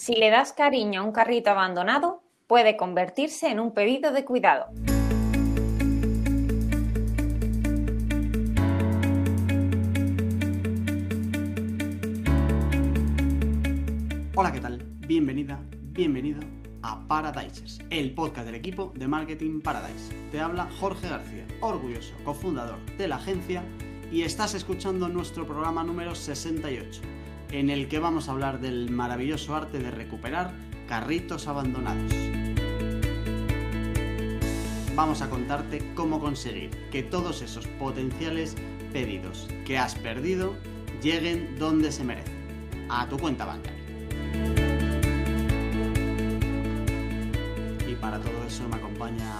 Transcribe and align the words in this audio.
Si 0.00 0.14
le 0.14 0.30
das 0.30 0.54
cariño 0.54 1.02
a 1.02 1.04
un 1.04 1.12
carrito 1.12 1.50
abandonado, 1.50 2.22
puede 2.46 2.78
convertirse 2.78 3.50
en 3.50 3.60
un 3.60 3.74
pedido 3.74 4.12
de 4.12 4.24
cuidado. 4.24 4.70
Hola, 14.34 14.50
¿qué 14.50 14.60
tal? 14.62 14.82
Bienvenida, 15.06 15.60
bienvenido 15.70 16.40
a 16.80 17.06
Paradises, 17.06 17.80
el 17.90 18.14
podcast 18.14 18.46
del 18.46 18.54
equipo 18.54 18.94
de 18.96 19.06
Marketing 19.06 19.60
Paradise. 19.60 20.14
Te 20.32 20.40
habla 20.40 20.70
Jorge 20.80 21.10
García, 21.10 21.46
orgulloso 21.60 22.14
cofundador 22.24 22.78
de 22.96 23.06
la 23.06 23.16
agencia, 23.16 23.62
y 24.10 24.22
estás 24.22 24.54
escuchando 24.54 25.10
nuestro 25.10 25.46
programa 25.46 25.84
número 25.84 26.14
68 26.14 27.19
en 27.52 27.70
el 27.70 27.88
que 27.88 27.98
vamos 27.98 28.28
a 28.28 28.32
hablar 28.32 28.60
del 28.60 28.90
maravilloso 28.90 29.54
arte 29.54 29.78
de 29.78 29.90
recuperar 29.90 30.52
carritos 30.86 31.48
abandonados. 31.48 32.12
Vamos 34.94 35.22
a 35.22 35.30
contarte 35.30 35.94
cómo 35.94 36.20
conseguir 36.20 36.70
que 36.90 37.02
todos 37.02 37.42
esos 37.42 37.66
potenciales 37.66 38.56
pedidos 38.92 39.48
que 39.64 39.78
has 39.78 39.94
perdido 39.94 40.54
lleguen 41.02 41.58
donde 41.58 41.92
se 41.92 42.04
merecen, 42.04 42.86
a 42.90 43.08
tu 43.08 43.18
cuenta 43.18 43.46
bancaria. 43.46 43.80
Y 47.88 47.94
para 47.94 48.18
todo 48.20 48.44
eso 48.46 48.68
me 48.68 48.76
acompaña 48.76 49.32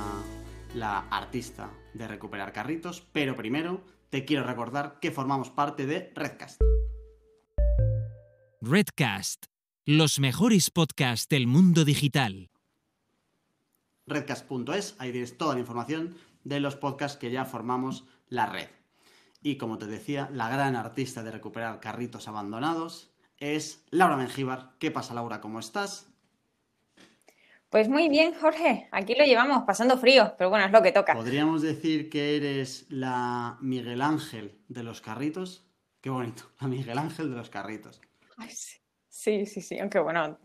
la 0.75 1.01
artista 1.11 1.71
de 1.95 2.09
recuperar 2.09 2.53
carritos, 2.53 3.03
pero 3.13 3.37
primero 3.37 3.83
te 4.09 4.25
quiero 4.25 4.45
recordar 4.45 4.99
que 5.01 5.11
formamos 5.11 5.51
parte 5.51 5.87
de 5.87 6.13
Redcast. 6.15 6.61
Redcast, 8.63 9.47
los 9.87 10.21
mejores 10.21 10.71
podcasts 10.71 11.27
del 11.31 11.47
mundo 11.47 11.87
digital. 11.87 12.51
Redcast.es, 14.07 14.97
ahí 14.99 15.13
tienes 15.13 15.39
toda 15.39 15.55
la 15.55 15.61
información 15.61 16.15
de 16.45 16.61
los 16.61 16.77
podcasts 16.77 17.17
que 17.17 17.31
ya 17.31 17.47
formamos 17.47 18.05
la 18.29 18.45
red. 18.45 18.69
Y 19.41 19.57
como 19.57 19.79
te 19.79 19.87
decía, 19.87 20.29
la 20.35 20.51
gran 20.51 20.77
artista 20.77 21.23
de 21.23 21.31
recuperar 21.31 21.81
carritos 21.81 22.29
abandonados 22.29 23.11
es 23.39 23.83
Laura 23.89 24.19
Mengíbar. 24.19 24.75
¿Qué 24.79 24.91
pasa, 24.91 25.15
Laura? 25.15 25.41
¿Cómo 25.41 25.59
estás? 25.59 26.11
Pues 27.71 27.89
muy 27.89 28.11
bien, 28.11 28.35
Jorge. 28.35 28.91
Aquí 28.93 29.15
lo 29.15 29.25
llevamos 29.25 29.63
pasando 29.63 29.97
frío, 29.97 30.35
pero 30.37 30.51
bueno, 30.51 30.67
es 30.67 30.73
lo 30.73 30.83
que 30.83 30.93
toca. 30.93 31.15
¿Podríamos 31.15 31.63
decir 31.63 32.11
que 32.11 32.37
eres 32.37 32.85
la 32.91 33.57
Miguel 33.63 34.03
Ángel 34.03 34.59
de 34.69 34.83
los 34.83 35.01
carritos? 35.01 35.65
Qué 36.03 36.11
bonito, 36.11 36.43
la 36.61 36.69
Miguel 36.69 36.99
Ángel 36.99 37.31
de 37.31 37.37
los 37.37 37.49
carritos 37.49 38.03
sí, 39.09 39.47
sí, 39.47 39.61
sí, 39.61 39.79
aunque 39.79 39.99
bueno, 39.99 40.39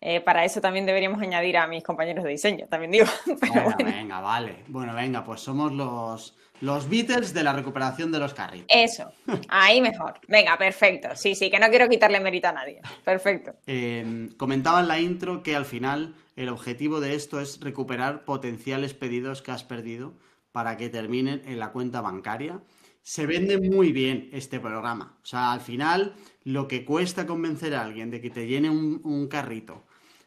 eh, 0.00 0.20
para 0.20 0.44
eso 0.44 0.60
también 0.60 0.84
deberíamos 0.84 1.20
añadir 1.22 1.56
a 1.56 1.66
mis 1.66 1.82
compañeros 1.82 2.24
de 2.24 2.30
diseño, 2.30 2.66
también 2.68 2.90
digo. 2.90 3.06
bueno, 3.48 3.76
venga, 3.78 4.20
vale. 4.20 4.64
Bueno, 4.68 4.94
venga, 4.94 5.24
pues 5.24 5.40
somos 5.40 5.72
los, 5.72 6.36
los 6.60 6.88
Beatles 6.90 7.32
de 7.32 7.42
la 7.42 7.54
recuperación 7.54 8.12
de 8.12 8.18
los 8.18 8.34
carritos. 8.34 8.66
Eso, 8.68 9.10
ahí 9.48 9.80
mejor. 9.80 10.20
Venga, 10.28 10.58
perfecto. 10.58 11.08
Sí, 11.14 11.34
sí, 11.34 11.50
que 11.50 11.58
no 11.58 11.68
quiero 11.68 11.88
quitarle 11.88 12.20
mérito 12.20 12.48
a 12.48 12.52
nadie. 12.52 12.82
Perfecto. 13.02 13.54
Eh, 13.66 14.28
comentaba 14.36 14.80
en 14.80 14.88
la 14.88 15.00
intro 15.00 15.42
que 15.42 15.56
al 15.56 15.64
final 15.64 16.14
el 16.36 16.50
objetivo 16.50 17.00
de 17.00 17.14
esto 17.14 17.40
es 17.40 17.60
recuperar 17.60 18.26
potenciales 18.26 18.92
pedidos 18.92 19.40
que 19.40 19.52
has 19.52 19.64
perdido 19.64 20.12
para 20.52 20.76
que 20.76 20.90
terminen 20.90 21.40
en 21.46 21.58
la 21.58 21.72
cuenta 21.72 22.02
bancaria 22.02 22.60
se 23.04 23.26
vende 23.26 23.60
muy 23.60 23.92
bien 23.92 24.30
este 24.32 24.58
programa. 24.58 25.18
O 25.22 25.26
sea, 25.26 25.52
al 25.52 25.60
final, 25.60 26.14
lo 26.44 26.68
que 26.68 26.84
cuesta 26.84 27.26
convencer 27.26 27.74
a 27.74 27.82
alguien 27.82 28.10
de 28.10 28.20
que 28.20 28.30
te 28.30 28.46
llene 28.46 28.70
un, 28.70 29.28
carrito, 29.28 29.84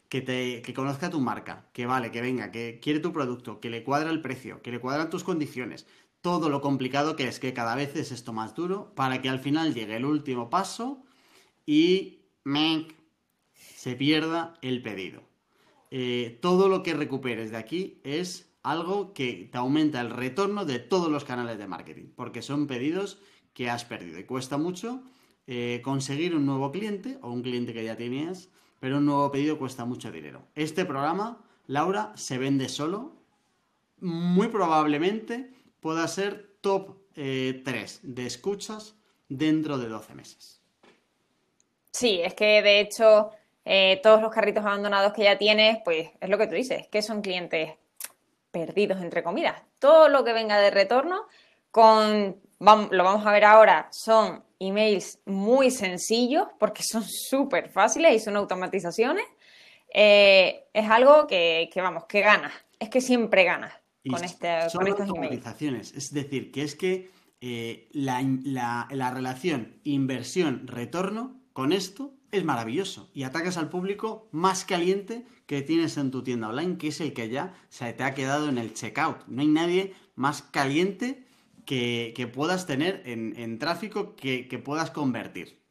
que, 0.09 0.21
te, 0.21 0.61
que 0.63 0.73
conozca 0.73 1.09
tu 1.09 1.21
marca, 1.21 1.69
que 1.73 1.85
vale, 1.85 2.11
que 2.11 2.21
venga, 2.21 2.51
que 2.51 2.79
quiere 2.81 2.99
tu 2.99 3.13
producto, 3.13 3.59
que 3.59 3.69
le 3.69 3.83
cuadra 3.83 4.09
el 4.09 4.21
precio, 4.21 4.61
que 4.61 4.71
le 4.71 4.79
cuadran 4.79 5.09
tus 5.09 5.23
condiciones, 5.23 5.85
todo 6.21 6.49
lo 6.49 6.61
complicado 6.61 7.15
que 7.15 7.27
es, 7.27 7.39
que 7.39 7.53
cada 7.53 7.75
vez 7.75 7.95
es 7.95 8.11
esto 8.11 8.33
más 8.33 8.55
duro, 8.55 8.93
para 8.95 9.21
que 9.21 9.29
al 9.29 9.39
final 9.39 9.73
llegue 9.73 9.95
el 9.95 10.05
último 10.05 10.49
paso 10.49 11.03
y 11.65 12.19
se 13.53 13.95
pierda 13.95 14.55
el 14.61 14.81
pedido. 14.81 15.21
Eh, 15.91 16.39
todo 16.41 16.67
lo 16.67 16.83
que 16.83 16.93
recuperes 16.93 17.51
de 17.51 17.57
aquí 17.57 18.01
es 18.03 18.49
algo 18.63 19.13
que 19.13 19.47
te 19.51 19.57
aumenta 19.57 20.01
el 20.01 20.09
retorno 20.09 20.65
de 20.65 20.79
todos 20.79 21.09
los 21.09 21.23
canales 21.23 21.57
de 21.57 21.67
marketing, 21.67 22.09
porque 22.15 22.41
son 22.41 22.67
pedidos 22.67 23.19
que 23.53 23.69
has 23.69 23.85
perdido 23.85 24.19
y 24.19 24.25
cuesta 24.25 24.57
mucho 24.57 25.03
eh, 25.47 25.81
conseguir 25.83 26.35
un 26.35 26.45
nuevo 26.45 26.71
cliente 26.71 27.17
o 27.21 27.31
un 27.31 27.41
cliente 27.41 27.73
que 27.73 27.83
ya 27.83 27.95
tenías, 27.95 28.49
pero 28.79 28.97
un 28.97 29.05
nuevo 29.05 29.31
pedido 29.31 29.57
cuesta 29.57 29.85
mucho 29.85 30.11
dinero. 30.11 30.43
Este 30.55 30.85
programa, 30.85 31.41
Laura, 31.67 32.11
se 32.15 32.37
vende 32.37 32.69
solo, 32.69 33.13
muy 33.99 34.49
probablemente 34.49 35.51
pueda 35.79 36.07
ser 36.07 36.57
top 36.61 36.97
3 37.13 37.15
eh, 37.15 37.99
de 38.03 38.25
escuchas 38.25 38.95
dentro 39.29 39.77
de 39.77 39.87
12 39.87 40.15
meses. 40.15 40.61
Sí, 41.91 42.19
es 42.21 42.33
que 42.35 42.61
de 42.61 42.79
hecho 42.79 43.31
eh, 43.65 43.99
todos 44.03 44.21
los 44.21 44.31
carritos 44.31 44.63
abandonados 44.63 45.13
que 45.13 45.23
ya 45.23 45.37
tienes, 45.37 45.79
pues 45.83 46.09
es 46.21 46.29
lo 46.29 46.37
que 46.37 46.47
tú 46.47 46.55
dices, 46.55 46.87
que 46.87 47.01
son 47.01 47.21
clientes 47.21 47.73
perdidos, 48.51 49.01
entre 49.01 49.23
comillas. 49.23 49.61
Todo 49.79 50.07
lo 50.09 50.23
que 50.23 50.33
venga 50.33 50.59
de 50.59 50.71
retorno, 50.71 51.27
con, 51.71 52.37
lo 52.59 53.03
vamos 53.03 53.25
a 53.25 53.31
ver 53.31 53.45
ahora, 53.45 53.87
son 53.91 54.43
emails 54.59 55.19
muy 55.25 55.71
sencillos 55.71 56.47
porque 56.59 56.83
son 56.83 57.03
súper 57.03 57.69
fáciles 57.69 58.15
y 58.15 58.19
son 58.19 58.35
automatizaciones. 58.35 59.25
Eh, 59.93 60.65
es 60.73 60.89
algo 60.89 61.27
que, 61.27 61.69
vamos, 61.75 62.05
que 62.05 62.21
ganas. 62.21 62.53
Es 62.79 62.89
que 62.89 63.01
siempre 63.01 63.43
ganas 63.43 63.73
con, 64.09 64.23
este, 64.23 64.69
son 64.69 64.87
automatizaciones. 64.87 65.93
Es 65.93 66.11
decir, 66.11 66.51
que 66.51 66.63
es 66.63 66.75
que 66.75 67.11
eh, 67.41 67.87
la, 67.91 68.87
la 68.89 69.11
relación 69.11 69.79
inversión-retorno 69.83 71.39
con 71.53 71.71
esto 71.71 72.13
es 72.31 72.43
maravilloso 72.43 73.09
y 73.13 73.23
atacas 73.23 73.57
al 73.57 73.69
público 73.69 74.27
más 74.31 74.65
caliente 74.65 75.25
que 75.45 75.61
tienes 75.61 75.97
en 75.97 76.11
tu 76.11 76.23
tienda 76.23 76.49
online, 76.49 76.77
que 76.77 76.89
es 76.89 76.99
el 76.99 77.13
que 77.13 77.29
ya 77.29 77.53
se 77.69 77.93
te 77.93 78.03
ha 78.03 78.13
quedado 78.13 78.49
en 78.49 78.57
el 78.57 78.73
checkout. 78.73 79.25
No 79.27 79.41
hay 79.41 79.47
nadie 79.47 79.93
más 80.15 80.41
caliente 80.41 81.25
que, 81.67 82.31
puedas 82.33 82.65
tener 82.65 83.03
en, 83.05 83.59
tráfico 83.59 84.15
que, 84.15 84.61
puedas 84.63 84.89
convertir. 84.89 85.61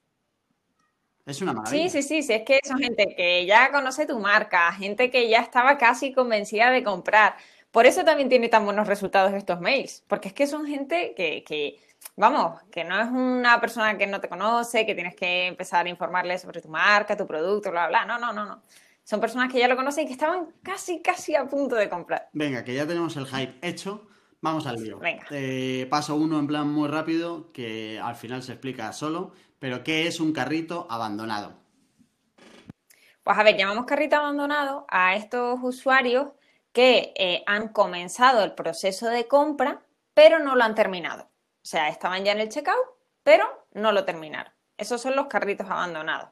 Es 1.24 1.42
una 1.42 1.54
maravilla. 1.54 1.88
Sí, 1.88 2.02
sí, 2.02 2.22
sí, 2.22 2.32
es 2.32 2.42
que 2.42 2.60
son 2.62 2.78
gente 2.78 3.14
que 3.16 3.44
ya 3.46 3.72
conoce 3.72 4.06
tu 4.06 4.20
marca, 4.20 4.70
gente 4.72 5.10
que 5.10 5.28
ya 5.28 5.40
estaba 5.40 5.76
casi 5.76 6.12
convencida 6.12 6.70
de 6.70 6.84
comprar. 6.84 7.36
Por 7.72 7.84
eso 7.86 8.04
también 8.04 8.28
tiene 8.28 8.48
tan 8.48 8.64
buenos 8.64 8.86
resultados 8.86 9.32
estos 9.32 9.60
mails, 9.60 10.04
porque 10.06 10.28
es 10.28 10.34
que 10.34 10.46
son 10.46 10.66
gente 10.66 11.14
que, 11.16 11.42
que 11.42 11.80
vamos, 12.14 12.62
que 12.70 12.84
no 12.84 13.00
es 13.00 13.08
una 13.08 13.60
persona 13.60 13.98
que 13.98 14.06
no 14.06 14.20
te 14.20 14.28
conoce, 14.28 14.86
que 14.86 14.94
tienes 14.94 15.16
que 15.16 15.46
empezar 15.46 15.86
a 15.86 15.88
informarle 15.88 16.38
sobre 16.38 16.60
tu 16.60 16.68
marca, 16.68 17.16
tu 17.16 17.26
producto, 17.26 17.72
bla, 17.72 17.88
bla. 17.88 18.04
No, 18.04 18.18
no, 18.18 18.32
no, 18.32 18.44
no. 18.44 18.62
Son 19.02 19.20
personas 19.20 19.50
que 19.50 19.58
ya 19.58 19.66
lo 19.66 19.76
conocen 19.76 20.04
y 20.04 20.06
que 20.06 20.12
estaban 20.12 20.48
casi, 20.62 21.00
casi 21.00 21.34
a 21.34 21.46
punto 21.46 21.74
de 21.74 21.88
comprar. 21.88 22.28
Venga, 22.32 22.62
que 22.62 22.74
ya 22.74 22.86
tenemos 22.86 23.16
el 23.16 23.26
hype 23.26 23.58
hecho. 23.66 24.06
Vamos 24.46 24.64
al 24.68 24.80
lío. 24.80 25.00
Venga. 25.00 25.26
Eh, 25.30 25.88
paso 25.90 26.14
uno 26.14 26.38
en 26.38 26.46
plan 26.46 26.68
muy 26.68 26.86
rápido, 26.88 27.50
que 27.52 27.98
al 27.98 28.14
final 28.14 28.44
se 28.44 28.52
explica 28.52 28.92
solo. 28.92 29.32
Pero, 29.58 29.82
¿qué 29.82 30.06
es 30.06 30.20
un 30.20 30.32
carrito 30.32 30.86
abandonado? 30.88 31.54
Pues 33.24 33.36
a 33.36 33.42
ver, 33.42 33.56
llamamos 33.56 33.86
carrito 33.86 34.14
abandonado 34.14 34.86
a 34.88 35.16
estos 35.16 35.58
usuarios 35.60 36.28
que 36.70 37.12
eh, 37.16 37.42
han 37.46 37.70
comenzado 37.70 38.44
el 38.44 38.52
proceso 38.52 39.08
de 39.08 39.26
compra, 39.26 39.82
pero 40.14 40.38
no 40.38 40.54
lo 40.54 40.62
han 40.62 40.76
terminado. 40.76 41.24
O 41.24 41.66
sea, 41.66 41.88
estaban 41.88 42.24
ya 42.24 42.30
en 42.30 42.38
el 42.38 42.48
checkout, 42.48 42.76
pero 43.24 43.66
no 43.72 43.90
lo 43.90 44.04
terminaron. 44.04 44.52
Esos 44.76 45.02
son 45.02 45.16
los 45.16 45.26
carritos 45.26 45.68
abandonados. 45.68 46.28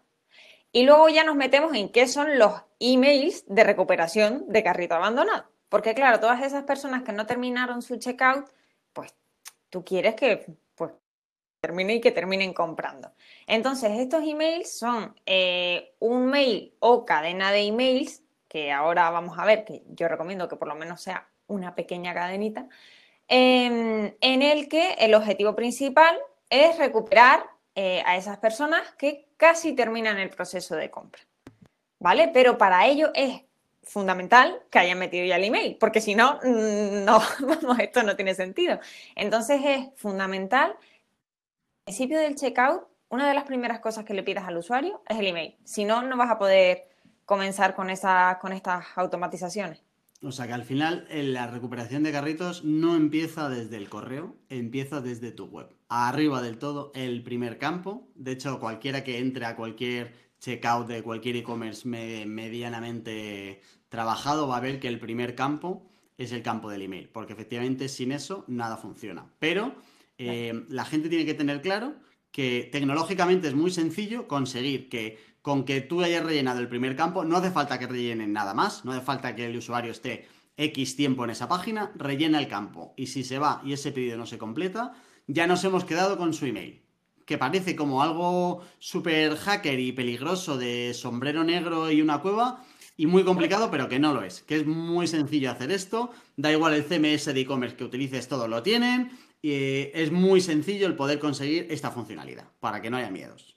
Y 0.70 0.84
luego 0.84 1.08
ya 1.08 1.24
nos 1.24 1.34
metemos 1.34 1.74
en 1.74 1.88
qué 1.88 2.06
son 2.06 2.38
los 2.38 2.62
emails 2.78 3.44
de 3.48 3.64
recuperación 3.64 4.44
de 4.46 4.62
carrito 4.62 4.94
abandonado. 4.94 5.50
Porque 5.68 5.94
claro, 5.94 6.20
todas 6.20 6.42
esas 6.42 6.64
personas 6.64 7.02
que 7.02 7.12
no 7.12 7.26
terminaron 7.26 7.82
su 7.82 7.96
checkout, 7.96 8.48
pues 8.92 9.14
tú 9.70 9.84
quieres 9.84 10.14
que 10.14 10.46
pues, 10.74 10.92
termine 11.60 11.94
y 11.94 12.00
que 12.00 12.12
terminen 12.12 12.52
comprando. 12.52 13.12
Entonces, 13.46 13.92
estos 13.98 14.22
emails 14.22 14.78
son 14.78 15.14
eh, 15.26 15.94
un 15.98 16.26
mail 16.26 16.74
o 16.78 17.04
cadena 17.04 17.50
de 17.50 17.62
emails, 17.62 18.22
que 18.48 18.70
ahora 18.70 19.10
vamos 19.10 19.38
a 19.38 19.44
ver, 19.44 19.64
que 19.64 19.82
yo 19.88 20.06
recomiendo 20.06 20.48
que 20.48 20.56
por 20.56 20.68
lo 20.68 20.74
menos 20.74 21.00
sea 21.02 21.28
una 21.46 21.74
pequeña 21.74 22.14
cadenita, 22.14 22.68
en, 23.28 24.14
el 24.20 24.68
que 24.68 24.92
el 24.94 25.14
objetivo 25.14 25.56
principal 25.56 26.16
es 26.50 26.78
recuperar 26.78 27.44
eh, 27.74 28.02
a 28.06 28.16
esas 28.16 28.38
personas 28.38 28.92
que 28.92 29.26
casi 29.36 29.72
terminan 29.72 30.18
el 30.18 30.30
proceso 30.30 30.76
de 30.76 30.90
compra. 30.90 31.22
¿Vale? 31.98 32.30
Pero 32.32 32.58
para 32.58 32.86
ello 32.86 33.10
es 33.14 33.42
fundamental 33.84 34.60
que 34.70 34.78
hayan 34.78 34.98
metido 34.98 35.24
ya 35.24 35.36
el 35.36 35.44
email, 35.44 35.76
porque 35.78 36.00
si 36.00 36.14
no, 36.14 36.38
mm, 36.42 37.04
no, 37.04 37.20
esto 37.78 38.02
no 38.02 38.16
tiene 38.16 38.34
sentido. 38.34 38.78
Entonces 39.14 39.60
es 39.64 39.88
fundamental, 39.96 40.70
al 40.70 41.84
principio 41.84 42.18
del 42.18 42.34
checkout, 42.34 42.82
una 43.08 43.28
de 43.28 43.34
las 43.34 43.44
primeras 43.44 43.80
cosas 43.80 44.04
que 44.04 44.14
le 44.14 44.22
pidas 44.22 44.44
al 44.44 44.56
usuario 44.56 45.02
es 45.08 45.18
el 45.18 45.26
email. 45.26 45.56
Si 45.64 45.84
no, 45.84 46.02
no 46.02 46.16
vas 46.16 46.30
a 46.30 46.38
poder 46.38 46.88
comenzar 47.24 47.74
con, 47.74 47.90
esa, 47.90 48.38
con 48.40 48.52
estas 48.52 48.86
automatizaciones. 48.96 49.82
O 50.22 50.32
sea 50.32 50.46
que 50.46 50.54
al 50.54 50.64
final 50.64 51.06
la 51.10 51.46
recuperación 51.46 52.02
de 52.02 52.10
carritos 52.10 52.64
no 52.64 52.96
empieza 52.96 53.50
desde 53.50 53.76
el 53.76 53.90
correo, 53.90 54.36
empieza 54.48 55.02
desde 55.02 55.32
tu 55.32 55.46
web. 55.46 55.68
Arriba 55.88 56.40
del 56.40 56.58
todo, 56.58 56.92
el 56.94 57.22
primer 57.22 57.58
campo. 57.58 58.08
De 58.14 58.32
hecho, 58.32 58.58
cualquiera 58.58 59.04
que 59.04 59.18
entre 59.18 59.44
a 59.44 59.54
cualquier 59.54 60.23
checkout 60.44 60.86
de 60.86 61.02
cualquier 61.02 61.36
e-commerce 61.36 61.88
medianamente 61.88 63.62
trabajado 63.88 64.46
va 64.46 64.58
a 64.58 64.60
ver 64.60 64.78
que 64.78 64.88
el 64.88 64.98
primer 64.98 65.34
campo 65.34 65.90
es 66.18 66.32
el 66.32 66.42
campo 66.42 66.70
del 66.70 66.82
email, 66.82 67.08
porque 67.08 67.32
efectivamente 67.32 67.88
sin 67.88 68.12
eso 68.12 68.44
nada 68.46 68.76
funciona. 68.76 69.26
Pero 69.38 69.74
eh, 70.18 70.64
la 70.68 70.84
gente 70.84 71.08
tiene 71.08 71.24
que 71.24 71.34
tener 71.34 71.62
claro 71.62 71.94
que 72.30 72.68
tecnológicamente 72.70 73.48
es 73.48 73.54
muy 73.54 73.70
sencillo 73.70 74.28
conseguir 74.28 74.88
que 74.88 75.18
con 75.40 75.64
que 75.64 75.80
tú 75.80 76.02
hayas 76.02 76.24
rellenado 76.24 76.60
el 76.60 76.68
primer 76.68 76.96
campo, 76.96 77.24
no 77.24 77.36
hace 77.36 77.50
falta 77.50 77.78
que 77.78 77.86
rellenen 77.86 78.32
nada 78.32 78.54
más, 78.54 78.84
no 78.84 78.92
hace 78.92 79.02
falta 79.02 79.34
que 79.34 79.46
el 79.46 79.56
usuario 79.56 79.92
esté 79.92 80.26
X 80.56 80.96
tiempo 80.96 81.24
en 81.24 81.30
esa 81.30 81.48
página, 81.48 81.92
rellena 81.96 82.38
el 82.38 82.48
campo 82.48 82.94
y 82.96 83.06
si 83.06 83.24
se 83.24 83.38
va 83.38 83.60
y 83.64 83.72
ese 83.72 83.92
pedido 83.92 84.16
no 84.16 84.26
se 84.26 84.38
completa, 84.38 84.92
ya 85.26 85.46
nos 85.46 85.64
hemos 85.64 85.84
quedado 85.84 86.16
con 86.16 86.32
su 86.32 86.46
email. 86.46 86.83
Que 87.24 87.38
parece 87.38 87.74
como 87.74 88.02
algo 88.02 88.62
súper 88.78 89.36
hacker 89.36 89.78
y 89.80 89.92
peligroso 89.92 90.58
de 90.58 90.92
sombrero 90.94 91.44
negro 91.44 91.90
y 91.90 92.02
una 92.02 92.20
cueva, 92.20 92.64
y 92.96 93.06
muy 93.06 93.24
complicado, 93.24 93.70
pero 93.70 93.88
que 93.88 93.98
no 93.98 94.12
lo 94.12 94.22
es. 94.22 94.42
Que 94.42 94.56
es 94.56 94.66
muy 94.66 95.06
sencillo 95.06 95.50
hacer 95.50 95.72
esto. 95.72 96.10
Da 96.36 96.52
igual 96.52 96.74
el 96.74 96.84
CMS 96.84 97.26
de 97.26 97.40
e-commerce 97.40 97.76
que 97.76 97.84
utilices, 97.84 98.28
todo 98.28 98.46
lo 98.46 98.62
tienen. 98.62 99.10
Y 99.42 99.52
eh, 99.52 99.92
es 99.94 100.12
muy 100.12 100.40
sencillo 100.40 100.86
el 100.86 100.94
poder 100.94 101.18
conseguir 101.18 101.66
esta 101.70 101.90
funcionalidad, 101.90 102.46
para 102.60 102.80
que 102.80 102.90
no 102.90 102.96
haya 102.96 103.10
miedos. 103.10 103.56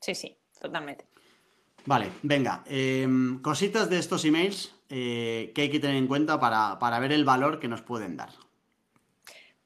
Sí, 0.00 0.14
sí, 0.14 0.36
totalmente. 0.60 1.06
Vale, 1.86 2.10
venga. 2.22 2.62
Em, 2.66 3.40
cositas 3.42 3.90
de 3.90 3.98
estos 3.98 4.24
emails 4.24 4.74
eh, 4.88 5.52
que 5.54 5.62
hay 5.62 5.70
que 5.70 5.80
tener 5.80 5.96
en 5.96 6.06
cuenta 6.06 6.40
para, 6.40 6.98
ver 6.98 7.12
el 7.12 7.24
valor 7.24 7.58
que 7.58 7.68
nos 7.68 7.82
pueden 7.82 8.16
dar. 8.16 8.30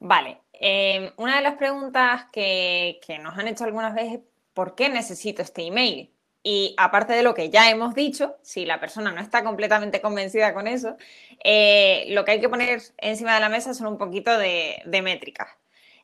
Vale. 0.00 0.40
Em, 0.60 1.12
una 1.16 1.36
de 1.36 1.42
las 1.42 1.54
preguntas 1.54 2.26
que, 2.32 3.00
nos 3.22 3.38
han 3.38 3.48
hecho 3.48 3.64
algunas 3.64 3.94
veces, 3.94 4.20
¿por 4.54 4.74
qué 4.74 4.88
necesito 4.88 5.42
este 5.42 5.62
email? 5.62 6.12
Y 6.42 6.74
aparte 6.78 7.12
de 7.12 7.22
lo 7.22 7.34
que 7.34 7.50
ya 7.50 7.70
hemos 7.70 7.94
dicho, 7.94 8.36
si 8.42 8.64
la 8.64 8.80
persona 8.80 9.12
no 9.12 9.20
está 9.20 9.44
completamente 9.44 10.00
convencida 10.00 10.54
con 10.54 10.66
eso, 10.66 10.96
eh, 11.44 12.06
lo 12.10 12.24
que 12.24 12.32
hay 12.32 12.40
que 12.40 12.48
poner 12.48 12.80
encima 12.98 13.34
de 13.34 13.40
la 13.40 13.48
mesa 13.48 13.74
son 13.74 13.88
un 13.88 13.98
poquito 13.98 14.36
de, 14.38 14.82
métricas. 15.02 15.48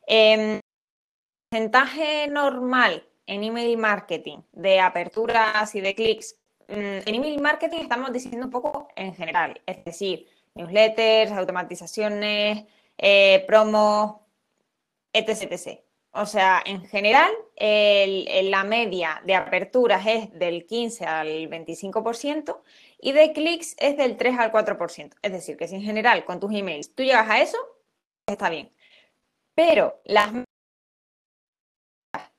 Eh, 0.07 0.59
porcentaje 1.49 2.27
normal 2.27 3.07
en 3.27 3.43
email 3.43 3.77
marketing 3.77 4.39
de 4.51 4.79
aperturas 4.79 5.73
y 5.75 5.81
de 5.81 5.95
clics. 5.95 6.35
Mm, 6.67 7.01
en 7.05 7.15
email 7.15 7.41
marketing 7.41 7.79
estamos 7.79 8.11
diciendo 8.11 8.45
un 8.45 8.51
poco 8.51 8.89
en 8.95 9.15
general, 9.15 9.61
es 9.65 9.83
decir, 9.85 10.27
newsletters, 10.55 11.31
automatizaciones, 11.31 12.65
eh, 12.97 13.43
promos, 13.47 14.24
etc, 15.15 15.51
etc. 15.51 15.79
O 16.17 16.25
sea, 16.25 16.61
en 16.65 16.85
general, 16.85 17.31
la 17.57 18.63
media 18.63 19.21
de 19.25 19.35
aperturas 19.35 20.05
es 20.07 20.31
del 20.31 20.65
15 20.65 21.05
al 21.05 21.27
25% 21.49 22.61
y 23.01 23.11
de 23.11 23.33
clics 23.33 23.75
es 23.77 23.97
del 23.97 24.15
3 24.15 24.39
al 24.39 24.51
4%. 24.51 25.13
Es 25.21 25.31
decir, 25.31 25.57
que 25.57 25.67
si 25.67 25.75
en 25.75 25.81
general 25.81 26.23
con 26.23 26.39
tus 26.39 26.53
emails 26.53 26.95
tú 26.95 27.03
llegas 27.03 27.29
a 27.29 27.41
eso, 27.41 27.57
está 28.25 28.49
bien. 28.49 28.71
Pero 29.55 30.01
las 30.05 30.31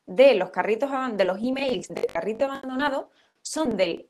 de 0.06 0.34
los 0.34 0.50
carritos 0.50 0.90
de 1.12 1.24
los 1.24 1.38
emails 1.42 1.88
de 1.88 2.06
carrito 2.06 2.46
abandonado 2.46 3.10
son 3.42 3.76
del 3.76 4.08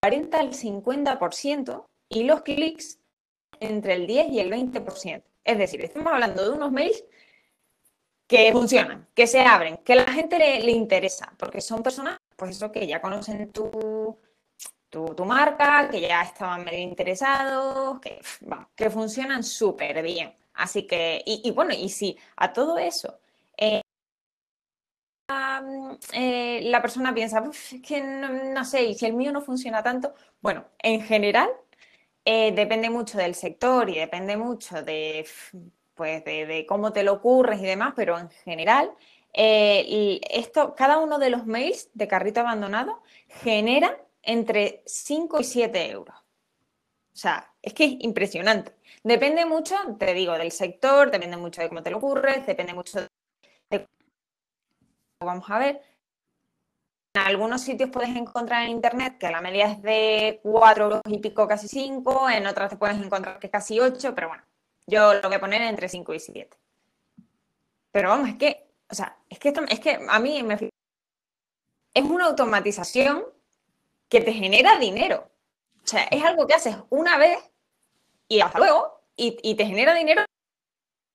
40 0.00 0.38
al 0.38 0.52
50% 0.52 1.86
y 2.08 2.22
los 2.22 2.42
clics 2.42 3.00
entre 3.58 3.94
el 3.94 4.06
10 4.06 4.28
y 4.28 4.38
el 4.38 4.52
20%. 4.52 5.24
Es 5.42 5.58
decir, 5.58 5.84
estamos 5.84 6.12
hablando 6.12 6.44
de 6.44 6.50
unos 6.50 6.70
mails 6.70 7.04
que 8.28 8.52
funcionan, 8.52 9.08
que 9.14 9.26
se 9.26 9.40
abren, 9.40 9.78
que 9.78 9.94
a 9.94 9.96
la 9.96 10.12
gente 10.12 10.38
le, 10.38 10.70
interesa, 10.70 11.32
porque 11.38 11.60
son 11.62 11.82
personas, 11.82 12.18
pues 12.36 12.52
eso, 12.52 12.70
que 12.70 12.86
ya 12.86 13.00
conocen 13.00 13.50
tu, 13.50 14.18
tu, 14.90 15.24
marca, 15.24 15.88
que 15.90 16.02
ya 16.02 16.22
estaban 16.22 16.64
medio 16.64 16.80
interesados, 16.80 17.98
que, 18.00 18.20
que 18.76 18.90
funcionan 18.90 19.42
súper 19.42 20.02
bien. 20.02 20.34
Así 20.54 20.86
que, 20.86 21.22
y, 21.24 21.50
bueno, 21.52 21.72
y 21.72 21.88
si 21.88 22.18
a 22.36 22.52
todo 22.52 22.78
eso 22.78 23.20
eh, 23.56 23.80
eh, 26.12 26.60
la 26.64 26.82
persona 26.82 27.14
piensa, 27.14 27.42
es 27.50 27.80
que 27.82 28.02
no, 28.02 28.64
sé, 28.64 28.84
y 28.84 28.94
si 28.94 29.06
el 29.06 29.14
mío 29.14 29.32
no 29.32 29.40
funciona 29.40 29.82
tanto, 29.82 30.14
bueno, 30.40 30.66
en 30.80 31.00
general 31.00 31.48
eh, 32.24 32.52
depende 32.52 32.90
mucho 32.90 33.18
del 33.18 33.34
sector 33.34 33.88
y 33.88 33.98
depende 33.98 34.36
mucho 34.36 34.82
de 34.82 35.26
pues 35.98 36.24
de, 36.24 36.64
cómo 36.66 36.92
te 36.92 37.02
lo 37.02 37.14
ocurres 37.14 37.60
y 37.60 37.66
demás, 37.66 37.92
pero 37.96 38.18
en 38.18 38.30
general, 38.30 38.92
eh, 39.34 40.20
esto, 40.30 40.74
cada 40.76 40.98
uno 40.98 41.18
de 41.18 41.30
los 41.30 41.44
mails 41.44 41.90
de 41.92 42.08
carrito 42.08 42.40
abandonado 42.40 43.02
genera 43.28 44.00
entre 44.22 44.82
5 44.86 45.40
y 45.40 45.44
7 45.44 45.90
euros. 45.90 46.16
O 46.16 47.20
sea, 47.20 47.52
es 47.60 47.74
que 47.74 47.84
es 47.84 47.96
impresionante. 47.98 48.76
Depende 49.02 49.44
mucho, 49.44 49.74
te 49.98 50.14
digo, 50.14 50.38
del 50.38 50.52
sector, 50.52 51.10
depende 51.10 51.36
mucho 51.36 51.60
de 51.60 51.68
cómo 51.68 51.82
te 51.82 51.90
lo 51.90 51.98
ocurres, 51.98 52.46
depende 52.46 52.74
mucho 52.74 53.00
de... 53.70 53.86
Vamos 55.20 55.50
a 55.50 55.58
ver. 55.58 55.82
En 57.14 57.22
algunos 57.22 57.62
sitios 57.62 57.90
puedes 57.90 58.14
encontrar 58.14 58.62
en 58.62 58.70
internet 58.70 59.18
que 59.18 59.30
la 59.30 59.40
media 59.40 59.72
es 59.72 59.82
de 59.82 60.40
4 60.44 60.84
euros 60.84 61.00
y 61.08 61.18
pico, 61.18 61.48
casi 61.48 61.66
5, 61.66 62.30
en 62.30 62.46
otras 62.46 62.70
te 62.70 62.76
puedes 62.76 62.98
encontrar 62.98 63.40
que 63.40 63.50
casi 63.50 63.80
8, 63.80 64.14
pero 64.14 64.28
bueno, 64.28 64.44
yo 64.88 65.14
lo 65.14 65.22
voy 65.22 65.34
a 65.34 65.40
poner 65.40 65.62
entre 65.62 65.88
5 65.88 66.14
y 66.14 66.20
7. 66.20 66.56
Pero 67.92 68.08
vamos, 68.08 68.30
es 68.30 68.36
que, 68.36 68.66
o 68.88 68.94
sea, 68.94 69.16
es 69.28 69.38
que, 69.38 69.52
es 69.68 69.80
que 69.80 69.98
a 70.08 70.18
mí 70.18 70.42
me... 70.42 70.70
Es 71.94 72.04
una 72.04 72.26
automatización 72.26 73.24
que 74.08 74.20
te 74.22 74.32
genera 74.32 74.78
dinero. 74.78 75.30
O 75.84 75.86
sea, 75.86 76.04
es 76.04 76.24
algo 76.24 76.46
que 76.46 76.54
haces 76.54 76.76
una 76.90 77.18
vez 77.18 77.38
y 78.28 78.40
hasta 78.40 78.58
luego 78.58 79.02
y, 79.16 79.54
te 79.56 79.66
genera 79.66 79.94
dinero 79.94 80.24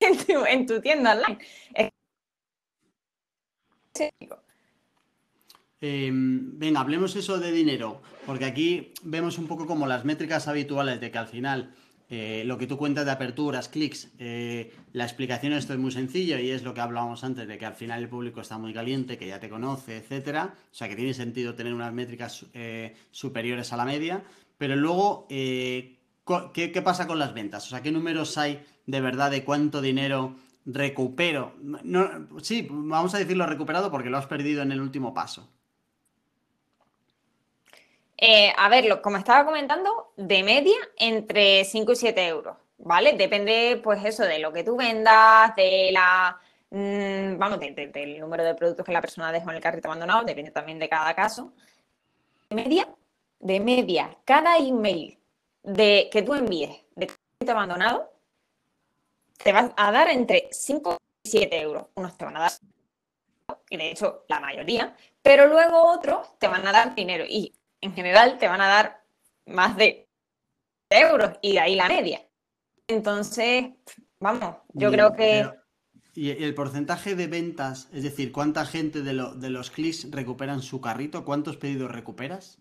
en 0.00 0.66
tu, 0.66 0.80
tienda 0.80 1.12
online. 1.12 1.38
Em, 5.80 6.58
venga, 6.58 6.80
hablemos 6.80 7.16
eso 7.16 7.38
de 7.38 7.50
dinero, 7.50 8.02
porque 8.26 8.44
aquí 8.44 8.92
vemos 9.02 9.38
un 9.38 9.46
poco 9.46 9.66
como 9.66 9.86
las 9.86 10.04
métricas 10.04 10.48
habituales 10.48 11.00
de 11.00 11.10
que 11.10 11.18
al 11.18 11.28
final 11.28 11.74
eh, 12.16 12.44
lo 12.44 12.58
que 12.58 12.68
tú 12.68 12.78
cuentas 12.78 13.04
de 13.04 13.10
aperturas, 13.10 13.68
clics, 13.68 14.08
eh, 14.20 14.72
la 14.92 15.02
explicación 15.02 15.50
de 15.50 15.58
esto 15.58 15.72
es 15.72 15.80
muy 15.80 15.90
sencillo 15.90 16.38
y 16.38 16.50
es 16.50 16.62
lo 16.62 16.72
que 16.72 16.80
hablábamos 16.80 17.24
antes 17.24 17.48
de 17.48 17.58
que 17.58 17.66
al 17.66 17.74
final 17.74 18.00
el 18.00 18.08
público 18.08 18.40
está 18.40 18.56
muy 18.56 18.72
caliente, 18.72 19.18
que 19.18 19.26
ya 19.26 19.40
te 19.40 19.48
conoce, 19.48 19.96
etcétera. 19.96 20.54
O 20.70 20.74
sea 20.74 20.88
que 20.88 20.94
tiene 20.94 21.12
sentido 21.12 21.56
tener 21.56 21.74
unas 21.74 21.92
métricas 21.92 22.46
eh, 22.54 22.94
superiores 23.10 23.72
a 23.72 23.76
la 23.76 23.84
media. 23.84 24.22
Pero 24.56 24.76
luego, 24.76 25.26
¿qué, 25.28 25.98
¿qué, 26.54 26.82
pasa 26.82 27.08
con 27.08 27.18
las 27.18 27.34
ventas? 27.34 27.66
O 27.66 27.70
sea, 27.70 27.82
¿qué 27.82 27.90
números 27.90 28.38
hay 28.38 28.62
de 28.86 29.00
verdad 29.00 29.32
de 29.32 29.42
cuánto 29.42 29.80
dinero 29.82 30.36
recupero? 30.66 31.56
Sí, 32.42 32.68
vamos 32.70 33.12
a 33.16 33.18
decirlo 33.18 33.44
recuperado 33.44 33.90
porque 33.90 34.10
lo 34.10 34.18
has 34.18 34.26
perdido 34.26 34.62
en 34.62 34.70
el 34.70 34.80
último 34.80 35.12
paso. 35.12 35.50
Eh, 38.16 38.52
a 38.56 38.68
ver, 38.68 39.00
como 39.00 39.16
estaba 39.16 39.44
comentando, 39.44 40.12
de 40.16 40.42
media 40.42 40.76
entre 40.96 41.64
5 41.64 41.92
y 41.92 41.96
7 41.96 42.26
euros, 42.26 42.56
¿vale? 42.78 43.14
Depende, 43.14 43.80
pues 43.82 44.04
eso, 44.04 44.24
de 44.24 44.38
lo 44.38 44.52
que 44.52 44.64
tú 44.64 44.76
vendas, 44.76 45.54
de 45.56 45.90
la, 45.92 46.38
mm, 46.70 47.38
vamos, 47.38 47.58
del 47.58 48.20
número 48.20 48.44
de 48.44 48.54
productos 48.54 48.86
que 48.86 48.92
la 48.92 49.00
persona 49.00 49.32
dejó 49.32 49.50
en 49.50 49.56
el 49.56 49.62
carrito 49.62 49.88
abandonado, 49.88 50.24
depende 50.24 50.50
también 50.52 50.78
de 50.78 50.88
cada 50.88 51.14
caso. 51.14 51.52
De 52.48 52.56
media, 52.56 52.88
de 53.40 53.60
media, 53.60 54.16
cada 54.24 54.58
email 54.58 55.18
de, 55.62 56.08
que 56.12 56.22
tú 56.22 56.34
envíes 56.34 56.70
de 56.94 57.08
carrito 57.08 57.52
abandonado 57.52 58.12
te 59.42 59.52
va 59.52 59.72
a 59.76 59.92
dar 59.92 60.08
entre 60.08 60.48
5 60.50 60.98
y 61.24 61.28
7 61.28 61.60
euros. 61.60 61.86
Unos 61.96 62.16
te 62.16 62.24
van 62.24 62.36
a 62.36 62.40
dar, 62.40 62.52
y 63.68 63.76
de 63.76 63.90
hecho 63.90 64.24
la 64.28 64.40
mayoría, 64.40 64.96
pero 65.22 65.46
luego 65.46 65.82
otros 65.92 66.38
te 66.38 66.48
van 66.48 66.66
a 66.66 66.72
dar 66.72 66.94
dinero. 66.94 67.24
Y 67.28 67.52
en 67.84 67.92
general 67.92 68.38
te 68.38 68.48
van 68.48 68.62
a 68.62 68.66
dar 68.66 69.04
más 69.46 69.76
de 69.76 70.08
euros 70.88 71.32
y 71.42 71.52
de 71.52 71.60
ahí 71.60 71.74
la 71.74 71.88
media. 71.88 72.26
Entonces, 72.88 73.66
vamos, 74.18 74.56
yo 74.72 74.90
creo 74.90 75.12
que... 75.14 75.50
¿Y 76.14 76.30
el 76.30 76.54
porcentaje 76.54 77.16
de 77.16 77.26
ventas, 77.26 77.88
es 77.92 78.04
decir, 78.04 78.30
cuánta 78.32 78.64
gente 78.64 79.02
de, 79.02 79.12
los 79.12 79.70
clics 79.70 80.10
recuperan 80.10 80.62
su 80.62 80.80
carrito? 80.80 81.24
¿Cuántos 81.24 81.56
pedidos 81.56 81.90
recuperas? 81.90 82.58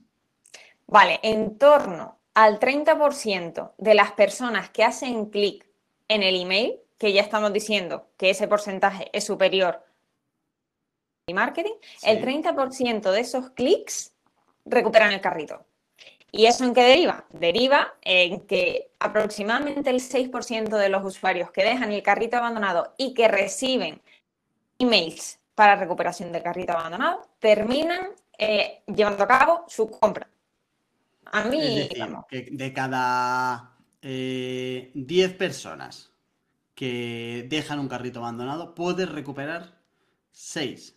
Vale, 0.88 1.20
en 1.22 1.58
torno 1.58 2.20
al 2.34 2.60
30% 2.60 3.74
de 3.78 3.94
las 3.94 4.12
personas 4.14 4.72
que 4.72 4.84
hacen 4.84 5.28
clic 5.28 5.68
en 6.08 6.24
el 6.24 6.42
email, 6.42 6.80
que 6.98 7.14
ya 7.14 7.22
estamos 7.22 7.54
diciendo 7.54 8.10
que 8.18 8.32
ese 8.32 8.48
porcentaje 8.48 9.10
es 9.14 9.24
superior 9.24 9.86
al 11.28 11.36
marketing, 11.36 11.76
el 12.02 12.22
30% 12.26 13.12
de 13.12 13.20
esos 13.20 13.52
clics 13.52 14.13
recuperan 14.66 15.12
el 15.12 15.22
carrito. 15.22 15.66
¿Y 16.32 16.48
eso 16.48 16.64
en 16.66 16.74
qué 16.74 16.82
deriva? 16.82 17.26
Deriva 17.32 17.94
en 18.02 18.42
que 18.48 18.90
aproximadamente 19.00 19.92
el 19.92 20.00
6% 20.00 20.78
de 20.78 20.90
los 20.90 21.06
usuarios 21.06 21.52
que 21.52 21.64
dejan 21.64 21.92
el 21.92 22.02
carrito 22.02 22.38
abandonado 22.38 22.96
y 22.98 23.14
que 23.14 23.28
reciben 23.28 24.02
emails 24.80 25.40
para 25.54 25.76
recuperación 25.76 26.32
del 26.32 26.42
carrito 26.42 26.74
abandonado 26.74 27.30
terminan 27.40 28.10
eh, 28.38 28.82
llevando 28.88 29.24
a 29.24 29.28
cabo 29.28 29.66
su 29.68 29.90
compra. 29.92 30.28
A 31.26 31.44
mí, 31.46 31.90
de 32.30 32.74
cada 32.74 33.76
10 34.02 34.12
eh, 34.12 35.36
personas 35.38 36.12
que 36.76 37.46
dejan 37.48 37.80
un 37.80 37.88
carrito 37.88 38.20
abandonado, 38.20 38.74
puedes 38.74 39.10
recuperar 39.10 39.80
6. 40.32 40.96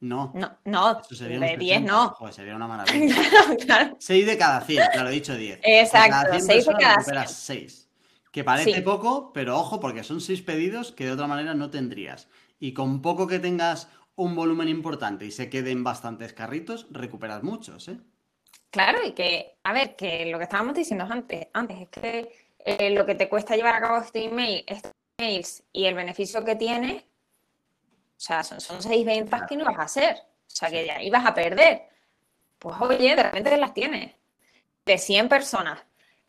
No. 0.00 0.32
No, 0.34 0.58
no, 0.64 1.00
de 1.10 1.56
10 1.58 1.82
no. 1.82 2.10
Joder, 2.10 2.34
sería 2.34 2.56
una 2.56 2.66
maravilla. 2.68 3.94
6 3.98 4.26
de 4.26 4.38
cada 4.38 4.60
100, 4.60 4.82
claro, 4.92 5.08
he 5.08 5.12
dicho 5.12 5.34
10. 5.34 5.60
Exacto, 5.62 6.38
6 6.38 6.66
de 6.66 6.72
cada 6.74 7.02
100. 7.02 7.28
6. 7.28 7.88
Que 8.30 8.44
parece 8.44 8.82
poco, 8.82 9.32
pero 9.32 9.58
ojo, 9.58 9.80
porque 9.80 10.04
son 10.04 10.20
6 10.20 10.42
pedidos 10.42 10.92
que 10.92 11.06
de 11.06 11.12
otra 11.12 11.26
manera 11.26 11.54
no 11.54 11.70
tendrías. 11.70 12.28
Y 12.58 12.74
con 12.74 13.00
poco 13.00 13.26
que 13.26 13.38
tengas 13.38 13.88
un 14.16 14.34
volumen 14.34 14.68
importante 14.68 15.24
y 15.24 15.30
se 15.30 15.48
queden 15.48 15.84
bastantes 15.84 16.34
carritos, 16.34 16.86
recuperas 16.90 17.42
muchos, 17.42 17.88
¿eh? 17.88 17.98
Claro, 18.70 18.98
y 19.06 19.12
que, 19.12 19.58
a 19.62 19.72
ver, 19.72 19.96
que 19.96 20.26
lo 20.26 20.38
que 20.38 20.44
estábamos 20.44 20.74
diciendo 20.74 21.06
antes, 21.08 21.46
antes 21.54 21.80
es 21.80 21.88
que 21.88 22.30
eh, 22.58 22.90
lo 22.90 23.06
que 23.06 23.14
te 23.14 23.28
cuesta 23.28 23.56
llevar 23.56 23.76
a 23.76 23.80
cabo 23.80 23.98
este 23.98 24.24
email, 24.24 24.64
estos 24.66 24.92
emails 25.18 25.62
y 25.72 25.84
el 25.86 25.94
beneficio 25.94 26.44
que 26.44 26.56
tiene, 26.56 27.06
o 28.16 28.20
sea, 28.20 28.42
son, 28.42 28.82
seis 28.82 29.04
ventas 29.04 29.42
que 29.46 29.56
no 29.56 29.64
vas 29.64 29.78
a 29.78 29.82
hacer. 29.82 30.16
O 30.16 30.56
sea, 30.56 30.70
que 30.70 30.84
de 30.84 30.90
ahí 30.90 31.10
vas 31.10 31.26
a 31.26 31.34
perder. 31.34 31.82
Pues 32.58 32.76
oye, 32.80 33.14
de 33.14 33.22
repente 33.22 33.56
las 33.58 33.74
tienes. 33.74 34.14
De 34.86 34.96
100 34.96 35.28
personas, 35.28 35.82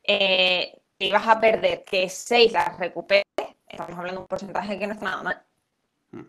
eh, 0.03 0.81
ibas 0.99 1.27
a 1.27 1.39
perder 1.39 1.83
que 1.83 2.09
seis 2.09 2.51
las 2.51 2.77
recuperes, 2.77 3.25
estamos 3.67 3.97
hablando 3.97 4.21
de 4.21 4.23
un 4.23 4.27
porcentaje 4.27 4.77
que 4.77 4.87
no 4.87 4.93
está 4.93 5.05
nada 5.05 5.23
mal. 5.23 5.43
Mm. 6.11 6.21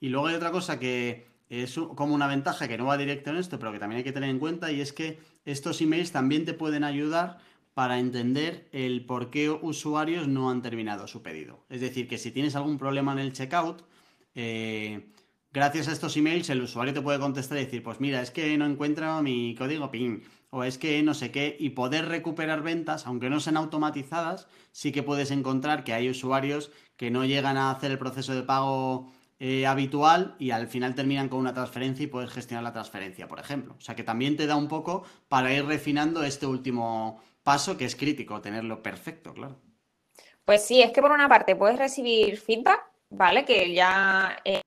Y 0.00 0.08
luego 0.08 0.26
hay 0.28 0.34
otra 0.34 0.50
cosa 0.50 0.78
que 0.78 1.26
es 1.48 1.78
como 1.96 2.14
una 2.14 2.26
ventaja 2.26 2.68
que 2.68 2.78
no 2.78 2.86
va 2.86 2.96
directo 2.96 3.30
en 3.30 3.38
esto, 3.38 3.58
pero 3.58 3.72
que 3.72 3.78
también 3.78 3.98
hay 3.98 4.04
que 4.04 4.12
tener 4.12 4.30
en 4.30 4.38
cuenta, 4.38 4.70
y 4.70 4.80
es 4.80 4.92
que 4.92 5.18
estos 5.44 5.80
emails 5.80 6.12
también 6.12 6.44
te 6.44 6.54
pueden 6.54 6.84
ayudar 6.84 7.38
para 7.74 7.98
entender 7.98 8.68
el 8.72 9.04
por 9.06 9.30
qué 9.30 9.50
usuarios 9.50 10.28
no 10.28 10.50
han 10.50 10.62
terminado 10.62 11.06
su 11.06 11.22
pedido. 11.22 11.64
Es 11.68 11.80
decir, 11.80 12.06
que 12.06 12.18
si 12.18 12.30
tienes 12.30 12.54
algún 12.54 12.78
problema 12.78 13.12
en 13.12 13.18
el 13.18 13.32
checkout, 13.32 13.82
eh, 14.34 15.08
gracias 15.52 15.88
a 15.88 15.92
estos 15.92 16.16
emails 16.16 16.50
el 16.50 16.62
usuario 16.62 16.94
te 16.94 17.02
puede 17.02 17.18
contestar 17.18 17.58
y 17.58 17.64
decir, 17.64 17.82
pues 17.82 18.00
mira, 18.00 18.22
es 18.22 18.30
que 18.30 18.56
no 18.56 18.66
encuentro 18.66 19.22
mi 19.22 19.54
código 19.54 19.90
PIN 19.90 20.22
o 20.50 20.64
es 20.64 20.76
que 20.76 21.02
no 21.02 21.14
sé 21.14 21.30
qué, 21.30 21.56
y 21.58 21.70
poder 21.70 22.08
recuperar 22.08 22.62
ventas, 22.62 23.06
aunque 23.06 23.30
no 23.30 23.40
sean 23.40 23.56
automatizadas, 23.56 24.48
sí 24.70 24.92
que 24.92 25.02
puedes 25.02 25.30
encontrar 25.30 25.82
que 25.82 25.94
hay 25.94 26.10
usuarios 26.10 26.70
que 26.96 27.10
no 27.10 27.24
llegan 27.24 27.56
a 27.56 27.70
hacer 27.70 27.90
el 27.90 27.98
proceso 27.98 28.34
de 28.34 28.42
pago 28.42 29.10
eh, 29.40 29.66
habitual 29.66 30.36
y 30.38 30.50
al 30.50 30.68
final 30.68 30.94
terminan 30.94 31.28
con 31.30 31.40
una 31.40 31.54
transferencia 31.54 32.04
y 32.04 32.06
puedes 32.06 32.30
gestionar 32.30 32.62
la 32.62 32.72
transferencia, 32.72 33.26
por 33.26 33.40
ejemplo. 33.40 33.74
O 33.78 33.80
sea 33.80 33.96
que 33.96 34.04
también 34.04 34.36
te 34.36 34.46
da 34.46 34.56
un 34.56 34.68
poco 34.68 35.04
para 35.28 35.52
ir 35.54 35.64
refinando 35.64 36.22
este 36.22 36.46
último 36.46 37.20
paso 37.42 37.76
que 37.78 37.86
es 37.86 37.96
crítico, 37.96 38.40
tenerlo 38.40 38.82
perfecto, 38.82 39.32
claro. 39.32 39.58
Pues 40.44 40.64
sí, 40.64 40.82
es 40.82 40.92
que 40.92 41.00
por 41.00 41.12
una 41.12 41.28
parte 41.28 41.56
puedes 41.56 41.78
recibir 41.78 42.36
feedback, 42.36 42.91
¿vale? 43.12 43.44
Que 43.44 43.72
ya... 43.72 44.36
Eh, 44.44 44.62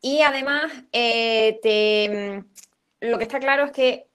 y 0.00 0.20
además, 0.22 0.72
eh, 0.92 1.60
te, 1.62 2.44
lo 3.00 3.18
que 3.18 3.24
está 3.24 3.38
claro 3.38 3.64
es 3.64 3.72
que 3.72 4.08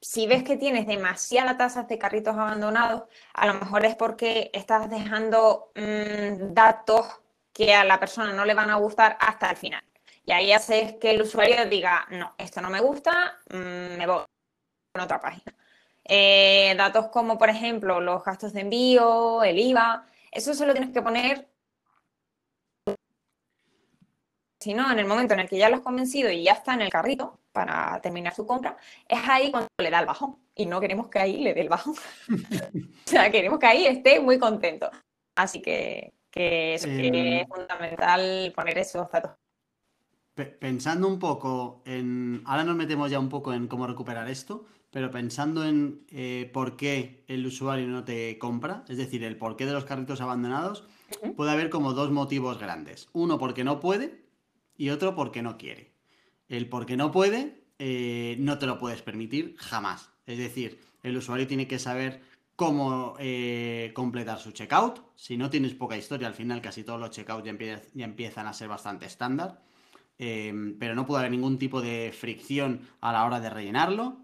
si 0.00 0.26
ves 0.26 0.42
que 0.42 0.56
tienes 0.56 0.86
demasiadas 0.86 1.56
tasas 1.56 1.88
de 1.88 1.98
carritos 1.98 2.34
abandonados, 2.34 3.04
a 3.34 3.46
lo 3.46 3.54
mejor 3.54 3.84
es 3.84 3.94
porque 3.94 4.50
estás 4.52 4.90
dejando 4.90 5.70
mm, 5.76 6.52
datos 6.52 7.06
que 7.52 7.72
a 7.72 7.84
la 7.84 8.00
persona 8.00 8.32
no 8.32 8.44
le 8.44 8.54
van 8.54 8.70
a 8.70 8.76
gustar 8.76 9.16
hasta 9.20 9.50
el 9.50 9.56
final. 9.56 9.84
Y 10.26 10.32
ahí 10.32 10.52
haces 10.52 10.94
que 10.94 11.12
el 11.12 11.22
usuario 11.22 11.66
diga, 11.66 12.06
no, 12.10 12.34
esto 12.38 12.60
no 12.60 12.68
me 12.70 12.80
gusta, 12.80 13.38
mm, 13.50 13.96
me 13.96 14.06
voy 14.06 14.24
a 14.94 15.04
otra 15.04 15.20
página. 15.20 15.54
Eh, 16.04 16.74
datos 16.76 17.08
como, 17.08 17.38
por 17.38 17.48
ejemplo, 17.48 18.00
los 18.00 18.24
gastos 18.24 18.52
de 18.52 18.62
envío, 18.62 19.42
el 19.42 19.58
IVA, 19.58 20.06
eso 20.34 20.54
se 20.54 20.66
lo 20.66 20.72
tienes 20.72 20.92
que 20.92 21.02
poner. 21.02 21.48
Si 24.60 24.72
no, 24.72 24.90
en 24.90 24.98
el 24.98 25.06
momento 25.06 25.34
en 25.34 25.40
el 25.40 25.48
que 25.48 25.58
ya 25.58 25.68
lo 25.68 25.76
has 25.76 25.82
convencido 25.82 26.30
y 26.30 26.44
ya 26.44 26.52
está 26.52 26.74
en 26.74 26.82
el 26.82 26.90
carrito 26.90 27.38
para 27.52 28.00
terminar 28.00 28.34
su 28.34 28.46
compra, 28.46 28.76
es 29.06 29.20
ahí 29.28 29.50
cuando 29.50 29.68
le 29.78 29.90
da 29.90 30.00
el 30.00 30.06
bajón. 30.06 30.38
Y 30.54 30.66
no 30.66 30.80
queremos 30.80 31.08
que 31.08 31.18
ahí 31.18 31.38
le 31.38 31.54
dé 31.54 31.60
el 31.60 31.68
bajón. 31.68 31.94
o 32.28 33.10
sea, 33.10 33.30
queremos 33.30 33.58
que 33.58 33.66
ahí 33.66 33.86
esté 33.86 34.20
muy 34.20 34.38
contento. 34.38 34.90
Así 35.34 35.60
que 35.60 36.14
que 36.34 36.74
es, 36.74 36.84
em, 36.84 37.46
fundamental 37.46 38.52
poner 38.56 38.78
esos 38.78 39.08
datos. 39.08 39.30
Pensando 40.34 41.06
un 41.06 41.18
poco 41.18 41.82
en. 41.84 42.42
Ahora 42.44 42.64
nos 42.64 42.76
metemos 42.76 43.10
ya 43.10 43.18
un 43.18 43.28
poco 43.28 43.52
en 43.52 43.68
cómo 43.68 43.86
recuperar 43.86 44.28
esto, 44.28 44.64
pero 44.90 45.10
pensando 45.10 45.64
en 45.64 46.04
eh, 46.10 46.50
por 46.52 46.76
qué 46.76 47.24
el 47.28 47.46
usuario 47.46 47.86
no 47.86 48.04
te 48.04 48.36
compra, 48.38 48.84
es 48.88 48.96
decir, 48.96 49.22
el 49.22 49.36
porqué 49.36 49.64
de 49.64 49.72
los 49.72 49.84
carritos 49.84 50.20
abandonados, 50.20 50.84
puede 51.36 51.52
haber 51.52 51.70
como 51.70 51.92
dos 51.92 52.10
motivos 52.10 52.58
grandes. 52.58 53.08
Uno 53.12 53.38
porque 53.38 53.64
no 53.64 53.78
puede 53.78 54.24
y 54.76 54.90
otro 54.90 55.14
porque 55.14 55.42
no 55.42 55.56
quiere. 55.56 55.92
El 56.48 56.68
porque 56.68 56.96
no 56.96 57.12
puede 57.12 57.64
eh, 57.78 58.36
no 58.38 58.58
te 58.58 58.66
lo 58.66 58.78
puedes 58.78 59.02
permitir 59.02 59.56
jamás. 59.58 60.10
Es 60.26 60.38
decir, 60.38 60.80
el 61.02 61.16
usuario 61.16 61.46
tiene 61.46 61.66
que 61.66 61.78
saber 61.78 62.22
cómo 62.56 63.16
eh, 63.18 63.92
completar 63.94 64.38
su 64.38 64.52
checkout. 64.52 65.00
Si 65.16 65.36
no 65.36 65.50
tienes 65.50 65.74
poca 65.74 65.96
historia, 65.96 66.28
al 66.28 66.34
final 66.34 66.60
casi 66.60 66.84
todos 66.84 67.00
los 67.00 67.10
checkouts 67.10 67.44
ya, 67.44 68.04
empiezan 68.04 68.46
a 68.46 68.52
ser 68.52 68.68
bastante 68.68 69.06
estándar. 69.06 69.60
Em, 70.18 70.78
pero 70.78 70.94
no 70.94 71.06
puede 71.06 71.20
haber 71.20 71.32
ningún 71.32 71.58
tipo 71.58 71.82
de 71.82 72.14
fricción 72.16 72.80
a 73.00 73.12
la 73.12 73.24
hora 73.24 73.40
de 73.40 73.50
rellenarlo. 73.50 74.18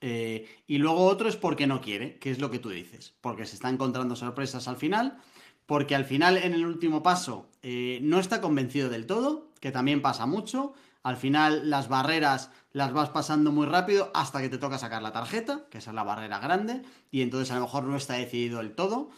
Eh, 0.00 0.48
y 0.66 0.78
luego 0.78 1.04
otro 1.04 1.28
es 1.28 1.36
porque 1.36 1.66
no 1.66 1.80
quiere, 1.80 2.18
que 2.18 2.30
es 2.30 2.40
lo 2.40 2.50
que 2.50 2.58
tú 2.58 2.70
dices, 2.70 3.14
porque 3.20 3.46
se 3.46 3.54
está 3.54 3.68
encontrando 3.68 4.16
sorpresas 4.16 4.66
al 4.66 4.76
final, 4.76 5.18
porque 5.64 5.94
al 5.94 6.04
final 6.04 6.36
en 6.38 6.54
el 6.54 6.66
último 6.66 7.04
paso 7.04 7.48
eh, 7.62 8.00
no 8.02 8.18
está 8.18 8.40
convencido 8.40 8.88
del 8.88 9.06
todo, 9.06 9.52
que 9.60 9.70
también 9.70 10.02
pasa 10.02 10.26
mucho, 10.26 10.74
al 11.04 11.16
final 11.16 11.70
las 11.70 11.88
barreras 11.88 12.50
las 12.72 12.92
vas 12.92 13.10
pasando 13.10 13.52
muy 13.52 13.66
rápido 13.66 14.10
hasta 14.12 14.40
que 14.40 14.48
te 14.48 14.58
toca 14.58 14.78
sacar 14.78 15.02
la 15.02 15.12
tarjeta, 15.12 15.66
que 15.70 15.78
esa 15.78 15.90
es 15.90 15.94
la 15.94 16.02
barrera 16.02 16.40
grande, 16.40 16.82
y 17.12 17.22
entonces 17.22 17.52
a 17.52 17.56
lo 17.56 17.62
mejor 17.62 17.84
no 17.84 17.96
está 17.96 18.14
decidido 18.14 18.58
del 18.58 18.74
todo. 18.74 19.10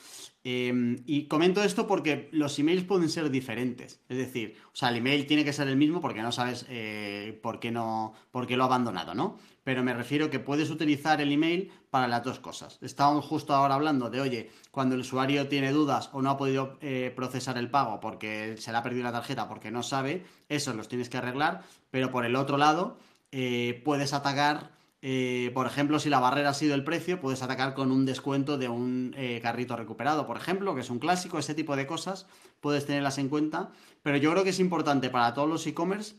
Em, 0.44 1.02
y 1.06 1.26
comento 1.26 1.64
esto 1.64 1.86
porque 1.86 2.28
los 2.30 2.58
emails 2.58 2.84
pueden 2.84 3.08
ser 3.08 3.30
diferentes. 3.30 4.00
Es 4.08 4.18
decir, 4.18 4.56
o 4.72 4.76
sea, 4.76 4.90
el 4.90 4.96
email 4.96 5.26
tiene 5.26 5.44
que 5.44 5.52
ser 5.52 5.68
el 5.68 5.76
mismo 5.76 6.00
porque 6.00 6.22
no 6.22 6.32
sabes 6.32 6.66
eh, 6.68 7.38
por, 7.42 7.58
qué 7.60 7.70
no, 7.70 8.12
por 8.30 8.46
qué 8.46 8.56
lo 8.56 8.64
ha 8.64 8.66
abandonado, 8.66 9.14
¿no? 9.14 9.38
pero 9.64 9.82
me 9.82 9.94
refiero 9.94 10.30
que 10.30 10.38
puedes 10.38 10.70
utilizar 10.70 11.20
el 11.20 11.32
email 11.32 11.72
para 11.90 12.06
las 12.06 12.22
dos 12.22 12.38
cosas. 12.38 12.78
Estábamos 12.82 13.24
justo 13.24 13.54
ahora 13.54 13.74
hablando 13.74 14.10
de, 14.10 14.20
oye, 14.20 14.50
cuando 14.70 14.94
el 14.94 15.00
usuario 15.00 15.48
tiene 15.48 15.72
dudas 15.72 16.10
o 16.12 16.20
no 16.20 16.30
ha 16.30 16.36
podido 16.36 16.76
eh, 16.82 17.12
procesar 17.16 17.56
el 17.56 17.70
pago 17.70 17.98
porque 17.98 18.56
se 18.58 18.70
le 18.70 18.78
ha 18.78 18.82
perdido 18.82 19.04
la 19.04 19.12
tarjeta 19.12 19.48
porque 19.48 19.70
no 19.70 19.82
sabe, 19.82 20.24
eso 20.50 20.74
los 20.74 20.88
tienes 20.88 21.08
que 21.08 21.16
arreglar, 21.16 21.62
pero 21.90 22.10
por 22.10 22.26
el 22.26 22.36
otro 22.36 22.58
lado 22.58 22.98
eh, 23.32 23.80
puedes 23.84 24.12
atacar, 24.12 24.70
eh, 25.06 25.50
por 25.52 25.66
ejemplo, 25.66 25.99
si 25.99 26.08
la 26.08 26.18
barrera 26.18 26.49
ha 26.49 26.54
sido 26.54 26.75
el 26.75 26.82
precio, 26.82 27.20
puedes 27.20 27.42
atacar 27.42 27.75
con 27.75 27.92
un 27.92 28.06
descuento 28.06 28.56
de 28.56 28.70
un 28.70 29.14
carrito 29.42 29.76
recuperado, 29.76 30.26
por 30.26 30.38
ejemplo, 30.38 30.75
que 30.75 30.80
es 30.80 30.88
un 30.88 30.99
clásico, 30.99 31.38
ese 31.38 31.54
tipo 31.54 31.76
de 31.76 31.87
cosas, 31.87 32.26
puedes 32.61 32.87
tenerlas 32.87 33.18
en 33.18 33.28
cuenta, 33.28 33.70
pero 34.02 34.16
yo 34.16 34.30
creo 34.32 34.44
que 34.44 34.50
es 34.50 34.61
importante 34.61 35.11
para 35.11 35.34
todos 35.34 35.49
los 35.49 35.66
e-commerce 35.66 36.16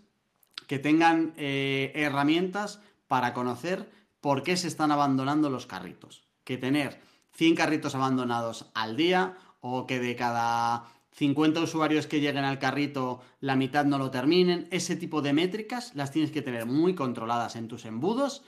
que 0.68 0.78
tengan 0.78 1.34
herramientas 1.36 2.80
para 3.08 3.34
conocer 3.34 3.90
por 4.22 4.44
qué 4.44 4.58
se 4.58 4.68
están 4.68 4.92
abandonando 4.92 5.50
los 5.50 5.66
carritos. 5.66 6.24
Que 6.44 6.58
tener 6.58 7.00
100 7.34 7.56
carritos 7.56 7.96
abandonados 7.96 8.72
al 8.74 8.96
día 8.96 9.38
o 9.60 9.86
que 9.86 10.00
de 10.00 10.16
cada 10.16 10.86
50 11.12 11.62
usuarios 11.62 12.08
que 12.08 12.20
lleguen 12.20 12.44
al 12.44 12.60
carrito 12.60 13.22
la 13.40 13.56
mitad 13.56 13.86
no 13.86 13.98
lo 13.98 14.12
terminen, 14.12 14.68
ese 14.72 14.96
tipo 14.96 15.22
de 15.22 15.34
métricas 15.34 15.94
las 15.96 16.12
tienes 16.12 16.32
que 16.32 16.42
tener 16.42 16.66
muy 16.66 16.96
controladas 16.96 17.56
en 17.56 17.68
tus 17.68 17.86
embudos 17.86 18.44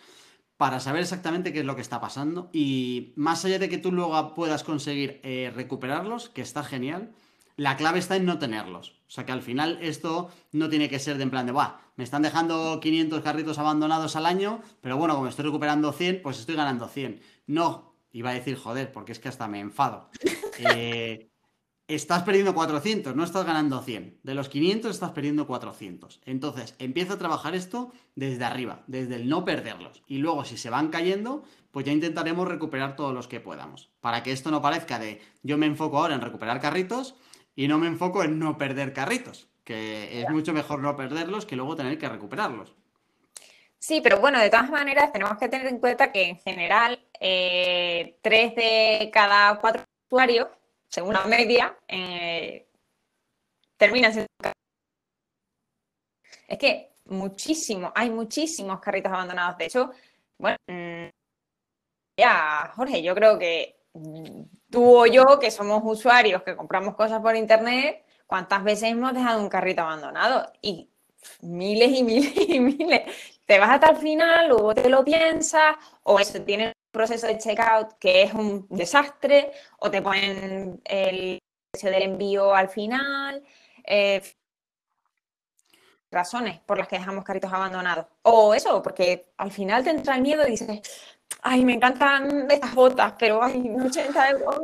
para 0.58 0.80
saber 0.80 1.02
exactamente 1.02 1.54
qué 1.54 1.60
es 1.60 1.66
lo 1.66 1.76
que 1.76 1.82
está 1.82 2.02
pasando 2.02 2.50
y 2.52 3.14
más 3.16 3.46
allá 3.46 3.60
de 3.60 3.70
que 3.70 3.78
tú 3.78 3.92
luego 3.92 4.34
puedas 4.34 4.64
conseguir 4.64 5.22
eh, 5.24 5.52
recuperarlos, 5.56 6.30
que 6.30 6.42
está 6.42 6.64
genial, 6.64 7.12
la 7.56 7.78
clave 7.78 8.00
está 8.00 8.16
en 8.16 8.26
no 8.26 8.40
tenerlos. 8.40 8.98
O 9.08 9.12
sea 9.12 9.26
que 9.26 9.32
al 9.32 9.42
final 9.42 9.80
esto 9.82 10.30
no 10.52 10.70
tiene 10.70 10.90
que 10.90 11.00
ser 11.00 11.18
de 11.18 11.24
en 11.24 11.30
plan 11.30 11.46
de, 11.46 11.52
Buah, 11.52 11.80
me 11.96 12.04
están 12.04 12.22
dejando 12.22 12.80
500 12.80 13.22
carritos 13.22 13.58
abandonados 13.58 14.16
al 14.16 14.26
año, 14.26 14.62
pero 14.82 14.98
bueno, 14.98 15.16
como 15.16 15.28
estoy 15.28 15.46
recuperando 15.46 15.92
100, 15.92 16.22
pues 16.22 16.40
estoy 16.40 16.56
ganando 16.56 16.88
100. 16.88 17.22
No, 17.48 17.96
iba 18.12 18.32
a 18.32 18.34
decir 18.34 18.58
joder, 18.58 18.92
porque 18.92 19.12
es 19.12 19.20
que 19.20 19.30
hasta 19.30 19.48
me 19.48 19.60
enfado. 19.60 20.10
Eh, 20.60 21.30
estás 21.88 22.24
perdiendo 22.24 22.54
400, 22.54 23.16
no 23.16 23.24
estás 23.24 23.46
ganando 23.46 23.82
100. 23.82 24.20
De 24.24 24.34
los 24.34 24.50
500 24.50 24.92
estás 24.92 25.12
perdiendo 25.12 25.48
400. 25.48 26.22
Entonces, 26.26 26.76
empieza 26.80 27.14
a 27.14 27.18
trabajar 27.18 27.56
esto 27.56 27.94
desde 28.16 28.44
arriba, 28.44 28.84
desde 28.88 29.16
el 29.16 29.30
no 29.30 29.46
perderlos. 29.46 30.04
Y 30.08 30.18
luego, 30.18 30.44
si 30.44 30.58
se 30.58 30.70
van 30.70 30.90
cayendo, 30.90 31.44
pues 31.72 31.86
ya 31.86 31.92
intentaremos 31.92 32.48
recuperar 32.48 32.96
todos 32.96 33.14
los 33.14 33.28
que 33.28 33.40
podamos. 33.40 33.90
Para 34.02 34.24
que 34.24 34.32
esto 34.32 34.52
no 34.52 34.62
parezca 34.62 35.00
de 35.00 35.22
yo 35.44 35.58
me 35.58 35.66
enfoco 35.66 35.98
ahora 35.98 36.16
en 36.16 36.22
recuperar 36.22 36.60
carritos 36.60 37.16
y 37.56 37.68
no 37.68 37.78
me 37.78 37.88
enfoco 37.88 38.24
en 38.24 38.38
no 38.38 38.58
perder 38.58 38.94
carritos, 38.94 39.48
que 39.64 40.22
es 40.22 40.30
mucho 40.30 40.54
mejor 40.54 40.80
no 40.80 40.96
perderlos 40.96 41.46
que 41.46 41.56
luego 41.56 41.76
tener 41.76 41.98
que 41.98 42.10
recuperarlos. 42.10 42.74
Sí, 43.80 44.02
pero 44.02 44.20
bueno, 44.20 44.40
de 44.40 44.50
todas 44.50 44.70
maneras 44.70 45.14
tenemos 45.14 45.38
que 45.38 45.50
tener 45.50 45.68
en 45.68 45.80
cuenta 45.80 46.12
que 46.12 46.30
en 46.30 46.38
general 46.40 47.00
eh, 47.20 48.18
tres 48.22 48.56
de 48.56 49.10
cada 49.14 49.60
cuatro 49.60 49.84
usuarios 50.10 50.48
según 50.90 51.14
la 51.14 51.26
media, 51.26 51.78
eh, 51.88 52.68
terminan 53.78 54.14
siendo 54.14 54.28
Es 56.48 56.58
que 56.58 56.94
muchísimo, 57.06 57.92
hay 57.96 58.10
muchísimos 58.10 58.80
carritos 58.80 59.12
abandonados. 59.12 59.58
De 59.58 59.66
hecho, 59.66 59.92
bueno, 60.38 60.58
mm, 60.68 61.08
ya, 62.18 62.72
Jorge, 62.76 63.02
yo 63.04 63.14
creo 63.16 63.38
que 63.38 63.78
tú 64.70 65.02
o 65.02 65.06
yo, 65.06 65.40
que 65.40 65.52
somos 65.52 65.82
usuarios, 65.84 66.44
que 66.44 66.56
compramos 66.56 66.96
cosas 66.96 67.22
por 67.22 67.36
internet, 67.36 68.06
¿cuántas 68.26 68.64
veces 68.64 68.92
hemos 68.92 69.14
dejado 69.14 69.42
un 69.42 69.50
carrito 69.50 69.82
abandonado? 69.82 70.52
Y 70.62 70.90
miles 71.42 71.92
y 71.92 72.04
miles 72.04 72.34
y 72.50 72.60
miles. 72.60 73.02
Te 73.46 73.60
vas 73.60 73.70
hasta 73.70 73.92
el 73.92 73.98
final, 73.98 74.50
luego 74.50 74.74
te 74.76 74.90
lo 74.90 75.04
piensas, 75.04 75.76
o 76.04 76.20
eso, 76.20 76.42
tiene 76.44 76.74
proceso 76.92 77.28
de 77.28 77.38
checkout 77.38 77.94
que 78.00 78.24
es 78.24 78.34
un 78.34 78.68
desastre 78.70 79.52
o 79.80 79.92
te 79.92 80.02
ponen 80.02 80.82
el 80.86 81.40
precio 81.72 81.92
del 81.92 82.04
envío 82.04 82.54
al 82.54 82.70
final. 82.70 83.44
Eh, 83.84 84.22
razones 86.12 86.60
por 86.60 86.78
las 86.78 86.88
que 86.88 86.98
dejamos 86.98 87.24
carritos 87.24 87.52
abandonados. 87.52 88.06
O 88.24 88.54
eso, 88.54 88.82
porque 88.82 89.32
al 89.38 89.52
final 89.52 89.84
te 89.84 89.90
entra 89.92 90.16
el 90.16 90.22
miedo 90.22 90.48
y 90.48 90.52
dices, 90.52 90.82
ay, 91.42 91.66
me 91.66 91.74
encantan 91.74 92.50
estas 92.50 92.74
botas, 92.74 93.14
pero 93.20 93.44
hay 93.44 93.70
80 93.70 94.30
euros. 94.30 94.60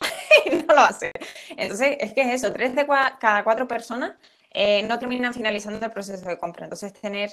no 0.68 0.74
lo 0.74 0.80
hace. 0.80 1.12
Entonces, 1.50 1.96
es 2.00 2.12
que 2.12 2.22
es 2.22 2.42
eso, 2.42 2.52
tres 2.52 2.74
de 2.74 2.86
cada 2.86 3.44
cuatro 3.44 3.66
personas 3.66 4.14
eh, 4.50 4.82
no 4.82 4.98
terminan 4.98 5.34
finalizando 5.34 5.84
el 5.84 5.92
proceso 5.92 6.28
de 6.28 6.38
compra. 6.38 6.64
Entonces, 6.66 6.92
tener, 6.92 7.30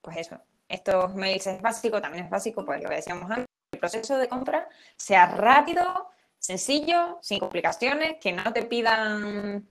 pues 0.00 0.16
eso, 0.18 0.40
estos 0.68 1.14
mails 1.14 1.46
es 1.46 1.60
básico, 1.62 2.00
también 2.00 2.24
es 2.24 2.30
básico, 2.30 2.64
pues 2.64 2.82
lo 2.82 2.88
que 2.88 2.96
decíamos 2.96 3.30
antes, 3.30 3.46
proceso 3.82 4.16
de 4.16 4.28
compra 4.28 4.68
sea 4.96 5.26
rápido, 5.26 6.10
sencillo, 6.38 7.18
sin 7.20 7.40
complicaciones, 7.40 8.16
que 8.20 8.32
no 8.32 8.52
te 8.52 8.62
pidan, 8.62 9.68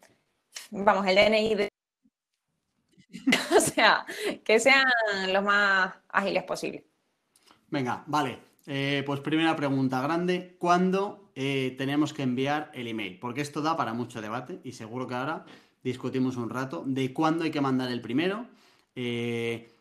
vamos, 0.69 1.07
el 1.07 1.15
DNI 1.15 1.55
de... 1.55 1.69
o 3.57 3.59
sea, 3.61 4.05
que 4.43 4.59
sean 4.59 4.83
lo 5.31 5.41
más 5.41 5.93
ágiles 6.09 6.43
posible. 6.43 6.85
Venga, 7.69 8.03
vale. 8.05 8.51
Eh, 8.67 9.01
pues 9.05 9.21
primera 9.21 9.55
pregunta 9.55 10.01
grande, 10.01 10.55
¿cuándo 10.59 11.31
eh, 11.33 11.73
tenemos 11.77 12.13
que 12.13 12.23
enviar 12.23 12.69
el 12.73 12.87
email? 12.87 13.17
Porque 13.17 13.41
esto 13.41 13.61
da 13.61 13.77
para 13.77 13.93
mucho 13.93 14.21
debate 14.21 14.59
y 14.63 14.73
seguro 14.73 15.07
que 15.07 15.15
ahora 15.15 15.45
discutimos 15.83 16.35
un 16.35 16.49
rato 16.49 16.83
de 16.85 17.13
cuándo 17.13 17.45
hay 17.45 17.51
que 17.51 17.61
mandar 17.61 17.89
el 17.91 18.01
primero. 18.01 18.45
Eh, 18.93 19.73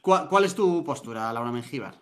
¿cuál, 0.00 0.44
es 0.44 0.54
tu 0.54 0.82
postura, 0.84 1.32
Laura 1.32 1.50
Mengíbar? 1.50 2.01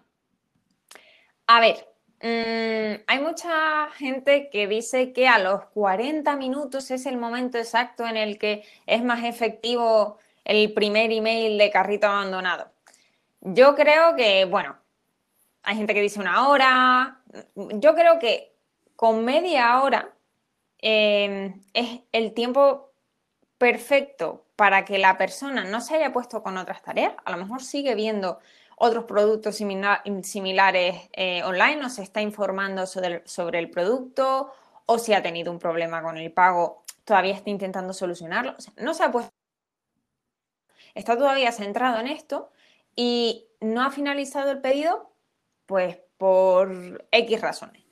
A 1.52 1.59
ver, 1.59 1.88
mm, 2.23 3.02
hay 3.09 3.19
mucha 3.19 3.88
gente 3.97 4.50
que 4.50 4.69
dice 4.69 5.12
que 5.12 5.26
a 5.26 5.40
los 5.40 5.64
40 5.75 6.37
minutos 6.37 6.92
es 6.92 7.07
el 7.07 7.16
momento 7.16 7.59
exacto 7.59 8.07
en 8.07 8.16
el 8.16 8.38
que 8.38 8.62
es 8.87 9.02
más 9.02 9.25
efectivo 9.25 10.19
el 10.45 10.73
primer 10.73 11.11
email 11.11 11.59
de 11.59 11.71
carrito 11.73 12.07
abandonado. 12.07 12.71
Yo 13.40 13.75
creo 13.75 14.14
que, 14.14 14.45
bueno, 14.45 14.76
hay 15.64 15.76
gente 15.76 15.92
que 15.92 16.02
dice 16.02 16.21
una 16.21 16.49
hora. 16.49 17.21
Yo 17.57 17.96
creo 17.96 18.20
que 18.20 18.55
con 18.94 19.25
media 19.25 19.83
hora 19.83 20.09
em, 20.79 21.61
es 21.75 22.03
el 22.12 22.33
tiempo 22.33 22.92
perfecto 23.59 24.46
para 24.55 24.85
que 24.85 24.98
la 24.98 25.18
persona 25.18 25.64
no 25.64 25.81
se 25.81 25.96
haya 25.96 26.12
puesto 26.12 26.44
con 26.44 26.59
otras 26.59 26.81
tareas. 26.83 27.14
A 27.25 27.33
lo 27.33 27.38
mejor 27.38 27.61
sigue 27.61 27.96
viendo 27.96 28.38
otros 28.83 29.05
productos 29.05 29.57
similares 29.57 31.11
eh, 31.12 31.43
online, 31.45 31.85
o 31.85 31.90
se 31.90 32.03
está 32.03 32.23
informando 32.23 32.87
sobre, 32.87 33.59
el 33.59 33.71
producto, 33.71 34.55
o 34.87 34.99
si 34.99 35.12
ha 35.12 35.23
tenido 35.23 35.53
un 35.53 35.59
problema 35.59 36.03
con 36.03 36.16
el 36.16 36.33
pago, 36.33 36.83
todavía 37.05 37.35
está 37.35 37.51
intentando 37.51 37.93
solucionarlo. 37.93 38.57
no 38.79 38.95
se 38.95 39.05
ha 39.05 39.12
puesto. 39.12 39.31
Está 40.95 41.19
todavía 41.19 41.53
centrado 41.53 42.01
en 42.01 42.07
esto 42.07 42.53
y 42.97 43.49
no 43.61 43.83
ha 43.83 43.90
finalizado 43.90 44.51
el 44.51 44.62
pedido, 44.62 45.12
pues 45.66 45.99
por 46.16 47.07
X 47.12 47.38
razones. 47.38 47.85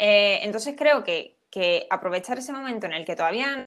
Eh, 0.00 0.40
entonces 0.42 0.74
creo 0.76 1.04
que, 1.04 1.38
aprovechar 1.88 2.38
ese 2.38 2.52
momento 2.52 2.86
en 2.86 2.94
el 2.94 3.04
que 3.04 3.14
todavía 3.14 3.64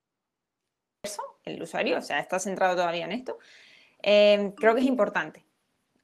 el 1.46 1.62
usuario, 1.62 2.00
o 2.00 2.02
sea, 2.02 2.20
está 2.20 2.38
centrado 2.38 2.76
todavía 2.76 3.06
en 3.06 3.14
esto, 3.14 3.40
eh, 4.04 4.52
creo 4.58 4.76
que 4.76 4.82
es 4.82 4.88
importante. 4.88 5.45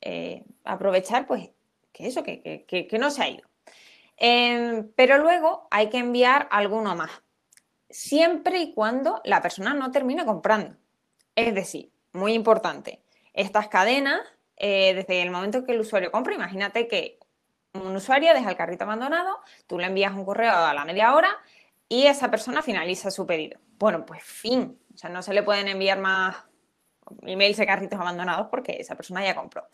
Eh, 0.01 0.43
aprovechar, 0.63 1.27
pues, 1.27 1.49
que 1.91 2.07
eso, 2.07 2.23
que, 2.23 2.97
no 2.99 3.11
se 3.11 3.23
ha 3.23 3.29
ido. 3.29 3.47
Em, 4.17 4.91
pero 4.95 5.17
luego 5.17 5.67
hay 5.71 5.89
que 5.89 5.97
enviar 5.97 6.47
alguno 6.51 6.95
más, 6.95 7.11
siempre 7.89 8.59
y 8.59 8.73
cuando 8.73 9.21
la 9.25 9.41
persona 9.41 9.73
no 9.73 9.91
termine 9.91 10.25
comprando. 10.25 10.75
Es 11.35 11.53
decir, 11.55 11.91
muy 12.13 12.33
importante, 12.33 13.01
estas 13.33 13.67
cadenas, 13.67 14.21
eh, 14.57 14.93
desde 14.93 15.21
el 15.21 15.31
momento 15.31 15.63
que 15.63 15.71
el 15.73 15.79
usuario 15.79 16.11
compra, 16.11 16.33
imagínate 16.35 16.87
que 16.87 17.19
un 17.73 17.95
usuario 17.95 18.33
deja 18.33 18.49
el 18.49 18.57
carrito 18.57 18.83
abandonado, 18.83 19.39
tú 19.67 19.79
le 19.79 19.87
envías 19.87 20.13
un 20.13 20.25
correo 20.25 20.53
a 20.53 20.73
la 20.73 20.85
media 20.85 21.15
hora 21.15 21.29
y 21.87 22.07
esa 22.07 22.29
persona 22.29 22.61
finaliza 22.61 23.11
su 23.11 23.25
pedido. 23.25 23.59
Bueno, 23.79 24.05
pues 24.05 24.23
fin, 24.23 24.77
o 24.93 24.97
sea, 24.97 25.09
no 25.09 25.21
se 25.21 25.33
le 25.33 25.43
pueden 25.43 25.67
enviar 25.67 25.99
más 25.99 26.35
emails 27.23 27.57
de 27.57 27.65
carritos 27.65 27.99
abandonados 27.99 28.47
porque 28.49 28.77
esa 28.79 28.95
persona 28.95 29.23
ya 29.23 29.35
compró. 29.35 29.65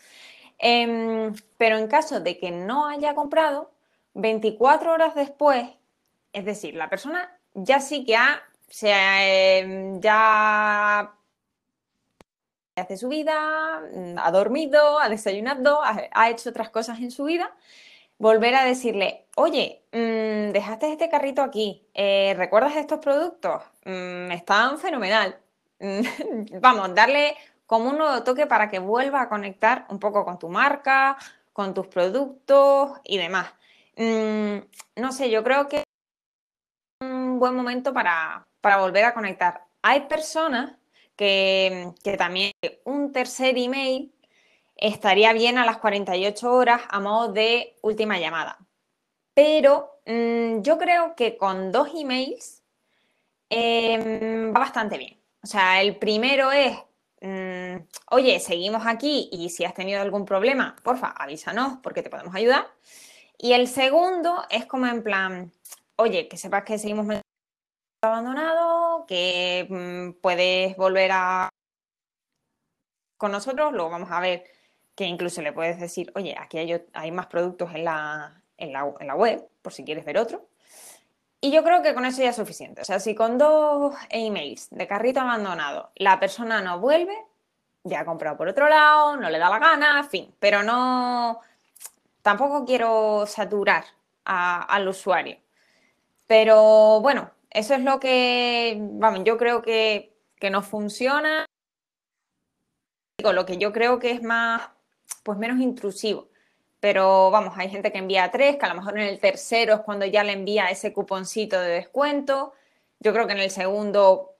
Em, 0.58 1.32
pero 1.56 1.78
en 1.78 1.86
caso 1.88 2.20
de 2.20 2.38
que 2.38 2.50
no 2.50 2.86
haya 2.86 3.14
comprado, 3.14 3.72
24 4.14 4.92
horas 4.92 5.14
después, 5.14 5.68
es 6.32 6.44
decir, 6.44 6.74
la 6.74 6.90
persona 6.90 7.38
ya 7.54 7.80
sí 7.80 8.04
que 8.04 8.16
ha, 8.16 8.42
em, 8.82 10.00
ya 10.00 11.14
hace 12.76 12.96
su 12.96 13.08
vida, 13.08 13.80
ha 14.16 14.30
dormido, 14.30 14.98
ha 15.00 15.08
desayunado, 15.08 15.80
ha, 15.82 16.30
hecho 16.30 16.50
otras 16.50 16.70
cosas 16.70 17.00
en 17.00 17.10
su 17.10 17.24
vida, 17.24 17.54
volver 18.18 18.54
a 18.54 18.64
decirle, 18.64 19.26
oye, 19.36 19.82
mm, 19.92 20.52
dejaste 20.52 20.92
este 20.92 21.08
carrito 21.08 21.42
aquí, 21.42 21.86
eh, 21.94 22.34
¿recuerdas 22.36 22.76
estos 22.76 23.00
productos? 23.00 23.62
Mm, 23.84 24.32
están 24.32 24.78
fenomenal. 24.78 25.38
vamos, 26.60 26.94
darle 26.94 27.36
como 27.66 27.90
un 27.90 27.98
nuevo 27.98 28.22
toque 28.24 28.46
para 28.46 28.68
que 28.68 28.78
vuelva 28.78 29.22
a 29.22 29.28
conectar 29.28 29.86
un 29.90 29.98
poco 29.98 30.24
con 30.24 30.38
tu 30.38 30.48
marca, 30.48 31.16
con 31.52 31.74
tus 31.74 31.86
productos 31.88 32.98
y 33.04 33.18
demás. 33.18 33.52
Mm, 33.96 34.58
no 34.96 35.12
sé, 35.12 35.30
yo 35.30 35.44
creo 35.44 35.68
que 35.68 35.78
es 35.78 35.84
un 37.00 37.38
buen 37.38 37.54
momento 37.54 37.92
para, 37.92 38.46
volver 38.62 39.04
a 39.04 39.14
conectar. 39.14 39.64
Hay 39.82 40.02
personas 40.02 40.76
que, 41.16 41.92
también 42.16 42.52
un 42.84 43.12
tercer 43.12 43.58
email 43.58 44.14
estaría 44.76 45.32
bien 45.32 45.58
a 45.58 45.66
las 45.66 45.78
48 45.78 46.52
horas 46.52 46.82
a 46.88 47.00
modo 47.00 47.32
de 47.32 47.76
última 47.82 48.18
llamada. 48.18 48.58
Pero 49.34 50.00
mm, 50.06 50.62
yo 50.62 50.78
creo 50.78 51.14
que 51.16 51.36
con 51.36 51.72
dos 51.72 51.90
emails 51.94 52.62
em, 53.50 54.54
va 54.54 54.60
bastante 54.60 54.98
bien. 54.98 55.17
O 55.42 55.46
sea, 55.46 55.80
el 55.82 55.96
primero 55.96 56.50
es, 56.52 56.76
mm, 57.20 57.76
oye, 58.10 58.40
seguimos 58.40 58.86
aquí 58.86 59.28
y 59.32 59.50
si 59.50 59.64
has 59.64 59.74
tenido 59.74 60.00
algún 60.00 60.24
problema, 60.24 60.76
porfa, 60.82 61.08
avísanos 61.08 61.78
porque 61.82 62.02
te 62.02 62.10
podemos 62.10 62.34
ayudar. 62.34 62.66
Y 63.38 63.52
el 63.52 63.68
segundo 63.68 64.44
es 64.50 64.66
como 64.66 64.86
en 64.86 65.02
plan, 65.02 65.52
oye, 65.96 66.28
que 66.28 66.36
sepas 66.36 66.64
que 66.64 66.78
seguimos 66.78 67.06
abandonado, 68.02 69.06
que 69.06 69.66
mm, 69.68 70.20
puedes 70.20 70.76
volver 70.76 71.10
a 71.12 71.48
con 73.16 73.32
nosotros, 73.32 73.72
luego 73.72 73.90
vamos 73.90 74.10
a 74.12 74.20
ver 74.20 74.44
que 74.94 75.04
incluso 75.04 75.42
le 75.42 75.52
puedes 75.52 75.80
decir, 75.80 76.12
oye, 76.14 76.36
aquí 76.38 76.58
hay, 76.58 76.84
hay 76.92 77.10
más 77.12 77.26
productos 77.26 77.74
en 77.74 77.84
la, 77.84 78.42
en 78.56 78.72
la 78.72 79.14
web, 79.14 79.48
por 79.62 79.72
si 79.72 79.84
quieres 79.84 80.04
ver 80.04 80.18
otro. 80.18 80.48
Y 81.40 81.52
yo 81.52 81.62
creo 81.62 81.82
que 81.82 81.94
con 81.94 82.04
eso 82.04 82.22
ya 82.22 82.30
es 82.30 82.36
suficiente. 82.36 82.82
O 82.82 82.84
sea, 82.84 82.98
si 82.98 83.14
con 83.14 83.38
dos 83.38 83.94
emails 84.10 84.68
de 84.70 84.86
carrito 84.88 85.20
abandonado 85.20 85.92
la 85.94 86.18
persona 86.18 86.60
no 86.62 86.80
vuelve, 86.80 87.16
ya 87.84 88.00
ha 88.00 88.04
comprado 88.04 88.36
por 88.36 88.48
otro 88.48 88.68
lado, 88.68 89.16
no 89.16 89.30
le 89.30 89.38
da 89.38 89.48
la 89.48 89.58
gana, 89.58 90.00
en 90.00 90.08
fin. 90.08 90.34
Pero 90.38 90.62
no. 90.62 91.40
Tampoco 92.22 92.64
quiero 92.64 93.24
saturar 93.26 93.84
al 94.24 94.88
usuario. 94.88 95.38
Pero 96.26 97.00
bueno, 97.00 97.30
eso 97.50 97.74
es 97.74 97.82
lo 97.82 97.98
que, 98.00 98.76
vamos, 98.78 99.20
yo 99.24 99.38
creo 99.38 99.62
que, 99.62 100.14
que 100.38 100.50
no 100.50 100.62
funciona. 100.62 101.46
Lo 103.18 103.46
que 103.46 103.58
yo 103.58 103.72
creo 103.72 103.98
que 103.98 104.10
es 104.10 104.22
más, 104.22 104.68
pues 105.22 105.38
menos 105.38 105.58
intrusivo. 105.60 106.27
Pero 106.80 107.30
vamos, 107.30 107.54
hay 107.56 107.68
gente 107.68 107.90
que 107.90 107.98
envía 107.98 108.30
tres, 108.30 108.56
que 108.56 108.66
a 108.66 108.68
lo 108.68 108.76
mejor 108.76 108.98
en 108.98 109.06
el 109.06 109.18
tercero 109.18 109.74
es 109.74 109.80
cuando 109.80 110.06
ya 110.06 110.22
le 110.22 110.32
envía 110.32 110.66
ese 110.66 110.92
cuponcito 110.92 111.60
de 111.60 111.68
descuento. 111.68 112.52
Yo 113.00 113.12
creo 113.12 113.26
que 113.26 113.32
en 113.32 113.40
el 113.40 113.50
segundo 113.50 114.36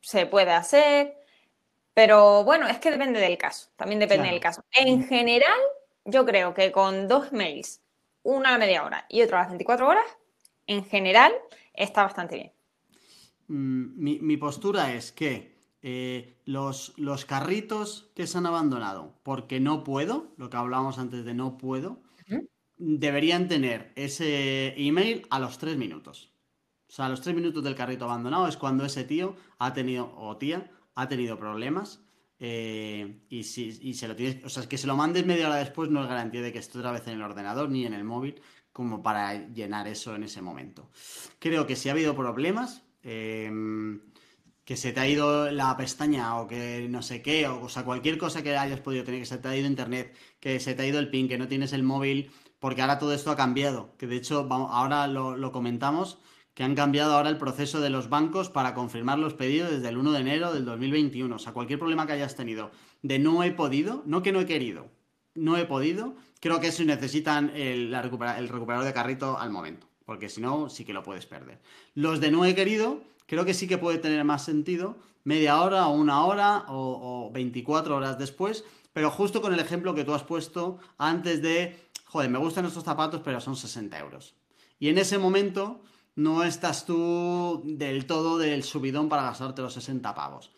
se 0.00 0.26
puede 0.26 0.52
hacer. 0.52 1.18
Pero 1.94 2.42
bueno, 2.44 2.66
es 2.66 2.78
que 2.78 2.90
depende 2.90 3.20
del 3.20 3.38
caso, 3.38 3.68
también 3.76 4.00
depende 4.00 4.28
del 4.28 4.40
caso. 4.40 4.64
En 4.72 5.06
general, 5.06 5.58
yo 6.04 6.26
creo 6.26 6.52
que 6.52 6.72
con 6.72 7.06
dos 7.06 7.32
mails, 7.32 7.80
una 8.24 8.48
a 8.48 8.52
la 8.52 8.58
media 8.58 8.84
hora 8.84 9.06
y 9.08 9.22
otro 9.22 9.36
a 9.36 9.42
las 9.42 9.50
24 9.50 9.88
horas, 9.88 10.04
en 10.66 10.84
general 10.84 11.32
está 11.72 12.02
bastante 12.02 12.34
bien. 12.36 12.52
Mm, 13.46 14.22
mi, 14.24 14.36
postura 14.36 14.92
es 14.92 15.12
que 15.12 15.53
eh, 15.86 16.40
los, 16.46 16.94
los, 16.96 17.26
carritos 17.26 18.10
que 18.14 18.26
se 18.26 18.38
han 18.38 18.46
abandonado 18.46 19.20
porque 19.22 19.60
no 19.60 19.84
puedo, 19.84 20.32
lo 20.38 20.48
que 20.48 20.56
hablábamos 20.56 20.96
antes 20.96 21.26
de 21.26 21.34
no 21.34 21.58
puedo, 21.58 22.00
deberían 22.78 23.48
tener 23.48 23.92
ese 23.94 24.72
email 24.78 25.26
a 25.28 25.38
los 25.38 25.58
tres 25.58 25.76
minutos. 25.76 26.32
O 26.88 26.92
sea, 26.92 27.04
a 27.04 27.08
los 27.10 27.20
tres 27.20 27.36
minutos 27.36 27.62
del 27.62 27.74
carrito 27.74 28.06
abandonado 28.06 28.48
es 28.48 28.56
cuando 28.56 28.86
ese 28.86 29.04
tío 29.04 29.36
ha 29.58 29.74
tenido, 29.74 30.10
o 30.16 30.38
tía, 30.38 30.70
ha 30.94 31.06
tenido 31.06 31.38
problemas. 31.38 32.02
Eh, 32.38 33.20
y, 33.28 33.42
si, 33.44 33.92
se 33.92 34.08
lo 34.08 34.16
tienes, 34.16 34.42
o 34.42 34.48
sea, 34.48 34.62
es 34.62 34.68
que 34.70 34.78
se 34.78 34.86
lo 34.86 34.96
mandes 34.96 35.26
media 35.26 35.48
hora 35.48 35.56
después 35.56 35.90
no 35.90 36.02
es 36.02 36.08
garantía 36.08 36.40
de 36.40 36.50
que 36.50 36.60
esté 36.60 36.78
otra 36.78 36.92
vez 36.92 37.06
en 37.08 37.14
el 37.14 37.22
ordenador 37.22 37.68
ni 37.68 37.84
en 37.84 37.92
el 37.92 38.04
móvil 38.04 38.40
como 38.72 39.02
para 39.02 39.48
llenar 39.48 39.86
eso 39.86 40.14
en 40.14 40.24
ese 40.24 40.40
momento. 40.40 40.90
Creo 41.38 41.66
que 41.66 41.76
si 41.76 41.90
ha 41.90 41.92
habido 41.92 42.16
problemas, 42.16 42.82
em, 43.02 44.00
que 44.64 44.76
se 44.76 44.92
te 44.92 45.00
ha 45.00 45.08
ido 45.08 45.50
la 45.50 45.76
pestaña 45.76 46.38
o 46.40 46.46
que 46.46 46.86
no 46.88 47.02
sé 47.02 47.22
qué, 47.22 47.46
o, 47.48 47.68
sea, 47.68 47.84
cualquier 47.84 48.18
cosa 48.18 48.42
que 48.42 48.56
hayas 48.56 48.80
podido 48.80 49.04
tener, 49.04 49.20
que 49.20 49.26
se 49.26 49.38
te 49.38 49.48
ha 49.48 49.56
ido 49.56 49.66
internet, 49.66 50.14
que 50.40 50.58
se 50.60 50.74
te 50.74 50.82
ha 50.82 50.86
ido 50.86 50.98
el 50.98 51.10
pin, 51.10 51.28
que 51.28 51.38
no 51.38 51.48
tienes 51.48 51.72
el 51.72 51.82
móvil, 51.82 52.30
porque 52.58 52.80
ahora 52.82 52.98
todo 52.98 53.12
esto 53.12 53.30
ha 53.30 53.36
cambiado, 53.36 53.94
que 53.98 54.06
de 54.06 54.16
hecho 54.16 54.48
ahora 54.50 55.06
lo 55.06 55.52
comentamos, 55.52 56.18
que 56.54 56.62
han 56.62 56.76
cambiado 56.76 57.14
ahora 57.14 57.28
el 57.28 57.36
proceso 57.36 57.80
de 57.80 57.90
los 57.90 58.08
bancos 58.08 58.48
para 58.48 58.74
confirmar 58.74 59.18
los 59.18 59.34
pedidos 59.34 59.70
desde 59.70 59.88
el 59.88 59.98
1 59.98 60.12
de 60.12 60.20
enero 60.20 60.54
del 60.54 60.64
2021. 60.64 61.34
O 61.34 61.38
sea, 61.38 61.52
cualquier 61.52 61.80
problema 61.80 62.06
que 62.06 62.12
hayas 62.12 62.36
tenido 62.36 62.70
de 63.02 63.18
no 63.18 63.42
he 63.42 63.50
podido, 63.50 64.02
no 64.06 64.22
que 64.22 64.32
no 64.32 64.40
he 64.40 64.46
querido, 64.46 64.86
no 65.34 65.56
he 65.56 65.64
podido, 65.64 66.14
creo 66.40 66.60
que 66.60 66.68
eso 66.68 66.84
necesitan 66.84 67.50
el, 67.56 67.92
el 67.92 68.48
recuperador 68.48 68.84
de 68.84 68.92
carrito 68.92 69.36
al 69.36 69.50
momento, 69.50 69.88
porque 70.06 70.28
si 70.28 70.40
no, 70.40 70.70
sí 70.70 70.84
que 70.84 70.92
lo 70.92 71.02
puedes 71.02 71.26
perder. 71.26 71.58
Los 71.94 72.20
de 72.20 72.30
no 72.30 72.44
he 72.44 72.54
querido, 72.54 73.02
creo 73.26 73.44
que 73.44 73.54
sí 73.54 73.66
que 73.66 73.78
puede 73.78 73.98
tener 73.98 74.24
más 74.24 74.44
sentido, 74.44 74.96
media 75.24 75.60
hora 75.60 75.88
o 75.88 75.94
una 75.94 76.24
hora 76.24 76.64
o, 76.68 77.28
o 77.28 77.32
24 77.32 77.96
horas 77.96 78.18
después, 78.18 78.64
pero 78.92 79.10
justo 79.10 79.42
con 79.42 79.52
el 79.52 79.60
ejemplo 79.60 79.94
que 79.94 80.04
tú 80.04 80.14
has 80.14 80.22
puesto 80.22 80.78
antes 80.98 81.42
de, 81.42 81.76
joder, 82.04 82.30
me 82.30 82.38
gustan 82.38 82.64
estos 82.64 82.84
zapatos, 82.84 83.20
pero 83.24 83.40
son 83.40 83.56
60 83.56 83.98
euros. 83.98 84.34
Y 84.78 84.88
en 84.88 84.98
ese 84.98 85.18
momento 85.18 85.82
no 86.16 86.44
estás 86.44 86.86
tú 86.86 87.62
del 87.64 88.06
todo 88.06 88.38
del 88.38 88.62
subidón 88.62 89.08
para 89.08 89.22
gastarte 89.22 89.62
los 89.62 89.74
60 89.74 90.14
pavos. 90.14 90.50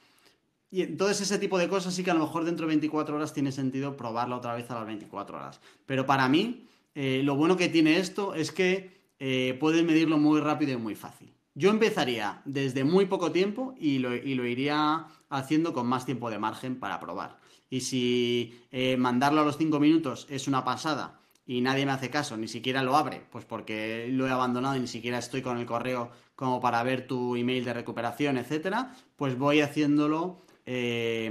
Y 0.71 0.83
entonces 0.83 1.23
ese 1.23 1.39
tipo 1.39 1.59
de 1.59 1.69
cosas 1.69 1.95
sí 1.95 2.03
que 2.03 2.11
a 2.11 2.15
lo 2.15 2.21
mejor 2.21 2.45
dentro 2.45 2.67
de 2.67 2.73
24 2.73 3.17
horas 3.17 3.33
tiene 3.33 3.53
sentido 3.53 3.97
probarla 3.97 4.37
otra 4.37 4.55
vez 4.55 4.71
a 4.71 4.75
las 4.75 4.87
24 4.87 5.37
horas. 5.37 5.61
Pero 5.87 6.05
para 6.05 6.29
mí, 6.29 6.67
eh, 6.95 7.23
lo 7.25 7.37
bueno 7.37 7.57
que 7.57 7.69
tiene 7.69 7.99
esto 7.99 8.35
es 8.35 8.53
que 8.53 9.01
eh, 9.19 9.57
puedes 9.61 9.85
medirlo 9.85 10.19
muy 10.19 10.41
rápido 10.41 10.73
y 10.73 10.77
muy 10.77 10.95
fácil. 10.95 11.33
Yo 11.57 11.71
empezaría 11.71 12.43
desde 12.45 12.85
muy 12.85 13.07
poco 13.07 13.33
tiempo 13.33 13.75
y 13.81 13.99
lo, 13.99 14.15
iría 14.15 15.07
haciendo 15.31 15.73
con 15.73 15.87
más 15.87 16.05
tiempo 16.05 16.29
de 16.29 16.39
margen 16.39 16.79
para 16.79 17.01
probar. 17.01 17.39
Y 17.71 17.81
si 17.81 18.61
eh, 18.71 18.99
mandarlo 18.99 19.41
a 19.41 19.45
los 19.45 19.57
5 19.57 19.81
minutos 19.81 20.27
es 20.29 20.49
una 20.49 20.65
pasada 20.67 21.19
y 21.47 21.63
nadie 21.63 21.87
me 21.87 21.93
hace 21.93 22.11
caso, 22.11 22.37
ni 22.37 22.47
siquiera 22.47 22.83
lo 22.83 22.95
abre, 22.95 23.23
pues 23.31 23.47
porque 23.47 24.07
lo 24.11 24.27
he 24.27 24.31
abandonado 24.31 24.77
y 24.77 24.81
ni 24.81 24.87
siquiera 24.87 25.17
estoy 25.17 25.41
con 25.41 25.57
el 25.57 25.65
correo 25.65 26.11
como 26.35 26.61
para 26.61 26.83
ver 26.83 27.07
tu 27.07 27.37
email 27.37 27.65
de 27.65 27.73
recuperación, 27.73 28.37
etcétera, 28.37 28.95
pues 29.17 29.39
voy 29.39 29.63
haciéndolo 29.63 30.43
eh, 30.67 31.31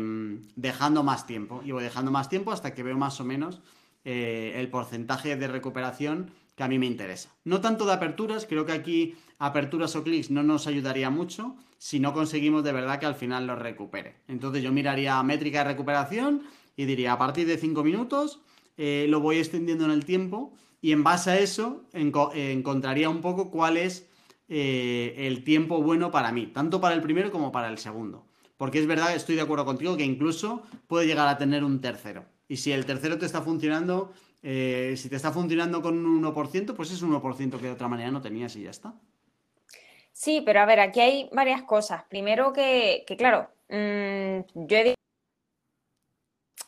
dejando 0.55 1.03
más 1.03 1.27
tiempo. 1.27 1.61
Y 1.63 1.71
voy 1.71 1.83
dejando 1.83 2.09
más 2.09 2.29
tiempo 2.29 2.51
hasta 2.51 2.73
que 2.73 2.81
veo 2.81 2.97
más 2.97 3.21
o 3.21 3.25
menos 3.25 3.61
eh, 4.05 4.53
el 4.55 4.69
porcentaje 4.69 5.35
de 5.35 5.47
recuperación 5.47 6.31
que 6.55 6.63
a 6.63 6.67
mí 6.67 6.79
me 6.79 6.85
interesa. 6.85 7.35
No 7.43 7.61
tanto 7.61 7.85
de 7.85 7.93
aperturas, 7.93 8.45
creo 8.45 8.65
que 8.65 8.71
aquí 8.71 9.15
aperturas 9.37 9.95
o 9.95 10.03
clics 10.03 10.31
no 10.31 10.43
nos 10.43 10.67
ayudaría 10.67 11.09
mucho 11.09 11.55
si 11.77 11.99
no 11.99 12.13
conseguimos 12.13 12.63
de 12.63 12.71
verdad 12.71 12.99
que 12.99 13.05
al 13.05 13.15
final 13.15 13.45
lo 13.45 13.55
recupere. 13.55 14.15
Entonces 14.27 14.63
yo 14.63 14.71
miraría 14.71 15.21
métrica 15.23 15.59
de 15.59 15.71
recuperación 15.71 16.43
y 16.77 16.85
diría 16.85 17.13
a 17.13 17.17
partir 17.17 17.45
de 17.47 17.57
5 17.57 17.83
minutos 17.83 18.39
eh, 18.77 19.05
lo 19.09 19.19
voy 19.19 19.37
extendiendo 19.37 19.85
en 19.85 19.91
el 19.91 20.05
tiempo 20.05 20.53
y 20.81 20.91
en 20.91 21.03
base 21.03 21.31
a 21.31 21.39
eso 21.39 21.83
encontraría 21.93 23.09
un 23.09 23.21
poco 23.21 23.49
cuál 23.49 23.77
es 23.77 24.07
eh, 24.47 25.15
el 25.17 25.43
tiempo 25.43 25.81
bueno 25.81 26.11
para 26.11 26.31
mí, 26.31 26.47
tanto 26.47 26.79
para 26.79 26.93
el 26.93 27.01
primero 27.01 27.31
como 27.31 27.51
para 27.51 27.69
el 27.69 27.77
segundo. 27.79 28.25
Porque 28.57 28.79
es 28.79 28.87
verdad, 28.87 29.15
estoy 29.15 29.35
de 29.35 29.41
acuerdo 29.41 29.65
contigo, 29.65 29.97
que 29.97 30.05
incluso 30.05 30.63
puede 30.87 31.07
llegar 31.07 31.27
a 31.27 31.37
tener 31.37 31.63
un 31.63 31.81
tercero. 31.81 32.25
Y 32.47 32.57
si 32.57 32.71
el 32.71 32.85
tercero 32.85 33.17
te 33.17 33.25
está 33.25 33.41
funcionando, 33.41 34.13
si 34.45 35.09
te 35.09 35.15
está 35.15 35.31
funcionando 35.31 35.81
con 35.81 36.05
un 36.05 36.23
1%, 36.23 36.75
pues 36.75 36.91
es 36.91 37.01
un 37.01 37.11
1% 37.19 37.57
que 37.57 37.65
de 37.65 37.71
otra 37.71 37.87
manera 37.87 38.11
no 38.11 38.21
tenías 38.21 38.55
y 38.55 38.63
ya 38.63 38.69
está. 38.69 38.93
Sí, 40.11 40.41
pero 40.45 40.61
a 40.61 40.65
ver, 40.65 40.79
aquí 40.79 41.01
hay 41.01 41.29
varias 41.33 41.63
cosas. 41.63 42.03
Primero 42.03 42.53
que, 42.53 43.03
claro, 43.17 43.49
mm, 43.69 44.39
yo 44.53 44.77
he 44.77 44.83
dicho 44.83 44.95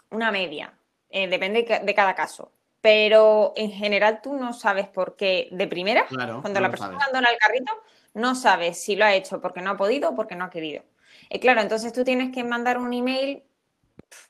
una 0.09 0.31
media. 0.31 0.73
Eh, 1.09 1.27
depende 1.27 1.63
de 1.83 1.95
cada 1.95 2.13
caso. 2.13 2.51
Pero 2.81 3.53
en 3.55 3.71
general 3.71 4.21
tú 4.21 4.33
no 4.33 4.53
sabes 4.53 4.87
por 4.87 5.15
qué 5.15 5.47
de 5.51 5.67
primera, 5.67 6.05
cuando 6.41 6.59
la 6.59 6.69
persona 6.69 6.97
abandona 6.97 7.29
el 7.29 7.37
carrito, 7.37 7.71
no 8.13 8.35
sabes 8.35 8.81
si 8.81 8.95
lo 8.95 9.05
ha 9.05 9.13
hecho 9.13 9.41
porque 9.41 9.61
no 9.61 9.71
ha 9.71 9.77
podido 9.77 10.09
o 10.09 10.15
porque 10.15 10.35
no 10.35 10.45
ha 10.45 10.49
querido. 10.49 10.83
Y 11.29 11.39
claro, 11.39 11.61
entonces 11.61 11.93
tú 11.93 12.03
tienes 12.03 12.33
que 12.33 12.43
mandar 12.43 12.77
un 12.77 12.93
email, 12.93 13.43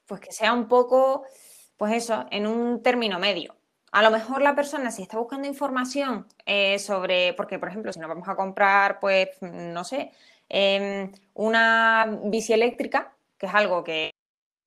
pues 0.05 0.21
que 0.21 0.31
sea 0.31 0.53
un 0.53 0.67
poco, 0.67 1.25
pues 1.77 1.93
eso, 1.93 2.25
en 2.31 2.47
un 2.47 2.81
término 2.83 3.19
medio. 3.19 3.55
A 3.91 4.01
lo 4.01 4.11
mejor 4.11 4.41
la 4.41 4.55
persona, 4.55 4.91
si 4.91 5.03
está 5.03 5.17
buscando 5.17 5.47
información 5.47 6.27
eh, 6.45 6.77
sobre, 6.79 7.33
porque 7.33 7.59
por 7.59 7.69
ejemplo, 7.69 7.93
si 7.93 7.99
nos 7.99 8.09
vamos 8.09 8.27
a 8.27 8.35
comprar, 8.35 8.99
pues, 8.99 9.29
no 9.41 9.83
sé, 9.83 10.11
em, 10.49 11.11
una 11.33 12.19
bici 12.25 12.53
eléctrica, 12.53 13.15
que 13.37 13.45
es 13.47 13.53
algo 13.53 13.83
que 13.83 14.11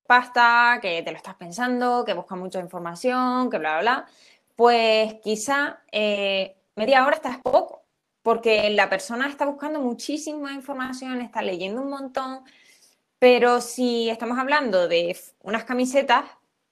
pasta, 0.07 0.81
que 0.83 1.03
te 1.03 1.11
lo 1.13 1.17
estás 1.17 1.37
pensando, 1.37 2.05
que 2.05 2.15
buscas 2.15 2.39
mucha 2.39 2.61
información, 2.61 3.51
que 3.51 3.59
bla, 3.59 3.81
bla, 3.81 3.81
bla, 3.81 4.07
pues 4.57 5.15
quizá 5.23 5.83
eh, 5.93 6.57
media 6.77 7.07
hora 7.07 7.17
está 7.17 7.41
poco, 7.43 7.85
porque 8.23 8.71
la 8.71 8.89
persona 8.91 9.29
está 9.29 9.47
buscando 9.47 9.81
muchísima 9.81 10.53
información, 10.53 11.21
está 11.21 11.43
leyendo 11.43 11.81
un 11.83 11.91
montón, 11.91 12.43
pero 13.19 13.61
si 13.61 14.11
estamos 14.11 14.39
hablando 14.39 14.89
de 14.89 15.17
unas 15.43 15.65
camisetas, 15.65 16.25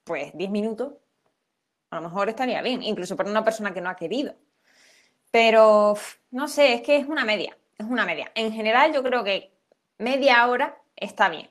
pues 0.09 0.33
10 0.35 0.51
minutos, 0.51 0.95
a 1.91 1.97
lo 1.97 2.03
mejor 2.09 2.31
estaría 2.31 2.63
bien, 2.63 2.83
incluso 2.83 3.15
para 3.15 3.31
una 3.31 3.45
persona 3.45 3.75
que 3.75 3.83
no 3.83 3.91
ha 3.91 3.97
querido. 3.97 4.35
Pero 5.31 5.95
no 6.31 6.49
sé, 6.49 6.75
es 6.75 6.83
que 6.83 6.97
es 6.97 7.07
una 7.07 7.27
media, 7.27 7.57
es 7.77 7.87
una 7.87 8.07
media. 8.07 8.33
En 8.35 8.53
general 8.53 8.93
yo 8.95 9.03
creo 9.03 9.23
que 9.23 9.53
media 9.99 10.49
hora 10.49 10.79
está 10.97 11.29
bien. 11.29 11.51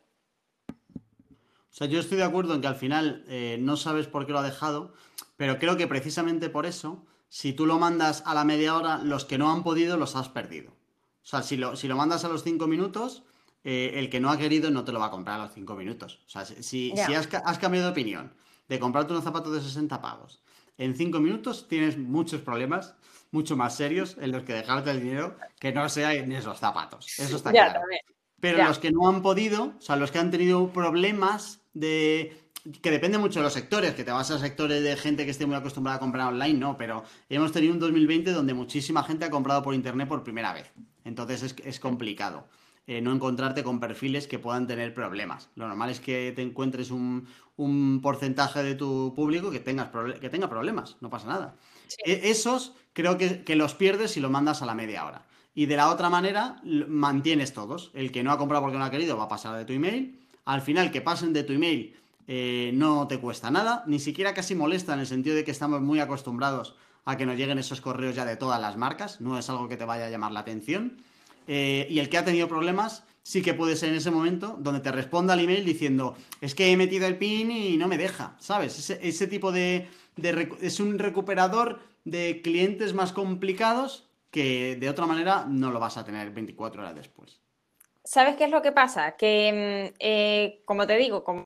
O 0.67 1.73
sea, 1.77 1.85
yo 1.85 1.99
estoy 1.99 2.17
de 2.17 2.23
acuerdo 2.23 2.55
en 2.55 2.61
que 2.61 2.67
al 2.67 2.75
final 2.75 3.23
eh, 3.27 3.57
no 3.61 3.77
sabes 3.77 4.07
por 4.07 4.25
qué 4.25 4.31
lo 4.31 4.39
ha 4.39 4.43
dejado, 4.43 4.93
pero 5.37 5.59
creo 5.59 5.77
que 5.77 5.85
precisamente 5.85 6.49
por 6.49 6.65
eso, 6.65 7.05
si 7.29 7.53
tú 7.53 7.67
lo 7.67 7.77
mandas 7.77 8.23
a 8.25 8.33
la 8.33 8.43
media 8.43 8.75
hora, 8.75 8.97
los 8.97 9.25
que 9.25 9.37
no 9.37 9.51
han 9.51 9.63
podido 9.63 9.95
los 9.95 10.15
has 10.15 10.29
perdido. 10.29 10.71
O 10.71 11.29
sea, 11.29 11.43
si 11.43 11.55
lo, 11.55 11.75
si 11.75 11.87
lo 11.87 11.95
mandas 11.95 12.25
a 12.25 12.29
los 12.29 12.43
cinco 12.43 12.65
minutos, 12.65 13.23
eh, 13.63 13.99
el 13.99 14.09
que 14.09 14.21
no 14.21 14.31
ha 14.31 14.37
querido 14.37 14.71
no 14.71 14.85
te 14.85 14.93
lo 14.93 14.99
va 14.99 15.07
a 15.07 15.11
comprar 15.11 15.41
a 15.41 15.43
los 15.43 15.53
cinco 15.53 15.75
minutos. 15.75 16.21
O 16.25 16.29
sea, 16.29 16.45
si, 16.45 16.93
has, 16.93 17.27
cambiado 17.59 17.87
de 17.87 17.91
opinión 17.91 18.31
de 18.67 18.79
comprarte 18.79 19.13
unos 19.13 19.23
zapatos 19.23 19.53
de 19.53 19.61
60 19.61 20.01
pavos, 20.01 20.41
en 20.77 20.95
cinco 20.95 21.19
minutos 21.19 21.67
tienes 21.67 21.97
muchos 21.97 22.41
problemas, 22.41 22.95
mucho 23.31 23.57
más 23.57 23.75
serios, 23.75 24.17
en 24.19 24.31
los 24.31 24.43
que 24.43 24.53
dejarte 24.53 24.91
el 24.91 25.01
dinero 25.01 25.35
que 25.59 25.71
no 25.71 25.87
sea 25.89 26.13
en 26.13 26.31
esos 26.31 26.59
zapatos. 26.59 27.19
Eso 27.19 27.37
está 27.37 27.51
claro. 27.51 27.81
Pero 28.39 28.63
los 28.63 28.77
que 28.77 28.91
no 28.91 29.09
han 29.09 29.23
podido, 29.23 29.73
o 29.77 29.81
sea, 29.81 29.95
los 29.95 30.11
que 30.11 30.19
han 30.19 30.29
tenido 30.29 30.71
problemas 30.71 31.61
de 31.73 32.47
que 32.81 32.91
depende 32.91 33.17
mucho 33.17 33.39
de 33.39 33.43
los 33.43 33.53
sectores, 33.53 33.93
que 33.93 34.03
te 34.03 34.11
vas 34.11 34.29
a 34.29 34.39
sectores 34.39 34.83
de 34.83 34.95
gente 34.97 35.25
que 35.25 35.31
esté 35.31 35.45
muy 35.45 35.55
acostumbrada 35.55 35.97
a 35.97 35.99
comprar 35.99 36.27
online, 36.27 36.59
no, 36.59 36.77
pero 36.77 37.03
hemos 37.29 37.51
tenido 37.51 37.73
un 37.73 37.79
2020 37.79 38.31
donde 38.31 38.53
muchísima 38.53 39.03
gente 39.03 39.25
ha 39.25 39.29
comprado 39.29 39.63
por 39.63 39.73
internet 39.73 40.07
por 40.07 40.23
primera 40.23 40.53
vez. 40.53 40.71
Entonces 41.05 41.55
es, 41.63 41.79
complicado 41.79 42.47
eh, 42.87 43.01
no 43.01 43.13
encontrarte 43.13 43.63
con 43.63 43.79
perfiles 43.79 44.27
que 44.27 44.39
puedan 44.39 44.65
tener 44.65 44.93
problemas. 44.93 45.49
Lo 45.55 45.67
normal 45.67 45.89
es 45.89 45.99
que 45.99 46.33
te 46.35 46.41
encuentres 46.41 46.89
un, 46.89 47.27
porcentaje 48.01 48.63
de 48.63 48.75
tu 48.75 49.13
público 49.15 49.51
que, 49.51 49.59
tengas 49.59 49.89
que 50.19 50.29
tenga 50.29 50.49
problemas, 50.49 50.97
no 51.01 51.09
pasa 51.09 51.27
nada. 51.27 51.55
E, 52.05 52.29
esos 52.31 52.73
creo 52.93 53.17
que, 53.17 53.43
que 53.43 53.55
los 53.55 53.73
pierdes 53.73 54.11
si 54.11 54.19
lo 54.19 54.29
mandas 54.29 54.61
a 54.61 54.65
la 54.65 54.73
media 54.73 55.05
hora. 55.05 55.25
y 55.53 55.65
de 55.65 55.75
la 55.75 55.89
otra 55.89 56.09
manera 56.09 56.61
mantienes 56.63 57.51
todos. 57.51 57.89
El 57.95 58.11
que 58.11 58.23
no 58.23 58.31
ha 58.31 58.37
comprado 58.37 58.63
porque 58.63 58.77
no 58.77 58.85
ha 58.85 58.91
querido 58.91 59.17
va 59.17 59.23
a 59.23 59.27
pasar 59.27 59.57
de 59.57 59.65
tu 59.65 59.73
email. 59.73 60.19
Al 60.45 60.61
final, 60.61 60.91
que 60.91 61.01
pasen 61.01 61.33
de 61.33 61.43
tu 61.43 61.53
email 61.53 61.95
eh, 62.27 62.71
no 62.73 63.07
te 63.07 63.19
cuesta 63.19 63.49
nada, 63.49 63.83
ni 63.87 63.99
siquiera 63.99 64.33
casi 64.33 64.53
molesta 64.53 64.93
en 64.93 64.99
el 64.99 65.07
sentido 65.07 65.35
de 65.35 65.45
que 65.45 65.51
estamos 65.51 65.81
muy 65.81 65.99
acostumbrados 65.99 66.75
a 67.05 67.15
que 67.15 67.25
nos 67.25 67.37
lleguen 67.37 67.57
esos 67.57 67.79
correos 67.79 68.15
ya 68.15 68.25
de 68.25 68.35
todas 68.35 68.59
las 68.59 68.75
marcas, 68.75 69.21
no 69.21 69.39
es 69.39 69.49
algo 69.49 69.69
que 69.69 69.77
te 69.77 69.85
vaya 69.85 70.07
a 70.07 70.09
llamar 70.09 70.33
la 70.33 70.41
atención. 70.41 71.01
Eh, 71.47 71.87
y 71.89 71.99
el 71.99 72.09
que 72.09 72.17
ha 72.17 72.25
tenido 72.25 72.47
problemas, 72.47 73.03
sí 73.23 73.41
que 73.41 73.53
puede 73.53 73.75
ser 73.75 73.89
en 73.89 73.95
ese 73.95 74.11
momento 74.11 74.55
donde 74.59 74.81
te 74.81 74.91
responda 74.91 75.33
al 75.33 75.39
email 75.39 75.65
diciendo, 75.65 76.15
es 76.41 76.55
que 76.55 76.71
he 76.71 76.77
metido 76.77 77.07
el 77.07 77.17
PIN 77.17 77.51
y 77.51 77.77
no 77.77 77.87
me 77.87 77.97
deja, 77.97 78.35
¿sabes? 78.39 78.89
Ese, 78.89 79.27
tipo 79.27 79.51
de, 79.51 79.87
Es 80.61 80.79
un 80.79 80.99
recuperador 80.99 81.79
de 82.03 82.41
clientes 82.41 82.93
más 82.93 83.11
complicados 83.13 84.07
que 84.31 84.75
de 84.75 84.89
otra 84.89 85.05
manera 85.05 85.45
no 85.47 85.71
lo 85.71 85.79
vas 85.79 85.97
a 85.97 86.05
tener 86.05 86.31
24 86.31 86.81
horas 86.81 86.95
después. 86.95 87.41
¿Sabes 88.03 88.35
qué 88.37 88.45
es 88.45 88.51
lo 88.51 88.61
que 88.61 88.71
pasa? 88.71 89.17
Que, 89.17 89.91
mm, 89.91 89.95
eh, 89.99 90.61
como 90.65 90.87
te 90.87 90.95
digo, 90.97 91.23
como 91.23 91.45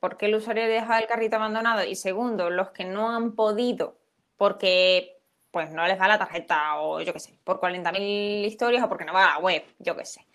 porque 0.00 0.26
el 0.26 0.34
usuario 0.34 0.66
deja 0.66 0.98
el 0.98 1.06
carrito 1.06 1.36
abandonado 1.36 1.84
y 1.84 1.94
segundo, 1.94 2.50
los 2.50 2.70
que 2.70 2.84
no 2.84 3.10
han 3.10 3.36
podido 3.36 4.02
porque 4.36 5.21
pues 5.52 5.70
no 5.70 5.86
les 5.86 6.00
va 6.00 6.08
la 6.08 6.18
tarjeta 6.18 6.80
o 6.80 7.00
yo 7.00 7.12
qué 7.12 7.20
sé, 7.20 7.38
por 7.44 7.60
40.000 7.60 8.46
historias 8.46 8.84
o 8.84 8.88
porque 8.88 9.04
no 9.04 9.12
va 9.12 9.24
a 9.24 9.34
la 9.34 9.38
web, 9.38 9.64
yo 9.78 9.96
qué 9.96 10.04
sé. 10.04 10.26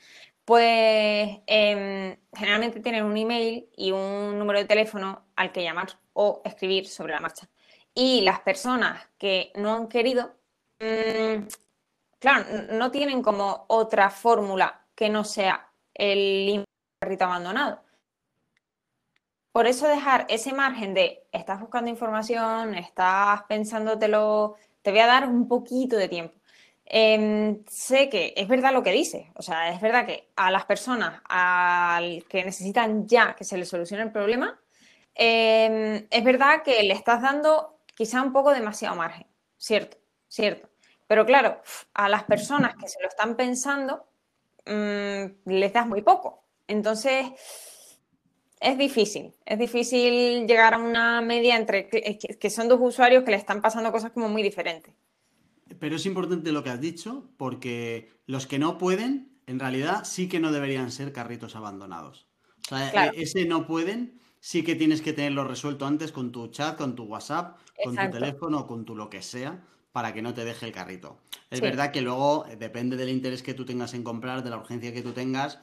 Pues 0.45 1.39
em, 1.47 2.15
generalmente 2.33 2.79
tienen 2.79 3.03
un 3.03 3.17
email 3.17 3.69
y 3.75 3.91
un 3.91 4.39
número 4.39 4.59
de 4.59 4.65
teléfono 4.65 5.25
al 5.35 5.51
que 5.51 5.63
llamar 5.63 5.89
o 6.13 6.41
escribir 6.45 6.87
sobre 6.87 7.13
la 7.13 7.19
marcha. 7.19 7.49
Y 7.93 8.21
las 8.21 8.39
personas 8.41 9.07
que 9.17 9.51
no 9.55 9.73
han 9.73 9.87
querido 9.89 10.37
Mm, 10.79 11.47
claro, 12.19 12.45
no 12.73 12.91
tienen 12.91 13.21
como 13.23 13.65
otra 13.67 14.09
fórmula 14.09 14.85
que 14.95 15.09
no 15.09 15.23
sea 15.23 15.71
el 15.93 16.65
carrito 16.99 17.25
abandonado. 17.25 17.83
Por 19.51 19.65
eso 19.65 19.87
dejar 19.87 20.25
ese 20.29 20.53
margen 20.53 20.93
de 20.93 21.27
estás 21.31 21.59
buscando 21.59 21.89
información, 21.89 22.75
estás 22.75 23.43
pensándotelo, 23.43 24.55
te 24.87 24.91
voy 24.91 25.01
a 25.01 25.07
dar 25.07 25.27
un 25.27 25.49
poquito 25.49 25.97
de 25.97 26.07
tiempo. 26.07 26.33
Em, 26.85 27.61
sé 27.67 28.07
que 28.07 28.33
es 28.37 28.47
verdad 28.47 28.71
lo 28.71 28.83
que 28.83 28.93
dice, 28.93 29.33
o 29.35 29.41
sea, 29.41 29.69
es 29.69 29.81
verdad 29.81 30.05
que 30.05 30.29
a 30.37 30.49
las 30.49 30.63
personas 30.63 31.21
al 31.27 32.23
que 32.29 32.45
necesitan 32.45 33.05
ya 33.05 33.35
que 33.35 33.43
se 33.43 33.57
les 33.57 33.67
solucione 33.67 34.03
el 34.03 34.13
problema, 34.13 34.57
em, 35.13 36.07
es 36.09 36.23
verdad 36.23 36.63
que 36.63 36.81
le 36.83 36.93
estás 36.93 37.21
dando 37.21 37.81
quizá 37.97 38.21
un 38.21 38.31
poco 38.31 38.51
demasiado 38.51 38.95
margen, 38.95 39.27
¿cierto? 39.57 39.97
cierto. 40.29 40.69
Pero 41.05 41.25
claro, 41.25 41.61
a 41.93 42.07
las 42.07 42.23
personas 42.23 42.77
que 42.77 42.87
se 42.87 43.01
lo 43.01 43.09
están 43.09 43.35
pensando, 43.35 44.07
mm, 44.65 45.49
les 45.51 45.73
das 45.73 45.85
muy 45.85 46.01
poco. 46.01 46.45
Entonces, 46.65 47.25
es 48.59 48.77
difícil, 48.77 49.33
es 49.45 49.59
difícil 49.59 50.47
llegar 50.47 50.73
a 50.73 50.77
una 50.77 51.21
media 51.21 51.57
entre 51.57 51.87
que, 51.89 52.49
son 52.49 52.67
dos 52.67 52.79
usuarios 52.81 53.23
que 53.23 53.31
le 53.31 53.37
están 53.37 53.61
pasando 53.61 53.91
cosas 53.91 54.11
como 54.11 54.29
muy 54.29 54.41
diferentes. 54.41 54.93
Pero 55.79 55.97
es 55.97 56.05
importante 56.05 56.51
lo 56.51 56.63
que 56.63 56.69
has 56.69 56.81
dicho, 56.81 57.29
porque 57.37 58.09
los 58.25 58.47
que 58.47 58.57
no 58.57 58.77
pueden, 58.77 59.37
en 59.45 59.59
realidad 59.59 60.05
sí 60.05 60.27
que 60.27 60.39
no 60.39 60.51
deberían 60.51 60.91
ser 60.91 61.11
carritos 61.13 61.55
abandonados. 61.55 62.27
O 62.65 62.75
sea, 62.75 63.07
e, 63.07 63.21
ese 63.21 63.45
no 63.45 63.67
pueden, 63.67 64.19
sí 64.39 64.63
que 64.63 64.75
tienes 64.75 65.01
que 65.01 65.13
tenerlo 65.13 65.43
resuelto 65.43 65.85
antes 65.85 66.11
con 66.11 66.31
tu 66.31 66.47
chat, 66.47 66.77
con 66.77 66.95
tu 66.95 67.03
WhatsApp, 67.03 67.57
con 67.83 67.95
tu 67.95 68.09
teléfono, 68.11 68.65
con 68.65 68.85
tu 68.85 68.95
lo 68.95 69.09
que 69.09 69.21
sea, 69.21 69.61
para 69.91 70.13
que 70.13 70.21
no 70.21 70.33
te 70.33 70.45
deje 70.45 70.65
el 70.65 70.71
carrito. 70.71 71.19
Es 71.49 71.61
verdad 71.61 71.91
que 71.91 72.01
luego, 72.01 72.45
eh, 72.47 72.55
depende 72.55 72.97
del 72.97 73.09
interés 73.09 73.43
que 73.43 73.53
tú 73.53 73.65
tengas 73.65 73.93
en 73.93 74.03
comprar, 74.03 74.43
de 74.43 74.49
la 74.49 74.57
urgencia 74.57 74.93
que 74.93 75.01
tú 75.01 75.11
tengas, 75.11 75.59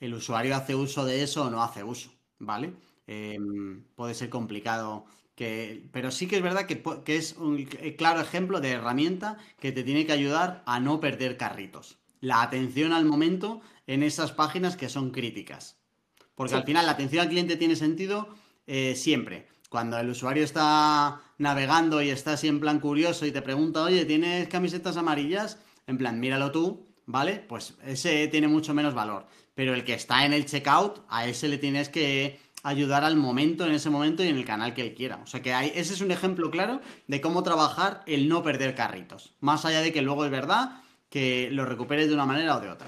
el 0.00 0.14
usuario 0.14 0.56
hace 0.56 0.74
uso 0.74 1.04
de 1.04 1.22
eso 1.22 1.44
o 1.44 1.50
no 1.50 1.62
hace 1.62 1.84
uso, 1.84 2.10
¿vale? 2.42 2.74
Em, 3.06 3.84
puede 3.94 4.14
ser 4.14 4.28
complicado. 4.28 5.06
Que, 5.34 5.88
pero 5.92 6.10
sí 6.10 6.26
que 6.26 6.36
es 6.36 6.42
verdad 6.42 6.66
que, 6.66 7.16
es 7.16 7.36
un 7.38 7.58
eh, 7.58 7.96
claro 7.96 8.20
ejemplo 8.20 8.60
de 8.60 8.72
herramienta 8.72 9.38
que 9.58 9.72
te 9.72 9.82
tiene 9.82 10.04
que 10.04 10.12
ayudar 10.12 10.62
a 10.66 10.78
no 10.78 11.00
perder 11.00 11.38
carritos. 11.38 11.98
La 12.20 12.42
atención 12.42 12.92
al 12.92 13.06
momento 13.06 13.62
en 13.86 14.02
esas 14.02 14.32
páginas 14.32 14.76
que 14.76 14.90
son 14.90 15.10
críticas. 15.10 15.78
Porque 16.34 16.54
al 16.54 16.64
final 16.64 16.86
la 16.86 16.92
atención 16.92 17.22
al 17.22 17.28
cliente 17.28 17.56
tiene 17.56 17.76
sentido 17.76 18.28
eh, 18.66 18.94
siempre. 18.94 19.46
Cuando 19.68 19.98
el 19.98 20.10
usuario 20.10 20.44
está 20.44 21.22
navegando 21.38 22.02
y 22.02 22.10
está 22.10 22.34
así 22.34 22.46
en 22.48 22.60
plan 22.60 22.78
curioso 22.78 23.24
y 23.24 23.32
te 23.32 23.42
pregunta, 23.42 23.82
oye, 23.82 24.04
¿tienes 24.04 24.48
camisetas 24.48 24.98
amarillas? 24.98 25.58
En 25.86 25.98
plan, 25.98 26.20
míralo 26.20 26.52
tú, 26.52 26.86
¿vale? 27.06 27.44
Pues 27.48 27.74
ese 27.84 28.28
tiene 28.28 28.48
mucho 28.48 28.74
menos 28.74 28.94
valor. 28.94 29.26
Pero 29.54 29.74
el 29.74 29.84
que 29.84 29.94
está 29.94 30.24
en 30.24 30.32
el 30.32 30.46
checkout, 30.46 31.04
a 31.08 31.26
ese 31.26 31.48
le 31.48 31.58
tienes 31.58 31.88
que 31.88 32.40
ayudar 32.62 33.04
al 33.04 33.16
momento, 33.16 33.66
en 33.66 33.72
ese 33.72 33.90
momento 33.90 34.22
y 34.22 34.28
en 34.28 34.36
el 34.36 34.44
canal 34.44 34.74
que 34.74 34.82
él 34.82 34.94
quiera. 34.94 35.20
O 35.22 35.26
sea 35.26 35.42
que 35.42 35.52
hay, 35.52 35.72
ese 35.74 35.94
es 35.94 36.00
un 36.00 36.10
ejemplo 36.10 36.50
claro 36.50 36.80
de 37.06 37.20
cómo 37.20 37.42
trabajar 37.42 38.02
el 38.06 38.28
no 38.28 38.42
perder 38.42 38.74
carritos. 38.74 39.34
Más 39.40 39.64
allá 39.64 39.80
de 39.80 39.92
que 39.92 40.02
luego 40.02 40.24
es 40.24 40.30
verdad 40.30 40.80
que 41.08 41.48
lo 41.50 41.66
recuperes 41.66 42.08
de 42.08 42.14
una 42.14 42.26
manera 42.26 42.56
o 42.56 42.60
de 42.60 42.70
otra. 42.70 42.86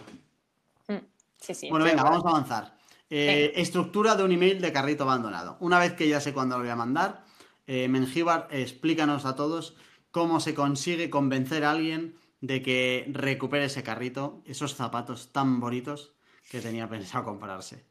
Mm, 0.89 1.05
sí, 1.41 1.55
sí, 1.55 1.71
bueno, 1.71 1.85
venga, 1.85 2.03
vamos 2.03 2.25
a 2.25 2.29
avanzar. 2.29 2.77
Eh, 3.11 3.53
estructura 3.57 4.17
de 4.17 4.25
un 4.25 4.33
email 4.33 4.61
de 4.61 4.73
carrito 4.73 5.05
abandonado. 5.05 5.57
Una 5.61 5.79
vez 5.79 5.93
que 5.93 6.09
ya 6.09 6.21
sé 6.21 6.33
cuándo 6.33 6.57
lo 6.57 6.63
voy 6.63 6.71
a 6.71 6.77
mandar, 6.77 7.25
eh, 7.67 7.89
Mengíbar, 7.89 8.49
explícanos 8.51 9.25
a 9.25 9.37
todos 9.37 9.77
cómo 10.11 10.41
se 10.41 10.55
consigue 10.55 11.11
convencer 11.11 11.65
a 11.65 11.73
alguien 11.73 12.17
de 12.41 12.63
que 12.63 13.07
recupere 13.13 13.67
ese 13.67 13.83
carrito, 13.83 14.43
esos 14.47 14.75
zapatos 14.75 15.33
tan 15.33 15.61
bonitos 15.61 16.14
que 16.51 16.61
tenía 16.61 16.89
pensado 16.89 17.25
comprarse. 17.25 17.85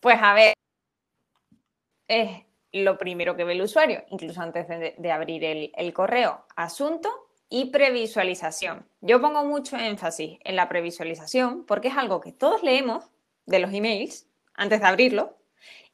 Pues 0.00 0.18
a 0.20 0.34
ver, 0.34 0.54
es 2.08 2.44
lo 2.72 2.98
primero 2.98 3.36
que 3.36 3.44
ve 3.44 3.52
el 3.52 3.62
usuario, 3.62 4.04
incluso 4.08 4.40
antes 4.40 4.66
de, 4.68 5.12
abrir 5.12 5.44
el, 5.44 5.92
correo, 5.92 6.44
asunto 6.56 7.10
y 7.48 7.66
previsualización. 7.66 8.86
Yo 9.00 9.20
pongo 9.20 9.44
mucho 9.44 9.76
énfasis 9.76 10.38
en 10.42 10.56
la 10.56 10.68
previsualización 10.68 11.64
porque 11.66 11.88
es 11.88 11.96
algo 11.96 12.20
que 12.20 12.32
todos 12.32 12.62
leemos 12.62 13.10
de 13.46 13.58
los 13.58 13.72
emails 13.72 14.26
antes 14.54 14.80
de 14.80 14.86
abrirlo 14.86 15.36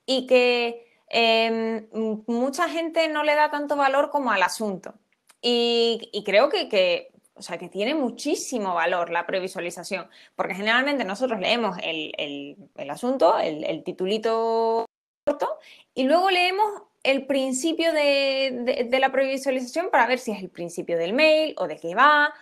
y 0.06 0.26
que 0.26 0.86
em, 1.08 1.88
mucha 2.26 2.68
gente 2.68 3.08
no 3.08 3.24
le 3.24 3.34
da 3.34 3.50
tanto 3.50 3.76
valor 3.76 4.10
como 4.10 4.30
al 4.30 4.42
asunto. 4.42 4.94
Y, 5.40 6.22
creo 6.24 6.48
que, 6.48 7.12
o 7.38 7.42
sea, 7.42 7.58
que 7.58 7.68
tiene 7.68 7.94
muchísimo 7.94 8.74
valor 8.74 9.10
la 9.10 9.26
previsualización, 9.26 10.08
porque 10.34 10.54
generalmente 10.54 11.04
nosotros 11.04 11.38
leemos 11.40 11.78
el, 11.82 12.56
asunto, 12.90 13.38
el, 13.38 13.82
titulito 13.84 14.86
corto, 15.24 15.58
y 15.94 16.04
luego 16.04 16.30
leemos 16.30 16.82
el 17.02 17.26
principio 17.26 17.92
de, 17.92 18.88
la 19.00 19.12
previsualización 19.12 19.90
para 19.90 20.06
ver 20.06 20.18
si 20.18 20.32
es 20.32 20.40
el 20.40 20.50
principio 20.50 20.98
del 20.98 21.12
mail 21.12 21.54
o 21.58 21.68
de 21.68 21.78
qué 21.78 21.94
va. 21.94 22.34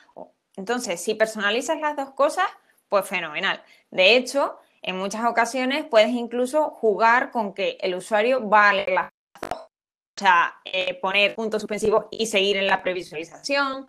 Entonces, 0.57 1.01
si 1.01 1.15
personalizas 1.15 1.79
las 1.81 1.97
dos 1.97 2.11
cosas, 2.13 2.47
pues 2.89 3.07
fenomenal. 3.07 3.63
De 3.91 4.17
hecho, 4.17 4.59
en 4.83 4.97
muchas 4.97 5.25
ocasiones 5.27 5.85
puedes 5.85 6.11
incluso 6.11 6.71
jugar 6.71 7.31
con 7.31 7.53
que 7.53 7.77
el 7.81 7.95
usuario 7.95 8.49
va 8.49 8.71
a 8.71 8.73
leer 8.73 8.91
las 8.91 9.11
dos. 9.41 9.61
O 9.61 10.19
sea, 10.19 10.55
eh, 10.65 10.95
poner 10.95 11.35
puntos 11.35 11.61
suspensivos 11.61 12.07
y 12.11 12.27
seguir 12.27 12.57
en 12.57 12.67
la 12.67 12.83
previsualización. 12.83 13.87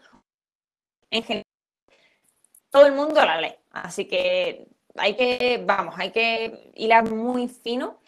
En 1.11 1.23
general, 1.23 1.45
todo 2.69 2.85
el 2.85 2.93
mundo 2.93 3.23
la 3.23 3.39
lee. 3.39 3.55
Así 3.71 4.05
que 4.05 4.67
hay 4.95 5.15
que, 5.15 5.63
vamos, 5.65 5.95
hay 5.97 6.11
que 6.11 6.71
hilar 6.75 7.09
muy 7.09 7.47
fino 7.47 7.99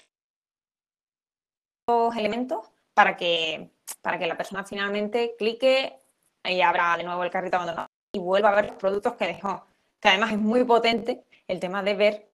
los 1.87 2.15
elementos 2.15 2.67
para 2.93 3.17
que, 3.17 3.71
para 4.01 4.19
que 4.19 4.27
la 4.27 4.37
persona 4.37 4.63
finalmente 4.63 5.35
clique 5.37 5.99
y 6.43 6.61
abra 6.61 6.97
de 6.97 7.03
nuevo 7.03 7.23
el 7.23 7.31
carrito 7.31 7.57
abandonado 7.57 7.87
y 8.11 8.19
vuelva 8.19 8.49
a 8.49 8.55
ver 8.55 8.67
los 8.67 8.75
productos 8.75 9.13
que 9.13 9.27
dejó. 9.27 9.65
Que 9.99 10.09
además 10.09 10.31
es 10.31 10.39
muy 10.39 10.63
potente 10.63 11.23
el 11.47 11.59
tema 11.59 11.83
de 11.83 11.95
ver 11.95 12.29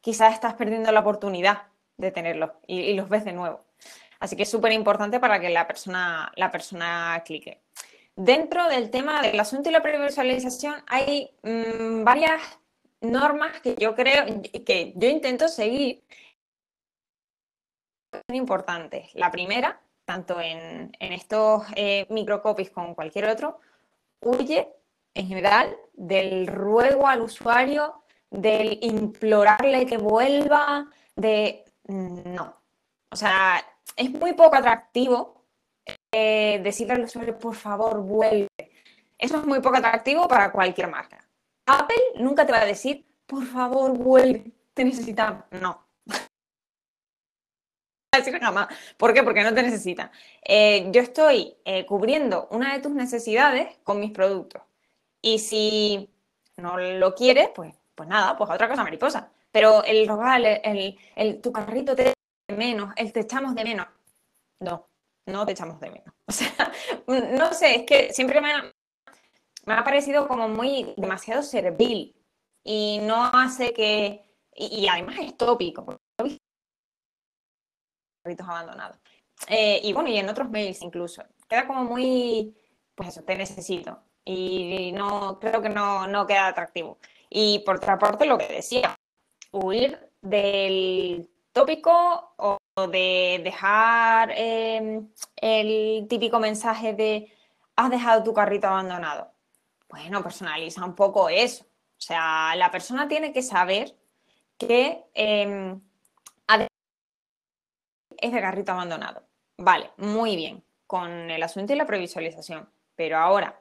quizás 0.00 0.34
estás 0.34 0.54
perdiendo 0.54 0.92
la 0.92 1.00
oportunidad 1.00 1.62
de 1.96 2.10
tenerlos 2.10 2.50
y, 2.66 2.94
los 2.94 3.08
ves 3.08 3.24
de 3.24 3.32
nuevo. 3.32 3.64
Así 4.20 4.36
que 4.36 4.42
es 4.42 4.50
súper 4.50 4.72
importante 4.72 5.18
para 5.18 5.40
que 5.40 5.50
la 5.50 5.66
persona, 5.66 6.30
la 6.36 6.50
persona 6.50 7.22
clique. 7.24 7.62
Dentro 8.16 8.68
del 8.68 8.90
tema 8.90 9.22
del 9.22 9.40
asunto 9.40 9.70
y 9.70 9.72
la 9.72 9.82
previsualización 9.82 10.74
hay 10.86 11.30
mm, 11.42 12.04
varias 12.04 12.42
normas 13.00 13.60
que 13.60 13.74
yo 13.76 13.94
creo 13.94 14.26
que 14.66 14.92
yo 14.96 15.08
intento 15.08 15.48
seguir 15.48 16.04
son 18.12 18.36
importantes. 18.36 19.14
La 19.14 19.30
primera, 19.30 19.80
tanto 20.04 20.40
en, 20.40 20.92
estos 21.00 21.64
eh, 21.74 22.06
microcopies 22.10 22.70
como 22.70 22.94
cualquier 22.94 23.28
otro, 23.28 23.58
huye 24.20 24.68
en 25.14 25.26
general 25.26 25.74
del 25.94 26.46
ruego 26.46 27.08
al 27.08 27.22
usuario 27.22 28.02
del 28.30 28.78
implorarle 28.82 29.86
que 29.86 29.98
vuelva, 29.98 30.88
de 31.16 31.64
no. 31.86 32.56
O 33.10 33.16
sea, 33.16 33.62
es 33.96 34.10
muy 34.10 34.32
poco 34.32 34.56
atractivo 34.56 35.41
eh, 36.12 36.60
decirle 36.62 36.94
al 36.94 37.38
por 37.38 37.54
favor, 37.54 38.02
vuelve. 38.02 38.48
Eso 39.18 39.38
es 39.38 39.46
muy 39.46 39.60
poco 39.60 39.76
atractivo 39.76 40.28
para 40.28 40.52
cualquier 40.52 40.88
marca. 40.88 41.26
Apple 41.66 42.02
nunca 42.16 42.44
te 42.44 42.52
va 42.52 42.60
a 42.60 42.66
decir, 42.66 43.06
por 43.26 43.46
favor, 43.46 43.96
vuelve, 43.96 44.52
te 44.74 44.84
necesitamos. 44.84 45.44
No. 45.50 45.86
decir 48.14 48.38
jamás. 48.38 48.68
¿Por 48.96 49.14
qué? 49.14 49.22
Porque 49.22 49.42
no 49.42 49.54
te 49.54 49.62
necesitan. 49.62 50.10
Eh, 50.42 50.88
yo 50.92 51.00
estoy 51.00 51.56
eh, 51.64 51.86
cubriendo 51.86 52.48
una 52.50 52.74
de 52.74 52.80
tus 52.80 52.92
necesidades 52.92 53.78
con 53.84 54.00
mis 54.00 54.10
productos. 54.10 54.62
Y 55.22 55.38
si 55.38 56.10
no 56.56 56.76
lo 56.78 57.14
quieres, 57.14 57.48
pues, 57.54 57.74
pues 57.94 58.08
nada, 58.08 58.36
pues 58.36 58.50
otra 58.50 58.68
cosa 58.68 58.82
mariposa. 58.84 59.30
Pero 59.50 59.84
el 59.84 60.06
rogar, 60.08 60.42
el, 60.44 60.98
el, 61.16 61.40
tu 61.40 61.52
carrito 61.52 61.94
te 61.94 62.04
de 62.48 62.56
menos, 62.56 62.92
el 62.96 63.12
te 63.12 63.20
echamos 63.20 63.54
de 63.54 63.64
menos. 63.64 63.86
No, 64.60 64.88
no 65.26 65.46
te 65.46 65.52
echamos 65.52 65.80
de 65.80 65.90
menos. 65.90 66.14
O 66.26 66.32
sea, 66.32 66.72
no 67.06 67.52
sé, 67.52 67.74
es 67.76 67.82
que 67.84 68.12
siempre 68.12 68.40
me 68.40 68.52
ha, 68.52 68.72
me 69.66 69.74
ha 69.74 69.84
parecido 69.84 70.26
como 70.26 70.48
muy 70.48 70.94
demasiado 70.96 71.42
servil 71.42 72.16
y 72.64 73.00
no 73.02 73.24
hace 73.24 73.72
que. 73.72 74.22
Y, 74.54 74.86
además 74.86 75.16
es 75.20 75.36
tópico, 75.36 76.00
carritos 78.22 78.48
abandonados. 78.48 78.98
Eh, 79.48 79.80
y 79.82 79.92
bueno, 79.92 80.08
y 80.10 80.18
en 80.18 80.28
otros 80.28 80.50
mails 80.50 80.82
incluso. 80.82 81.22
Queda 81.48 81.66
como 81.66 81.84
muy. 81.84 82.54
Pues 82.94 83.10
eso, 83.10 83.24
te 83.24 83.36
necesito. 83.36 84.02
Y 84.24 84.92
no, 84.92 85.38
creo 85.40 85.60
que 85.62 85.68
no, 85.68 86.06
no 86.06 86.26
queda 86.26 86.48
atractivo. 86.48 86.98
Y 87.28 87.60
por 87.60 87.76
otra 87.76 87.98
parte, 87.98 88.26
lo 88.26 88.38
que 88.38 88.48
decía, 88.48 88.94
huir 89.50 90.10
del 90.20 91.31
tópico 91.52 92.34
o 92.36 92.58
de 92.88 93.40
dejar 93.44 94.32
em, 94.36 95.08
el 95.36 96.06
típico 96.08 96.38
mensaje 96.38 96.94
de 96.94 97.32
has 97.76 97.90
dejado 97.90 98.22
tu 98.22 98.32
carrito 98.32 98.66
abandonado. 98.66 99.32
Bueno, 99.88 100.22
personaliza 100.22 100.84
un 100.84 100.94
poco 100.94 101.28
eso. 101.28 101.64
O 101.64 102.04
sea, 102.04 102.54
la 102.56 102.70
persona 102.70 103.08
tiene 103.08 103.32
que 103.32 103.42
saber 103.42 103.96
que 104.58 105.04
eh, 105.14 105.76
es 108.22 108.32
de 108.32 108.40
carrito 108.40 108.72
abandonado. 108.72 109.24
Vale, 109.58 109.90
muy 109.96 110.36
bien, 110.36 110.64
con 110.86 111.30
el 111.30 111.42
asunto 111.42 111.72
y 111.72 111.76
la 111.76 111.86
previsualización. 111.86 112.68
Pero 112.94 113.18
ahora, 113.18 113.60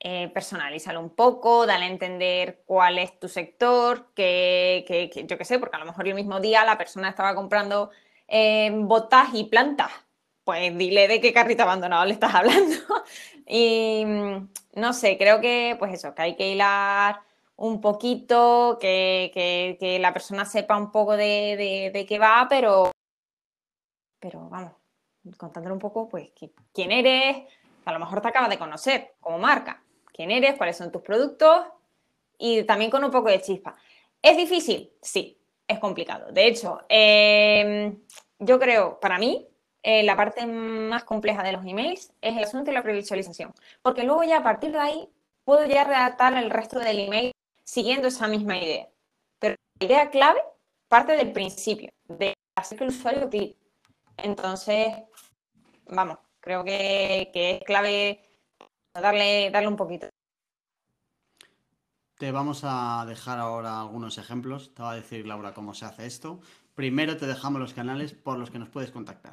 eh, 0.00 0.30
personalízalo 0.32 1.00
un 1.00 1.10
poco, 1.10 1.66
dale 1.66 1.84
a 1.84 1.88
entender 1.88 2.62
cuál 2.66 2.98
es 2.98 3.18
tu 3.20 3.28
sector, 3.28 4.12
que, 4.14 5.10
yo 5.28 5.38
qué 5.38 5.44
sé, 5.44 5.58
porque 5.58 5.76
a 5.76 5.80
lo 5.80 5.86
mejor 5.86 6.08
el 6.08 6.14
mismo 6.14 6.40
día 6.40 6.64
la 6.64 6.78
persona 6.78 7.10
estaba 7.10 7.34
comprando 7.34 7.90
eh, 8.28 8.70
botas 8.74 9.28
y 9.34 9.44
plantas. 9.44 9.92
Pues 10.44 10.76
dile 10.76 11.06
de 11.06 11.20
qué 11.20 11.32
carrito 11.32 11.62
abandonado 11.62 12.04
le 12.06 12.14
estás 12.14 12.34
hablando. 12.34 12.76
y 13.46 14.04
mm, 14.06 14.48
no 14.76 14.92
sé, 14.92 15.18
creo 15.18 15.40
que, 15.40 15.76
pues 15.78 15.92
eso, 15.94 16.14
que 16.14 16.22
hay 16.22 16.36
que 16.36 16.50
hilar 16.50 17.20
un 17.56 17.80
poquito, 17.80 18.78
que, 18.80 19.98
la 20.00 20.12
persona 20.12 20.44
sepa 20.46 20.76
un 20.76 20.90
poco 20.90 21.16
de, 21.16 21.90
de 21.92 22.06
qué 22.06 22.18
va, 22.18 22.46
pero 22.48 22.90
pero 24.20 24.48
vamos, 24.48 24.72
contándole 25.36 25.72
un 25.72 25.80
poco, 25.80 26.08
pues, 26.08 26.30
quién 26.72 26.92
eres, 26.92 27.38
a 27.86 27.92
lo 27.92 27.98
mejor 27.98 28.20
te 28.20 28.28
acabas 28.28 28.50
de 28.50 28.58
conocer 28.58 29.14
como 29.18 29.38
marca, 29.38 29.82
quién 30.20 30.30
eres, 30.30 30.56
cuáles 30.56 30.76
son 30.76 30.92
tus 30.92 31.00
productos 31.00 31.64
y 32.36 32.62
también 32.64 32.90
con 32.90 33.02
un 33.02 33.10
poco 33.10 33.30
de 33.30 33.40
chispa. 33.40 33.74
¿Es 34.20 34.36
difícil? 34.36 34.92
Sí, 35.00 35.38
es 35.66 35.78
complicado. 35.78 36.30
De 36.30 36.46
hecho, 36.46 36.82
em, 36.90 37.98
yo 38.38 38.58
creo, 38.58 39.00
para 39.00 39.16
mí, 39.16 39.48
eh, 39.82 40.02
la 40.02 40.16
parte 40.16 40.44
más 40.44 41.04
compleja 41.04 41.42
de 41.42 41.52
los 41.52 41.64
emails 41.64 42.12
es 42.20 42.36
el 42.36 42.44
asunto 42.44 42.66
de 42.66 42.74
la 42.74 42.82
previsualización, 42.82 43.54
porque 43.80 44.02
luego 44.02 44.22
ya 44.24 44.38
a 44.38 44.42
partir 44.42 44.72
de 44.72 44.78
ahí 44.78 45.08
puedo 45.44 45.64
ya 45.64 45.84
redactar 45.84 46.34
el 46.34 46.50
resto 46.50 46.78
del 46.78 46.98
email 46.98 47.32
siguiendo 47.64 48.08
esa 48.08 48.28
misma 48.28 48.58
idea. 48.58 48.88
Pero 49.38 49.56
la 49.78 49.86
idea 49.86 50.10
clave 50.10 50.42
parte 50.88 51.12
del 51.12 51.32
principio, 51.32 51.90
de 52.08 52.34
hacer 52.56 52.76
que 52.76 52.84
el 52.84 52.90
usuario 52.90 53.30
clique 53.30 53.56
entonces, 54.18 54.92
vamos, 55.86 56.18
creo 56.40 56.62
que, 56.62 57.30
es 57.32 57.64
clave 57.64 58.29
darle, 58.94 59.50
darle 59.50 59.68
un 59.68 59.76
poquito. 59.76 60.08
Te 62.18 62.32
vamos 62.32 62.62
a 62.64 63.04
dejar 63.06 63.38
ahora 63.38 63.80
algunos 63.80 64.18
ejemplos. 64.18 64.74
Te 64.74 64.82
va 64.82 64.92
a 64.92 64.96
decir 64.96 65.26
Laura 65.26 65.54
cómo 65.54 65.72
se 65.74 65.86
hace 65.86 66.06
esto. 66.06 66.40
Primero 66.74 67.16
te 67.16 67.26
dejamos 67.26 67.60
los 67.60 67.72
canales 67.72 68.12
por 68.12 68.38
los 68.38 68.50
que 68.50 68.58
nos 68.58 68.68
puedes 68.68 68.90
contactar. 68.90 69.32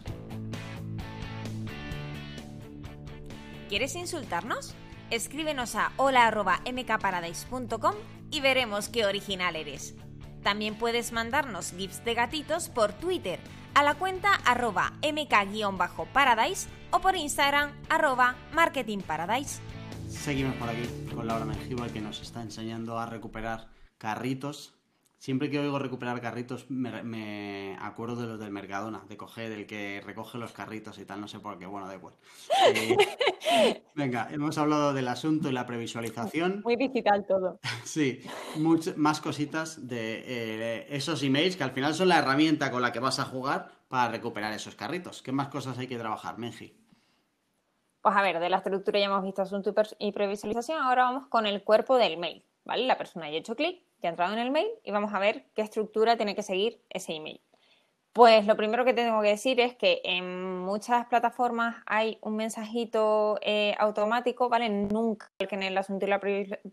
¿Quieres 3.67 3.95
insultarnos? 3.95 4.73
Escríbenos 5.09 5.75
a 5.75 5.91
hola.mkparadise.com 5.97 7.95
y 8.31 8.39
veremos 8.39 8.87
qué 8.87 9.05
original 9.05 9.57
eres. 9.57 9.95
También 10.43 10.75
puedes 10.77 11.11
mandarnos 11.11 11.71
gifs 11.71 12.05
de 12.05 12.13
gatitos 12.13 12.69
por 12.69 12.93
Twitter 12.93 13.39
a 13.73 13.83
la 13.83 13.95
cuenta 13.95 14.33
arroba 14.45 14.93
mk-paradise 15.01 16.69
o 16.91 16.99
por 16.99 17.15
Instagram 17.15 17.71
arroba 17.89 18.35
marketingparadise. 18.53 19.61
Seguimos 20.07 20.55
por 20.55 20.69
aquí 20.69 20.83
con 21.13 21.27
Laura 21.27 21.45
Mengíbar 21.45 21.91
que 21.91 21.99
nos 21.99 22.21
está 22.21 22.41
enseñando 22.41 22.97
a 22.97 23.05
recuperar 23.05 23.67
carritos. 23.97 24.73
Siempre 25.19 25.49
que 25.49 25.59
oigo 25.59 25.79
recuperar 25.79 26.21
carritos 26.21 26.69
me, 26.69 27.75
acuerdo 27.81 28.21
de 28.21 28.27
los 28.27 28.39
del 28.39 28.51
Mercadona, 28.51 29.03
de 29.09 29.17
coger, 29.17 29.49
del 29.49 29.65
que 29.65 29.99
recoge 30.05 30.37
los 30.37 30.51
carritos 30.51 30.99
y 30.99 31.05
tal, 31.05 31.19
no 31.19 31.27
sé 31.27 31.39
por 31.39 31.57
qué, 31.57 31.65
bueno, 31.65 31.87
da 31.87 31.95
igual. 31.95 32.15
Eh, 33.49 33.81
venga, 33.95 34.27
hemos 34.29 34.57
hablado 34.57 34.93
del 34.93 35.07
asunto 35.07 35.49
y 35.49 35.53
la 35.53 35.65
previsualización. 35.65 36.61
Muy 36.65 36.75
digital 36.75 37.25
todo. 37.25 37.59
Sí, 37.85 38.21
más 38.97 39.21
cositas 39.21 39.87
de 39.87 40.23
eh, 40.27 40.87
esos 40.89 41.23
emails 41.23 41.55
que 41.55 41.63
al 41.63 41.71
final 41.71 41.95
son 41.95 42.09
la 42.09 42.19
herramienta 42.19 42.69
con 42.69 42.81
la 42.81 42.91
que 42.91 42.99
vas 42.99 43.19
a 43.19 43.25
jugar 43.25 43.71
para 43.87 44.11
recuperar 44.11 44.53
esos 44.53 44.75
carritos. 44.75 45.21
¿Qué 45.21 45.31
más 45.31 45.47
cosas 45.47 45.77
hay 45.77 45.87
que 45.87 45.97
trabajar, 45.97 46.37
Menji? 46.37 46.76
Pues 48.07 48.15
a 48.15 48.21
ver, 48.21 48.39
de 48.39 48.47
la 48.47 48.55
estructura 48.55 48.99
ya 48.99 49.07
hemos 49.07 49.21
visto 49.21 49.41
asunto 49.41 49.73
y 49.99 50.13
previsualización, 50.13 50.81
ahora 50.81 51.03
vamos 51.03 51.27
con 51.27 51.45
el 51.45 51.61
cuerpo 51.61 51.97
del 51.97 52.15
mail, 52.15 52.41
¿vale? 52.63 52.87
La 52.87 52.97
persona 52.97 53.29
ya 53.29 53.35
ha 53.35 53.39
hecho 53.39 53.57
clic, 53.57 53.83
ya 54.01 54.07
ha 54.07 54.11
entrado 54.11 54.31
en 54.31 54.39
el 54.39 54.49
mail 54.49 54.69
y 54.85 54.91
vamos 54.91 55.13
a 55.13 55.19
ver 55.19 55.47
qué 55.53 55.61
estructura 55.61 56.15
tiene 56.15 56.33
que 56.33 56.41
seguir 56.41 56.81
ese 56.89 57.15
email. 57.15 57.41
Pues 58.13 58.47
lo 58.47 58.55
primero 58.55 58.85
que 58.85 58.93
tengo 58.93 59.21
que 59.21 59.27
decir 59.27 59.59
es 59.59 59.75
que 59.75 59.99
en 60.05 60.59
muchas 60.59 61.05
plataformas 61.07 61.83
hay 61.85 62.17
un 62.21 62.37
mensajito 62.37 63.39
eh, 63.41 63.75
automático, 63.77 64.47
¿vale? 64.47 64.69
Nunca 64.69 65.29
en 65.39 65.63
el 65.63 65.77
asunto 65.77 66.05
y 66.05 66.09
la 66.09 66.21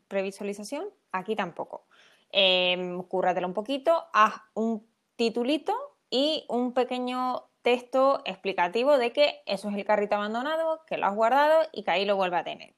previsualización, 0.06 0.84
aquí 1.10 1.34
tampoco. 1.34 1.88
Eh, 2.30 2.96
cúrratelo 3.08 3.48
un 3.48 3.54
poquito, 3.54 4.04
haz 4.12 4.34
un 4.54 4.86
titulito 5.16 5.93
y 6.14 6.44
un 6.48 6.72
pequeño 6.74 7.42
texto 7.62 8.22
explicativo 8.24 8.98
de 8.98 9.12
que 9.12 9.42
eso 9.46 9.68
es 9.68 9.74
el 9.74 9.84
carrito 9.84 10.14
abandonado, 10.14 10.84
que 10.86 10.96
lo 10.96 11.06
has 11.06 11.14
guardado 11.16 11.68
y 11.72 11.82
que 11.82 11.90
ahí 11.90 12.04
lo 12.04 12.14
vuelve 12.14 12.36
a 12.36 12.44
tener. 12.44 12.76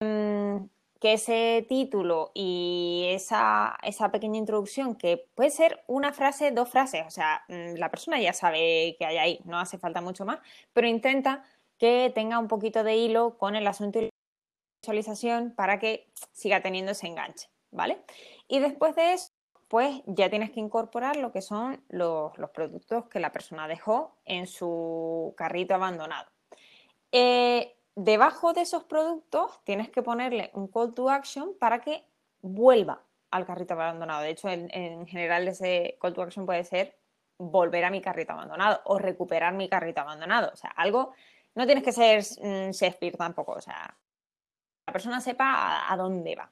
Mm, 0.00 0.66
que 1.00 1.12
ese 1.12 1.64
título 1.68 2.32
y 2.34 3.04
esa, 3.10 3.78
esa, 3.84 4.10
pequeña 4.10 4.38
introducción, 4.38 4.96
que 4.96 5.28
puede 5.36 5.50
ser 5.50 5.84
una 5.86 6.12
frase, 6.12 6.50
dos 6.50 6.68
frases, 6.68 7.06
o 7.06 7.10
sea, 7.10 7.44
mm, 7.46 7.76
la 7.76 7.92
persona 7.92 8.20
ya 8.20 8.32
sabe 8.32 8.96
que 8.98 9.06
hay 9.06 9.18
ahí, 9.18 9.40
no 9.44 9.60
hace 9.60 9.78
falta 9.78 10.00
mucho 10.00 10.24
más, 10.24 10.40
pero 10.72 10.88
intenta 10.88 11.44
que 11.78 12.10
tenga 12.12 12.40
un 12.40 12.48
poquito 12.48 12.82
de 12.82 12.96
hilo 12.96 13.38
con 13.38 13.54
el 13.54 13.68
asunto 13.68 14.00
y 14.00 14.02
la 14.02 14.10
visualización 14.82 15.54
para 15.54 15.78
que 15.78 16.10
siga 16.32 16.60
teniendo 16.60 16.90
ese 16.90 17.06
enganche, 17.06 17.48
¿vale? 17.70 18.02
Y 18.48 18.58
después 18.58 18.96
de 18.96 19.12
eso, 19.12 19.35
pues 19.68 20.02
ya 20.06 20.30
tienes 20.30 20.50
que 20.50 20.60
incorporar 20.60 21.16
lo 21.16 21.32
que 21.32 21.42
son 21.42 21.82
los, 21.88 22.32
productos 22.54 23.08
que 23.08 23.20
la 23.20 23.32
persona 23.32 23.66
dejó 23.66 24.16
en 24.24 24.46
su 24.46 25.34
carrito 25.36 25.74
abandonado. 25.74 26.30
Eh, 27.12 27.76
debajo 27.94 28.52
de 28.52 28.60
esos 28.62 28.84
productos 28.84 29.60
tienes 29.64 29.90
que 29.90 30.02
ponerle 30.02 30.50
un 30.54 30.68
call 30.68 30.94
to 30.94 31.10
action 31.10 31.54
para 31.58 31.80
que 31.80 32.04
vuelva 32.42 33.02
al 33.30 33.46
carrito 33.46 33.74
abandonado. 33.74 34.22
De 34.22 34.30
hecho, 34.30 34.48
en, 34.48 35.06
general 35.06 35.48
ese 35.48 35.96
call 36.00 36.14
to 36.14 36.22
action 36.22 36.46
puede 36.46 36.64
ser 36.64 36.96
volver 37.38 37.84
a 37.84 37.90
mi 37.90 38.00
carrito 38.00 38.32
abandonado 38.32 38.80
o 38.84 38.98
recuperar 38.98 39.52
mi 39.54 39.68
carrito 39.68 40.00
abandonado. 40.00 40.50
O 40.52 40.56
sea, 40.56 40.70
algo, 40.70 41.12
no 41.54 41.66
tienes 41.66 41.84
que 41.84 41.92
ser 41.92 42.22
mm, 42.22 42.70
Shakespeare 42.70 43.16
tampoco, 43.16 43.52
o 43.52 43.60
sea, 43.60 43.96
la 44.86 44.92
persona 44.92 45.20
sepa 45.20 45.90
a, 45.90 45.96
dónde 45.96 46.36
va. 46.36 46.50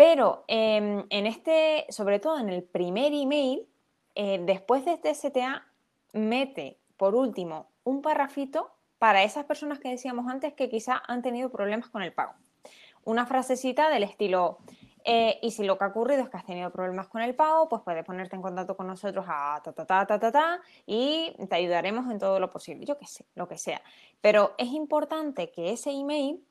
Pero 0.00 0.44
em, 0.48 1.04
en 1.10 1.26
este, 1.26 1.84
sobre 1.90 2.20
todo 2.20 2.38
en 2.38 2.48
el 2.48 2.62
primer 2.62 3.12
email, 3.12 3.68
eh, 4.14 4.40
después 4.46 4.86
de 4.86 4.94
este 4.94 5.12
STA, 5.14 5.66
mete 6.14 6.78
por 6.96 7.14
último 7.14 7.68
un 7.84 8.00
parrafito 8.00 8.72
para 8.98 9.24
esas 9.24 9.44
personas 9.44 9.78
que 9.78 9.90
decíamos 9.90 10.26
antes 10.26 10.54
que 10.54 10.70
quizá 10.70 11.02
han 11.06 11.20
tenido 11.20 11.50
problemas 11.50 11.90
con 11.90 12.00
el 12.00 12.14
pago. 12.14 12.32
Una 13.04 13.26
frasecita 13.26 13.90
del 13.90 14.04
estilo, 14.04 14.60
eh, 15.04 15.38
y 15.42 15.50
si 15.50 15.64
lo 15.64 15.76
que 15.76 15.84
ha 15.84 15.88
ocurrido 15.88 16.22
es 16.22 16.30
que 16.30 16.38
has 16.38 16.46
tenido 16.46 16.70
problemas 16.70 17.08
con 17.08 17.20
el 17.20 17.34
pago, 17.34 17.68
pues 17.68 17.82
puedes 17.82 18.02
ponerte 18.02 18.36
en 18.36 18.40
contacto 18.40 18.78
con 18.78 18.86
nosotros 18.86 19.26
a 19.28 19.60
ta 19.62 19.74
ta 19.74 19.84
ta 19.84 20.06
ta 20.06 20.18
ta, 20.18 20.32
ta 20.32 20.60
y 20.86 21.34
te 21.46 21.56
ayudaremos 21.56 22.10
en 22.10 22.18
todo 22.18 22.40
lo 22.40 22.48
posible. 22.48 22.86
Yo 22.86 22.96
qué 22.96 23.04
sé, 23.04 23.26
lo 23.34 23.46
que 23.46 23.58
sea. 23.58 23.82
Pero 24.22 24.54
es 24.56 24.68
importante 24.68 25.50
que 25.50 25.72
ese 25.72 25.90
email 25.90 26.42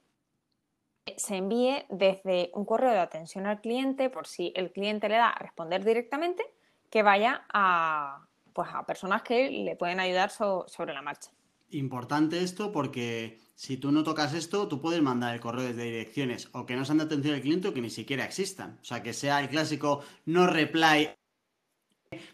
se 1.18 1.38
envíe 1.38 1.86
desde 1.90 2.52
un 2.54 2.66
correo 2.66 2.92
de 2.92 3.00
atención 3.00 3.46
al 3.46 3.62
cliente, 3.62 4.10
por 4.10 4.28
si 4.28 4.52
el 4.56 4.72
cliente 4.72 5.10
le 5.10 5.16
da 5.16 5.30
a 5.30 5.40
responder 5.40 5.84
directamente, 5.84 6.44
que 6.90 7.04
vaya 7.04 7.46
a, 7.54 8.28
pues 8.54 8.70
a 8.74 8.86
personas 8.86 9.22
que 9.22 9.50
le 9.50 9.76
pueden 9.76 10.00
ayudar 10.00 10.32
sobre 10.32 10.94
la 10.94 11.02
marcha. 11.02 11.32
Importante 11.72 12.42
esto 12.42 12.72
porque 12.72 13.40
si 13.56 13.78
tú 13.78 13.92
no 13.92 14.04
tocas 14.04 14.34
esto, 14.34 14.68
tú 14.68 14.82
puedes 14.82 15.02
mandar 15.02 15.36
el 15.36 15.40
correo 15.40 15.66
desde 15.66 15.84
direcciones 15.84 16.50
o 16.54 16.66
que 16.66 16.76
no 16.76 16.86
sean 16.86 16.98
de 16.98 17.04
atención 17.04 17.36
al 17.36 17.42
cliente 17.42 17.68
o 17.68 17.74
que 17.74 17.82
ni 17.82 17.90
siquiera 17.90 18.26
existan. 18.26 18.80
O 18.82 18.86
sea, 18.86 19.04
que 19.04 19.14
sea 19.14 19.40
el 19.40 19.50
clásico 19.50 20.02
no 20.26 20.48
reply. 20.48 21.10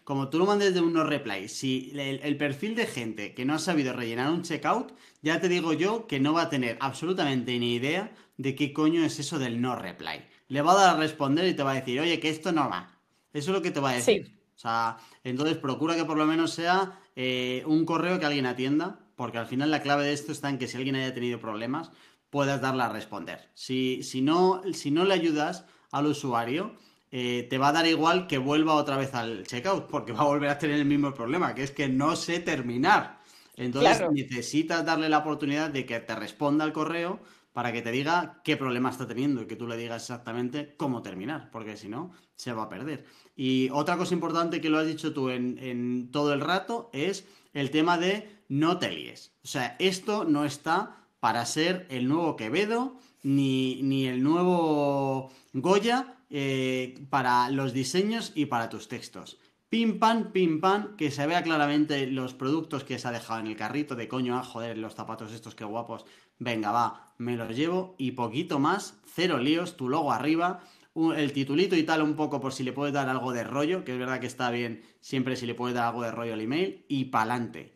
Como 0.04 0.30
tú 0.30 0.38
lo 0.38 0.46
mandes 0.46 0.72
de 0.72 0.80
un 0.80 0.94
no 0.94 1.04
reply, 1.04 1.48
si 1.48 1.92
el, 1.94 2.36
perfil 2.38 2.74
de 2.74 2.86
gente 2.86 3.34
que 3.34 3.44
no 3.44 3.54
ha 3.54 3.58
sabido 3.58 3.92
rellenar 3.92 4.30
un 4.30 4.42
checkout, 4.42 4.92
ya 5.20 5.38
te 5.38 5.50
digo 5.50 5.74
yo 5.74 6.06
que 6.06 6.18
no 6.18 6.32
va 6.32 6.42
a 6.42 6.48
tener 6.48 6.78
absolutamente 6.80 7.58
ni 7.58 7.74
idea 7.74 8.10
de 8.38 8.54
qué 8.54 8.72
coño 8.72 9.04
es 9.04 9.18
eso 9.18 9.38
del 9.38 9.60
no 9.60 9.76
reply. 9.76 10.24
Le 10.48 10.62
va 10.62 10.72
a 10.72 10.76
dar 10.76 10.96
a 10.96 10.98
responder 10.98 11.46
y 11.46 11.54
te 11.54 11.62
va 11.62 11.72
a 11.72 11.74
decir, 11.74 12.00
oye, 12.00 12.18
que 12.20 12.30
esto 12.30 12.52
no 12.52 12.70
va. 12.70 12.98
Eso 13.34 13.50
es 13.50 13.54
lo 13.54 13.62
que 13.62 13.70
te 13.70 13.80
va 13.80 13.90
a 13.90 13.94
decir. 13.96 14.32
O 14.54 14.58
sea, 14.58 14.96
entonces 15.24 15.58
procura 15.58 15.94
que 15.94 16.06
por 16.06 16.16
lo 16.16 16.24
menos 16.24 16.52
sea 16.52 16.98
eh, 17.14 17.62
un 17.66 17.84
correo 17.84 18.18
que 18.18 18.24
alguien 18.24 18.46
atienda 18.46 19.00
porque 19.14 19.38
al 19.38 19.46
final 19.46 19.70
la 19.70 19.82
clave 19.82 20.04
de 20.04 20.12
esto 20.12 20.32
está 20.32 20.48
en 20.48 20.58
que 20.58 20.68
si 20.68 20.76
alguien 20.78 20.96
haya 20.96 21.12
tenido 21.12 21.38
problemas, 21.38 21.90
puedas 22.30 22.60
darle 22.62 22.82
a 22.82 22.88
responder. 22.88 23.50
Si, 23.54 24.02
si, 24.02 24.22
no, 24.22 24.62
si 24.72 24.90
no 24.90 25.04
le 25.04 25.14
ayudas 25.14 25.64
al 25.90 26.06
usuario, 26.06 26.76
eh, 27.10 27.46
te 27.48 27.58
va 27.58 27.68
a 27.68 27.72
dar 27.72 27.86
igual 27.86 28.26
que 28.26 28.38
vuelva 28.38 28.74
otra 28.74 28.96
vez 28.96 29.14
al 29.14 29.46
checkout, 29.46 29.86
porque 29.86 30.12
va 30.12 30.20
a 30.20 30.24
volver 30.24 30.50
a 30.50 30.58
tener 30.58 30.76
el 30.76 30.84
mismo 30.84 31.14
problema, 31.14 31.54
que 31.54 31.62
es 31.62 31.70
que 31.70 31.88
no 31.88 32.16
sé 32.16 32.40
terminar. 32.40 33.20
Entonces 33.56 34.02
necesitas 34.12 34.84
darle 34.84 35.08
la 35.08 35.18
oportunidad 35.18 35.70
de 35.70 35.86
que 35.86 35.98
te 36.00 36.14
responda 36.14 36.64
al 36.64 36.72
correo 36.72 37.20
para 37.52 37.72
que 37.72 37.80
te 37.80 37.90
diga 37.90 38.42
qué 38.44 38.58
problema 38.58 38.90
está 38.90 39.06
teniendo 39.06 39.40
y 39.40 39.46
que 39.46 39.56
tú 39.56 39.66
le 39.66 39.78
digas 39.78 40.02
exactamente 40.02 40.74
cómo 40.76 41.00
terminar, 41.00 41.50
porque 41.50 41.76
si 41.78 41.88
no, 41.88 42.12
se 42.34 42.52
va 42.52 42.64
a 42.64 42.68
perder. 42.68 43.06
Y 43.34 43.70
otra 43.70 43.96
cosa 43.96 44.12
importante 44.12 44.60
que 44.60 44.68
lo 44.68 44.78
has 44.78 44.86
dicho 44.86 45.14
tú 45.14 45.30
en, 45.30 45.58
en 45.58 46.10
todo 46.10 46.34
el 46.34 46.42
rato 46.42 46.90
es 46.92 47.26
el 47.54 47.70
tema 47.70 47.96
de 47.96 48.28
no 48.48 48.78
te 48.78 48.90
líes. 48.90 49.32
O 49.42 49.46
sea, 49.46 49.76
esto 49.78 50.24
no 50.24 50.44
está 50.44 50.96
para 51.20 51.44
ser 51.46 51.86
el 51.88 52.08
nuevo 52.08 52.36
Quevedo 52.36 52.98
ni, 53.22 54.06
el 54.06 54.22
nuevo 54.22 55.30
Goya 55.52 56.15
eh, 56.30 56.94
para 57.10 57.50
los 57.50 57.72
diseños 57.72 58.32
y 58.34 58.46
para 58.46 58.68
tus 58.68 58.88
textos. 58.88 59.38
Pim 59.68 59.98
pam, 59.98 60.32
pim 60.32 60.60
pam, 60.60 60.96
que 60.96 61.10
se 61.10 61.26
vea 61.26 61.42
claramente 61.42 62.06
los 62.06 62.34
productos 62.34 62.84
que 62.84 62.98
se 62.98 63.08
ha 63.08 63.12
dejado 63.12 63.40
en 63.40 63.48
el 63.48 63.56
carrito 63.56 63.96
de 63.96 64.06
coño, 64.06 64.36
ah, 64.36 64.44
joder, 64.44 64.78
los 64.78 64.94
zapatos 64.94 65.32
estos 65.32 65.54
que 65.54 65.64
guapos. 65.64 66.04
Venga, 66.38 66.70
va, 66.70 67.14
me 67.18 67.36
los 67.36 67.54
llevo 67.56 67.94
y 67.98 68.12
poquito 68.12 68.58
más, 68.58 69.00
cero 69.06 69.38
líos, 69.38 69.76
tu 69.76 69.88
logo 69.88 70.12
arriba, 70.12 70.60
el 70.94 71.32
titulito 71.32 71.76
y 71.76 71.82
tal 71.82 72.02
un 72.02 72.14
poco 72.14 72.40
por 72.40 72.52
si 72.52 72.62
le 72.62 72.72
puedes 72.72 72.94
dar 72.94 73.08
algo 73.08 73.32
de 73.32 73.44
rollo, 73.44 73.84
que 73.84 73.92
es 73.92 73.98
verdad 73.98 74.20
que 74.20 74.26
está 74.26 74.50
bien 74.50 74.82
siempre 75.00 75.36
si 75.36 75.46
le 75.46 75.54
puedes 75.54 75.74
dar 75.74 75.88
algo 75.88 76.02
de 76.02 76.10
rollo 76.10 76.34
al 76.34 76.40
email, 76.40 76.84
y 76.88 77.06
pa'lante. 77.06 77.74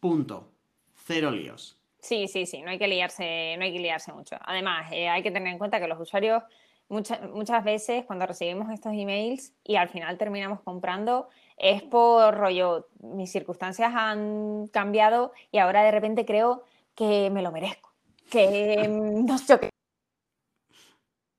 Punto. 0.00 0.52
Cero 0.94 1.30
líos. 1.30 1.78
Sí, 1.98 2.28
sí, 2.28 2.46
sí, 2.46 2.62
no 2.62 2.70
hay 2.70 2.78
que 2.78 2.88
liarse, 2.88 3.56
no 3.58 3.64
hay 3.64 3.72
que 3.72 3.80
liarse 3.80 4.12
mucho. 4.12 4.36
Además, 4.40 4.90
eh, 4.92 5.08
hay 5.08 5.22
que 5.22 5.30
tener 5.30 5.52
en 5.52 5.58
cuenta 5.58 5.80
que 5.80 5.88
los 5.88 6.00
usuarios 6.00 6.42
muchas, 6.88 7.64
veces 7.64 8.04
cuando 8.04 8.26
recibimos 8.26 8.70
estos 8.70 8.92
emails 8.92 9.52
y 9.64 9.76
al 9.76 9.88
final 9.88 10.18
terminamos 10.18 10.60
comprando, 10.60 11.28
es 11.56 11.82
por 11.82 12.34
rollo, 12.34 12.88
mis 13.00 13.30
circunstancias 13.30 13.92
han 13.94 14.66
cambiado 14.68 15.32
y 15.50 15.58
ahora 15.58 15.82
de 15.82 15.90
repente 15.90 16.24
creo 16.24 16.64
que 16.94 17.30
me 17.30 17.42
lo 17.42 17.52
merezco, 17.52 17.92
que 18.30 18.86
no 18.88 19.38
sé 19.38 19.58
qué. 19.60 19.70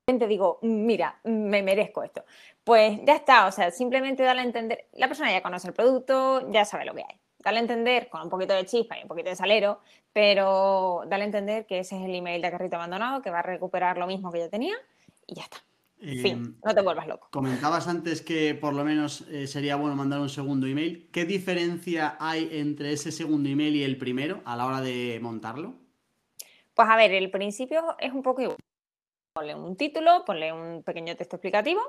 Te 0.08 0.28
digo, 0.28 0.60
mira, 0.62 1.20
me 1.24 1.64
merezco 1.64 2.04
esto. 2.04 2.26
Pues 2.64 3.00
ya 3.06 3.16
está, 3.16 3.48
o 3.48 3.52
sea, 3.52 3.72
simplemente 3.72 4.24
darle 4.24 4.44
a 4.44 4.46
entender, 4.46 4.88
la 4.94 5.08
persona 5.08 5.32
ya 5.32 5.42
conoce 5.42 5.68
el 5.68 5.74
producto, 5.74 6.52
ya 6.52 6.64
sabe 6.64 6.86
lo 6.86 6.94
que 6.94 7.04
hay 7.04 7.20
dale 7.46 7.60
a 7.60 7.62
entender 7.62 8.10
con 8.10 8.24
un 8.24 8.30
poquito 8.30 8.56
de 8.56 8.66
chispa 8.66 8.98
y 8.98 9.04
un 9.04 9.08
poquito 9.08 9.30
de 9.30 9.36
salero, 9.36 9.80
pero 10.12 11.04
dale 11.06 11.24
a 11.24 11.28
entender 11.28 11.68
que 11.68 11.80
ese 11.80 11.96
es 11.96 12.04
el 12.04 12.16
email 12.16 12.42
de 12.42 12.50
carrito 12.50 12.76
abandonado, 12.76 13.22
que 13.22 13.30
va 13.30 13.40
a 13.40 13.44
recuperar 13.44 14.00
lo 14.00 14.08
mismo 14.08 14.32
que 14.32 14.40
yo 14.40 14.50
tenía 14.50 14.76
y 15.28 15.36
ya 15.36 15.44
está. 15.44 15.58
fin, 16.00 16.26
em, 16.26 16.56
no 16.64 16.76
te 16.76 16.82
vuelvas 16.82 17.08
loco. 17.08 17.30
Comentabas 17.32 17.88
antes 17.88 18.22
que 18.22 18.56
por 18.56 18.74
lo 18.74 18.84
menos 18.84 19.22
eh, 19.30 19.48
sería 19.48 19.76
bueno 19.76 19.96
mandar 19.96 20.20
un 20.20 20.30
segundo 20.30 20.68
email. 20.68 21.10
¿Qué 21.12 21.26
diferencia 21.26 22.18
hay 22.20 22.50
entre 22.52 22.94
ese 22.94 23.12
segundo 23.12 23.50
email 23.50 23.76
y 23.76 23.84
el 23.84 23.98
primero 23.98 24.42
a 24.46 24.56
la 24.56 24.66
hora 24.66 24.82
de 24.82 25.20
montarlo? 25.22 25.76
Pues 26.74 26.90
a 26.90 26.96
ver, 26.96 27.14
el 27.14 27.32
principio 27.32 27.96
es 28.00 28.12
un 28.12 28.22
poco 28.22 28.42
igual. 28.42 28.58
Ponle 29.34 29.56
un 29.56 29.76
título, 29.76 30.24
ponle 30.26 30.54
un 30.54 30.84
pequeño 30.84 31.16
texto 31.16 31.36
explicativo 31.36 31.82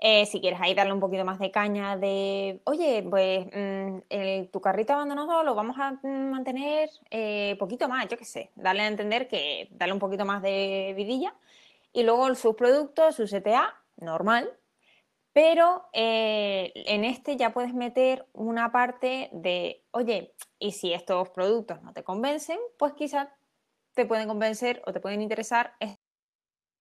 eh, 0.00 0.26
si 0.26 0.40
quieres 0.40 0.60
ahí 0.60 0.74
darle 0.74 0.92
un 0.92 1.00
poquito 1.00 1.24
más 1.24 1.40
de 1.40 1.50
caña 1.50 1.96
de, 1.96 2.60
oye, 2.64 3.04
pues 3.10 3.46
mm, 3.46 4.46
tu 4.52 4.60
carrito 4.60 4.92
abandonado 4.92 5.42
lo 5.42 5.56
vamos 5.56 5.76
a 5.78 5.92
mm, 5.92 6.30
mantener 6.30 6.88
eh, 7.10 7.56
poquito 7.58 7.88
más, 7.88 8.06
yo 8.08 8.16
qué 8.16 8.24
sé, 8.24 8.50
darle 8.54 8.82
a 8.82 8.86
entender 8.86 9.26
que 9.26 9.68
darle 9.72 9.94
un 9.94 9.98
poquito 9.98 10.24
más 10.24 10.40
de 10.40 10.94
vidilla 10.96 11.34
y 11.92 12.02
luego 12.02 12.34
sus 12.34 12.54
productos, 12.54 13.16
su 13.16 13.26
CTA, 13.26 13.74
normal, 13.96 14.58
pero 15.32 15.88
eh, 15.92 16.72
en 16.74 17.04
este 17.04 17.36
ya 17.36 17.52
puedes 17.52 17.74
meter 17.74 18.26
una 18.32 18.72
parte 18.72 19.30
de, 19.32 19.84
oye, 19.92 20.34
y 20.58 20.72
si 20.72 20.92
estos 20.92 21.30
productos 21.30 21.82
no 21.82 21.92
te 21.92 22.02
convencen, 22.02 22.58
pues 22.78 22.92
quizás 22.94 23.28
te 23.94 24.06
pueden 24.06 24.28
convencer 24.28 24.82
o 24.86 24.92
te 24.92 25.00
pueden 25.00 25.22
interesar 25.22 25.74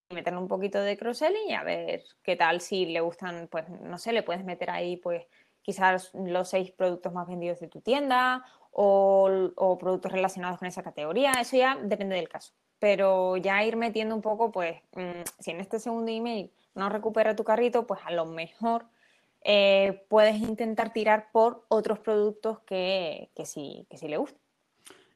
meterle 0.09 0.39
un 0.39 0.47
poquito 0.47 0.79
de 0.79 0.97
cross-selling 0.97 1.49
y 1.49 1.53
a 1.53 1.63
ver 1.63 2.03
qué 2.23 2.35
tal, 2.35 2.61
si 2.61 2.85
le 2.85 3.01
gustan, 3.01 3.47
pues 3.49 3.67
no 3.69 3.97
sé, 3.97 4.13
le 4.13 4.23
puedes 4.23 4.43
meter 4.43 4.69
ahí 4.69 4.97
pues 4.97 5.25
quizás 5.61 6.11
los 6.13 6.49
seis 6.49 6.71
productos 6.71 7.11
más 7.11 7.27
vendidos 7.27 7.59
de 7.59 7.67
tu 7.67 7.81
tienda 7.81 8.45
o, 8.79 9.77
productos 9.79 10.11
relacionados 10.11 10.59
con 10.59 10.67
esa 10.67 10.83
categoría, 10.83 11.33
eso 11.41 11.57
ya 11.57 11.77
depende 11.81 12.15
del 12.15 12.29
caso. 12.29 12.53
Pero 12.79 13.35
ya 13.37 13.63
ir 13.63 13.75
metiendo 13.75 14.13
un 14.13 14.21
poco, 14.21 14.51
pues 14.51 14.77
mm, 14.95 15.23
si 15.39 15.51
en 15.51 15.59
este 15.59 15.79
segundo 15.79 16.11
email 16.11 16.51
no 16.75 16.89
recupera 16.89 17.35
tu 17.35 17.43
carrito, 17.43 17.87
pues 17.87 17.99
a 18.05 18.11
lo 18.11 18.25
mejor 18.25 18.85
eh, 19.41 20.05
puedes 20.09 20.37
intentar 20.37 20.93
tirar 20.93 21.31
por 21.31 21.65
otros 21.69 21.97
productos 21.99 22.59
que, 22.67 23.31
que, 23.35 23.45
sí, 23.45 23.87
que 23.89 23.97
sí 23.97 24.07
le 24.07 24.17
gustan. 24.17 24.39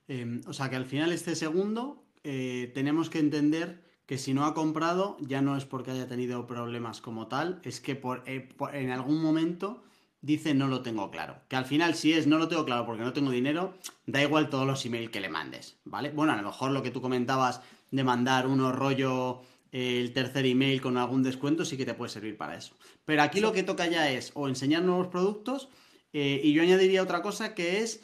Em, 0.08 0.42
o 0.48 0.54
sea 0.54 0.70
que 0.70 0.76
al 0.76 0.86
final 0.86 1.12
este 1.12 1.36
segundo 1.36 2.04
eh, 2.24 2.72
tenemos 2.74 3.12
que 3.12 3.20
entender 3.20 3.84
que 4.08 4.18
si 4.18 4.34
no 4.34 4.46
ha 4.46 4.56
comprado 4.56 5.18
ya 5.20 5.42
no 5.42 5.56
es 5.56 5.66
porque 5.66 5.92
haya 5.92 6.08
tenido 6.08 6.48
problemas 6.48 7.00
como 7.00 7.28
tal, 7.28 7.62
es 7.64 7.80
que 7.80 8.02
eh, 8.26 8.50
por, 8.58 8.76
en 8.76 8.90
algún 8.90 9.22
momento 9.22 9.84
dice 10.22 10.54
no 10.54 10.68
lo 10.68 10.82
tengo 10.82 11.12
claro. 11.12 11.42
Que 11.48 11.56
al 11.56 11.66
final 11.66 11.96
si 11.96 12.14
es 12.14 12.28
no 12.28 12.38
lo 12.38 12.48
tengo 12.48 12.66
claro 12.66 12.86
porque 12.86 13.04
no 13.04 13.14
tengo 13.14 13.32
dinero, 13.32 13.74
da 14.06 14.22
igual 14.22 14.50
todos 14.50 14.66
los 14.66 14.86
emails 14.86 15.10
que 15.10 15.22
le 15.22 15.30
mandes, 15.30 15.78
¿vale? 15.86 16.12
Bueno, 16.12 16.34
a 16.34 16.38
lo 16.38 16.44
mejor 16.44 16.72
lo 16.72 16.84
que 16.84 16.92
tú 16.92 17.02
comentabas 17.02 17.62
de 17.92 18.04
mandar 18.04 18.48
uno 18.48 18.72
rollo 18.72 19.42
eh, 19.72 20.00
el 20.00 20.14
tercer 20.14 20.46
email 20.46 20.82
con 20.82 20.98
algún 20.98 21.24
descuento 21.24 21.66
sí 21.66 21.78
que 21.78 21.86
te 21.86 21.94
puede 21.94 22.12
servir 22.12 22.38
para 22.38 22.56
eso. 22.56 22.76
Pero 23.06 23.22
aquí 23.24 23.40
lo 23.40 23.54
que 23.54 23.64
toca 23.64 23.88
ya 23.88 24.12
es 24.12 24.32
o 24.34 24.48
enseñar 24.48 24.84
nuevos 24.84 25.08
productos 25.08 25.70
eh, 26.14 26.42
y 26.44 26.54
yo 26.54 26.62
añadiría 26.62 27.04
otra 27.04 27.22
cosa 27.22 27.56
que 27.56 27.82
es 27.82 28.02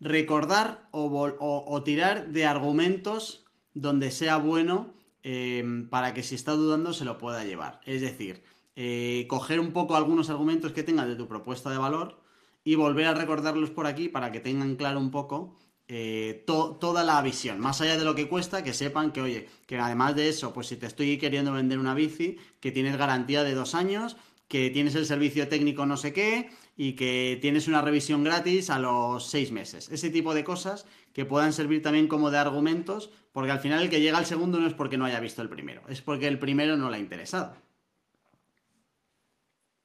recordar 0.00 0.88
o 0.92 1.82
tirar 1.84 2.28
de 2.28 2.46
argumentos 2.46 3.46
donde 3.76 4.10
sea 4.10 4.38
bueno 4.38 4.94
em, 5.22 5.88
para 5.90 6.14
que 6.14 6.22
si 6.22 6.34
está 6.34 6.52
dudando 6.52 6.94
se 6.94 7.04
lo 7.04 7.18
pueda 7.18 7.44
llevar. 7.44 7.80
Es 7.84 8.00
decir, 8.00 8.42
eh, 8.76 9.26
coger 9.28 9.58
un 9.58 9.72
poco 9.72 9.96
algunos 9.96 10.30
argumentos 10.30 10.72
que 10.72 10.82
tengas 10.82 11.08
de 11.08 11.16
tu 11.16 11.26
propuesta 11.26 11.70
de 11.70 11.78
valor 11.78 12.20
y 12.62 12.74
volver 12.74 13.06
a 13.06 13.14
recordarlos 13.14 13.70
por 13.70 13.86
aquí 13.86 14.08
para 14.08 14.30
que 14.30 14.40
tengan 14.40 14.76
claro 14.76 15.00
un 15.00 15.10
poco 15.10 15.56
eh, 15.88 16.44
toda 16.46 17.04
la 17.04 17.22
visión. 17.22 17.58
Más 17.60 17.80
allá 17.80 17.96
de 17.96 18.04
lo 18.04 18.14
que 18.14 18.28
cuesta, 18.28 18.62
que 18.62 18.74
sepan 18.74 19.12
que, 19.12 19.22
oye, 19.22 19.48
que 19.66 19.78
además 19.78 20.16
de 20.16 20.28
eso, 20.28 20.52
pues 20.52 20.66
si 20.66 20.76
te 20.76 20.86
estoy 20.86 21.16
queriendo 21.16 21.52
vender 21.52 21.78
una 21.78 21.94
bici, 21.94 22.38
que 22.60 22.72
tienes 22.72 22.96
garantía 22.96 23.44
de 23.44 23.54
dos 23.54 23.74
años, 23.74 24.16
que 24.48 24.70
tienes 24.70 24.94
el 24.94 25.06
servicio 25.06 25.48
técnico 25.48 25.86
no 25.86 25.96
sé 25.96 26.12
qué 26.12 26.50
y 26.76 26.92
que 26.92 27.38
tienes 27.40 27.68
una 27.68 27.82
revisión 27.82 28.24
gratis 28.24 28.68
a 28.68 28.78
los 28.78 29.26
seis 29.26 29.52
meses. 29.52 29.88
Ese 29.90 30.10
tipo 30.10 30.34
de 30.34 30.44
cosas 30.44 30.86
que 31.12 31.24
puedan 31.24 31.52
servir 31.52 31.82
también 31.82 32.08
como 32.08 32.30
de 32.30 32.38
argumentos 32.38 33.10
porque 33.32 33.52
al 33.52 33.60
final 33.60 33.82
el 33.82 33.90
que 33.90 34.00
llega 34.00 34.18
al 34.18 34.26
segundo 34.26 34.60
no 34.60 34.66
es 34.66 34.74
porque 34.74 34.98
no 34.98 35.04
haya 35.04 35.20
visto 35.20 35.40
el 35.42 35.48
primero, 35.48 35.82
es 35.88 36.02
porque 36.02 36.26
el 36.26 36.38
primero 36.38 36.76
no 36.76 36.90
le 36.90 36.96
ha 36.96 37.00
interesado. 37.00 37.56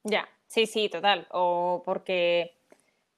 Ya, 0.04 0.28
sí, 0.46 0.66
sí, 0.66 0.88
total. 0.88 1.26
O 1.30 1.82
porque, 1.84 2.54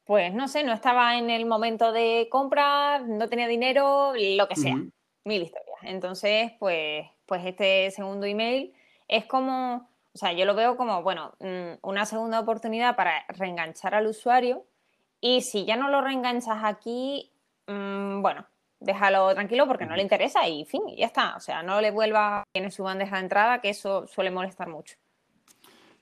pues 0.05 0.32
no 0.35 0.49
sé, 0.49 0.64
no 0.64 0.72
estaba 0.72 1.16
en 1.18 1.30
el 1.30 1.47
momento 1.47 1.93
de 1.93 2.28
compra, 2.30 2.99
no 3.01 3.28
tenía 3.28 3.49
dinero, 3.49 4.12
lo 4.14 4.49
que 4.49 4.57
sea. 4.57 4.76
Mil 5.24 5.43
historias. 5.43 5.78
Entonces, 5.82 6.53
pues, 6.59 7.07
pues 7.26 7.45
este 7.47 7.91
segundo 7.91 8.26
email 8.26 8.74
es 9.09 9.24
como, 9.24 9.89
o 10.12 10.18
sea, 10.18 10.32
yo 10.32 10.45
lo 10.45 10.55
veo 10.55 10.76
como, 10.76 11.03
bueno, 11.03 11.35
mm, 11.41 11.78
una 11.82 12.05
segunda 12.05 12.41
oportunidad 12.41 12.97
para 12.97 13.24
reenganchar 13.28 13.95
al 13.95 14.07
usuario. 14.07 14.66
Y 15.20 15.41
si 15.41 15.64
ya 15.64 15.76
no 15.76 15.89
lo 15.89 16.03
reenganchas 16.03 16.59
aquí, 16.62 17.32
mm, 17.66 18.20
bueno, 18.20 18.47
déjalo 18.80 19.32
tranquilo 19.35 19.66
porque 19.66 19.87
no 19.87 19.97
le 19.97 20.03
interesa 20.03 20.47
y 20.47 20.64
fin, 20.66 20.82
ya 20.97 21.07
está. 21.07 21.37
O 21.37 21.41
sea, 21.41 21.62
no 21.62 21.80
le 21.80 21.91
vuelva, 21.91 22.45
tiene 22.53 22.70
su 22.70 22.85
bandeja 22.85 23.16
de 23.16 23.22
entrada, 23.22 23.61
que 23.61 23.70
eso 23.70 24.07
suele 24.07 24.30
molestar 24.30 24.68
mucho. 24.68 24.97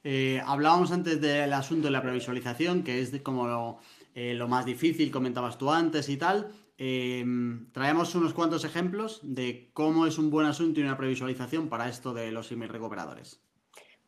Eh, 0.05 0.43
hablábamos 0.45 0.91
antes 0.93 1.21
del 1.21 1.53
asunto 1.53 1.87
de 1.87 1.93
la 1.93 2.03
previsualización, 2.03 2.83
que 2.83 3.01
es 3.01 3.21
como 3.23 3.47
lo, 3.47 3.79
eh, 4.15 4.35
lo, 4.35 4.49
más 4.49 4.65
difícil, 4.65 5.11
comentabas 5.11 5.59
tú 5.59 5.71
antes 5.71 6.09
y 6.09 6.17
tal. 6.17 6.53
Eh, 6.79 7.25
traemos 7.73 8.15
unos 8.15 8.35
cuantos 8.35 8.65
ejemplos 8.65 9.21
de 9.23 9.71
cómo 9.73 10.07
es 10.07 10.19
un 10.19 10.31
buen 10.31 10.47
asunto 10.47 10.81
y 10.81 10.83
una 10.83 10.97
previsualización 10.97 11.69
para 11.69 11.89
esto 11.89 12.13
de 12.13 12.33
los 12.33 12.51
email 12.51 12.71
recuperadores. 12.71 13.41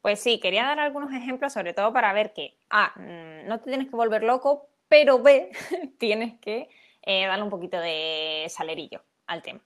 Pues 0.03 0.21
sí, 0.21 0.39
quería 0.41 0.65
dar 0.65 0.81
algunos 0.81 1.13
ejemplos, 1.13 1.53
sobre 1.53 1.73
todo 1.73 1.93
para 1.93 2.13
ver 2.13 2.33
que, 2.35 2.59
A, 2.69 2.93
mm, 2.97 3.49
no 3.49 3.59
te 3.61 3.71
tienes 3.71 3.89
que 3.89 3.97
volver 3.97 4.23
loco, 4.23 4.69
pero 4.89 5.23
B, 5.23 5.51
tienes 5.99 6.39
que 6.41 6.69
eh, 7.03 7.27
darle 7.27 7.45
un 7.45 7.51
poquito 7.51 7.79
de 7.79 8.47
salerillo 8.51 9.03
al 9.27 9.43
tema. 9.43 9.61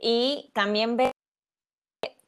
Y 0.00 0.50
también 0.54 0.96
ver 0.96 1.12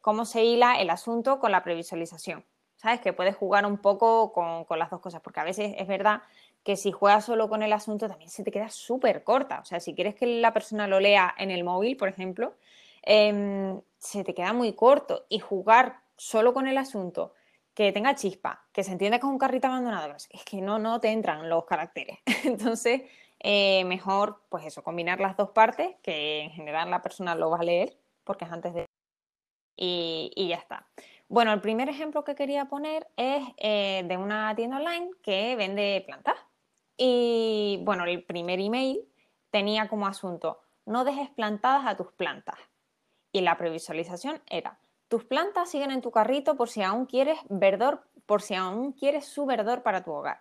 cómo 0.00 0.24
se 0.24 0.44
hila 0.44 0.80
el 0.80 0.90
asunto 0.90 1.38
con 1.38 1.52
la 1.52 1.62
previsualización. 1.62 2.44
¿Sabes? 2.78 3.00
Que 3.00 3.12
puedes 3.12 3.36
jugar 3.36 3.66
un 3.66 3.78
poco 3.78 4.32
con, 4.32 4.78
las 4.78 4.90
dos 4.90 5.00
cosas, 5.00 5.20
porque 5.20 5.40
a 5.40 5.44
veces 5.44 5.74
es 5.78 5.86
verdad 5.86 6.22
que 6.62 6.76
si 6.76 6.92
juegas 6.92 7.24
solo 7.24 7.48
con 7.48 7.62
el 7.62 7.72
asunto 7.72 8.08
también 8.08 8.30
se 8.30 8.44
te 8.44 8.52
queda 8.52 8.70
súper 8.70 9.24
corta. 9.24 9.60
O 9.60 9.64
sea, 9.64 9.80
si 9.80 9.94
quieres 9.94 10.14
que 10.14 10.26
la 10.26 10.52
persona 10.52 10.86
lo 10.86 11.00
lea 11.00 11.34
en 11.38 11.50
el 11.50 11.64
móvil, 11.64 11.96
por 11.96 12.08
ejemplo, 12.08 12.54
eh, 13.02 13.80
se 13.98 14.22
te 14.22 14.32
queda 14.32 14.52
muy 14.52 14.74
corto. 14.74 15.26
Y 15.28 15.40
jugar 15.40 16.00
solo 16.16 16.54
con 16.54 16.68
el 16.68 16.78
asunto, 16.78 17.34
que 17.74 17.92
tenga 17.92 18.14
chispa, 18.14 18.66
que 18.72 18.84
se 18.84 18.92
entienda 18.92 19.18
con 19.20 19.30
un 19.30 19.38
carrito 19.38 19.68
abandonado, 19.68 20.14
es 20.14 20.44
que 20.44 20.60
no, 20.60 20.78
no 20.78 21.00
te 21.00 21.10
entran 21.10 21.48
los 21.48 21.64
caracteres. 21.64 22.18
Entonces, 22.44 23.02
eh, 23.40 23.84
mejor, 23.84 24.42
pues 24.48 24.66
eso, 24.66 24.82
combinar 24.82 25.20
las 25.20 25.36
dos 25.36 25.50
partes, 25.50 25.96
que 26.02 26.40
en 26.42 26.50
general 26.50 26.90
la 26.90 27.02
persona 27.02 27.34
lo 27.34 27.50
va 27.50 27.58
a 27.58 27.64
leer, 27.64 27.96
porque 28.24 28.44
es 28.44 28.52
antes 28.52 28.74
de... 28.74 28.86
Y 29.80 30.48
ya 30.48 30.56
está. 30.56 30.88
Bueno, 31.28 31.52
el 31.52 31.60
primer 31.60 31.90
ejemplo 31.90 32.24
que 32.24 32.34
quería 32.34 32.64
poner 32.66 33.06
es 33.16 33.46
eh, 33.58 34.02
de 34.06 34.16
una 34.16 34.54
tienda 34.56 34.78
online 34.78 35.10
que 35.22 35.56
vende 35.56 36.02
plantas. 36.06 36.36
Y 36.96 37.80
bueno, 37.84 38.04
el 38.04 38.24
primer 38.24 38.60
email 38.60 39.06
tenía 39.50 39.88
como 39.88 40.06
asunto, 40.06 40.60
no 40.86 41.04
dejes 41.04 41.28
plantadas 41.30 41.86
a 41.86 41.96
tus 41.96 42.12
plantas. 42.12 42.56
Y 43.30 43.42
la 43.42 43.58
previsualización 43.58 44.40
era, 44.46 44.78
tus 45.08 45.24
plantas 45.24 45.70
siguen 45.70 45.90
en 45.90 46.00
tu 46.00 46.10
carrito 46.10 46.56
por 46.56 46.70
si 46.70 46.82
aún 46.82 47.04
quieres 47.04 47.38
verdor, 47.48 48.04
por 48.26 48.40
si 48.40 48.54
aún 48.54 48.92
quieres 48.92 49.26
su 49.26 49.44
verdor 49.44 49.82
para 49.82 50.02
tu 50.02 50.12
hogar. 50.12 50.40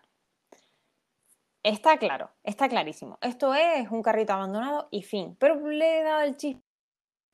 Está 1.64 1.98
claro, 1.98 2.32
está 2.44 2.70
clarísimo. 2.70 3.18
Esto 3.22 3.54
es 3.54 3.92
un 3.92 4.02
carrito 4.02 4.32
abandonado 4.32 4.88
y 4.90 5.04
fin. 5.04 5.36
Pero 5.38 5.56
le 5.68 6.00
he 6.00 6.04
dado 6.04 6.22
el 6.22 6.38
chiste. 6.38 6.67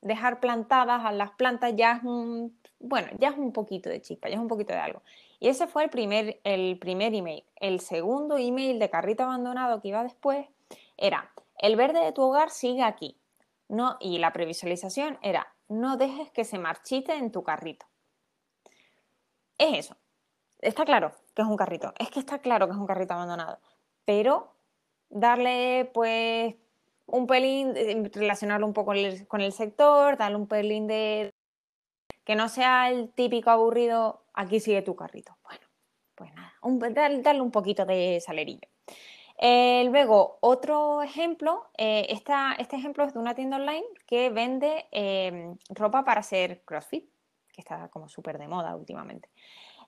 Dejar 0.03 0.39
plantadas 0.39 1.05
a 1.05 1.11
las 1.11 1.31
plantas 1.31 1.73
ya 1.75 1.93
es 1.93 2.03
un, 2.03 2.59
bueno, 2.79 3.07
ya 3.19 3.29
es 3.29 3.37
un 3.37 3.53
poquito 3.53 3.89
de 3.89 4.01
chispa, 4.01 4.27
ya 4.27 4.35
es 4.35 4.41
un 4.41 4.49
poquito 4.49 4.73
de 4.73 4.79
algo. 4.79 5.01
Y 5.39 5.47
ese 5.47 5.65
fue 5.65 5.85
el 5.85 5.89
primer, 5.89 6.39
el 6.43 6.77
primer 6.77 7.13
email. 7.13 7.43
El 7.55 7.79
segundo 7.79 8.37
email 8.37 8.79
de 8.79 8.89
carrito 8.89 9.23
abandonado 9.23 9.81
que 9.81 9.87
iba 9.87 10.03
después 10.03 10.45
era, 10.97 11.31
el 11.57 11.75
verde 11.75 12.03
de 12.03 12.11
tu 12.11 12.21
hogar 12.21 12.49
sigue 12.49 12.83
aquí. 12.83 13.17
No, 13.69 13.97
y 13.99 14.17
la 14.19 14.33
previsualización 14.33 15.17
era, 15.21 15.47
no 15.69 15.97
dejes 15.97 16.29
que 16.31 16.43
se 16.43 16.59
marchite 16.59 17.15
en 17.15 17.31
tu 17.31 17.43
carrito. 17.43 17.85
Es 19.57 19.85
eso. 19.85 19.97
Está 20.59 20.85
claro 20.85 21.13
que 21.33 21.41
es 21.41 21.47
un 21.47 21.57
carrito. 21.57 21.93
Es 21.97 22.09
que 22.09 22.19
está 22.19 22.39
claro 22.39 22.67
que 22.67 22.73
es 22.73 22.77
un 22.77 22.85
carrito 22.85 23.13
abandonado. 23.13 23.59
Pero 24.05 24.53
darle, 25.09 25.89
pues, 25.93 26.55
un 27.05 27.27
pelín, 27.27 27.73
eh, 27.75 28.09
relacionarlo 28.13 28.65
un 28.65 28.73
poco 28.73 28.93
con 29.27 29.41
el, 29.41 29.51
sector, 29.51 30.17
darle 30.17 30.37
un 30.37 30.47
pelín 30.47 30.87
de. 30.87 31.33
que 32.23 32.35
no 32.35 32.49
sea 32.49 32.89
el 32.89 33.11
típico 33.13 33.49
aburrido, 33.49 34.23
aquí 34.33 34.59
sigue 34.59 34.81
tu 34.81 34.95
carrito. 34.95 35.37
Bueno, 35.43 35.65
pues 36.15 36.33
nada, 36.33 36.53
darle 37.21 37.41
un 37.41 37.51
poquito 37.51 37.85
de 37.85 38.21
salerillo. 38.25 38.67
Eh, 39.37 39.85
luego, 39.89 40.37
otro 40.41 41.01
ejemplo, 41.01 41.69
eh, 41.77 42.07
este 42.09 42.75
ejemplo 42.75 43.03
es 43.03 43.13
de 43.13 43.19
una 43.19 43.35
tienda 43.35 43.57
online 43.57 43.85
que 44.05 44.29
vende 44.29 44.85
ropa 45.69 46.05
para 46.05 46.21
hacer 46.21 46.63
CrossFit, 46.63 47.09
que 47.51 47.61
está 47.61 47.89
como 47.89 48.07
súper 48.07 48.37
de 48.37 48.47
moda 48.47 48.75
últimamente. 48.75 49.29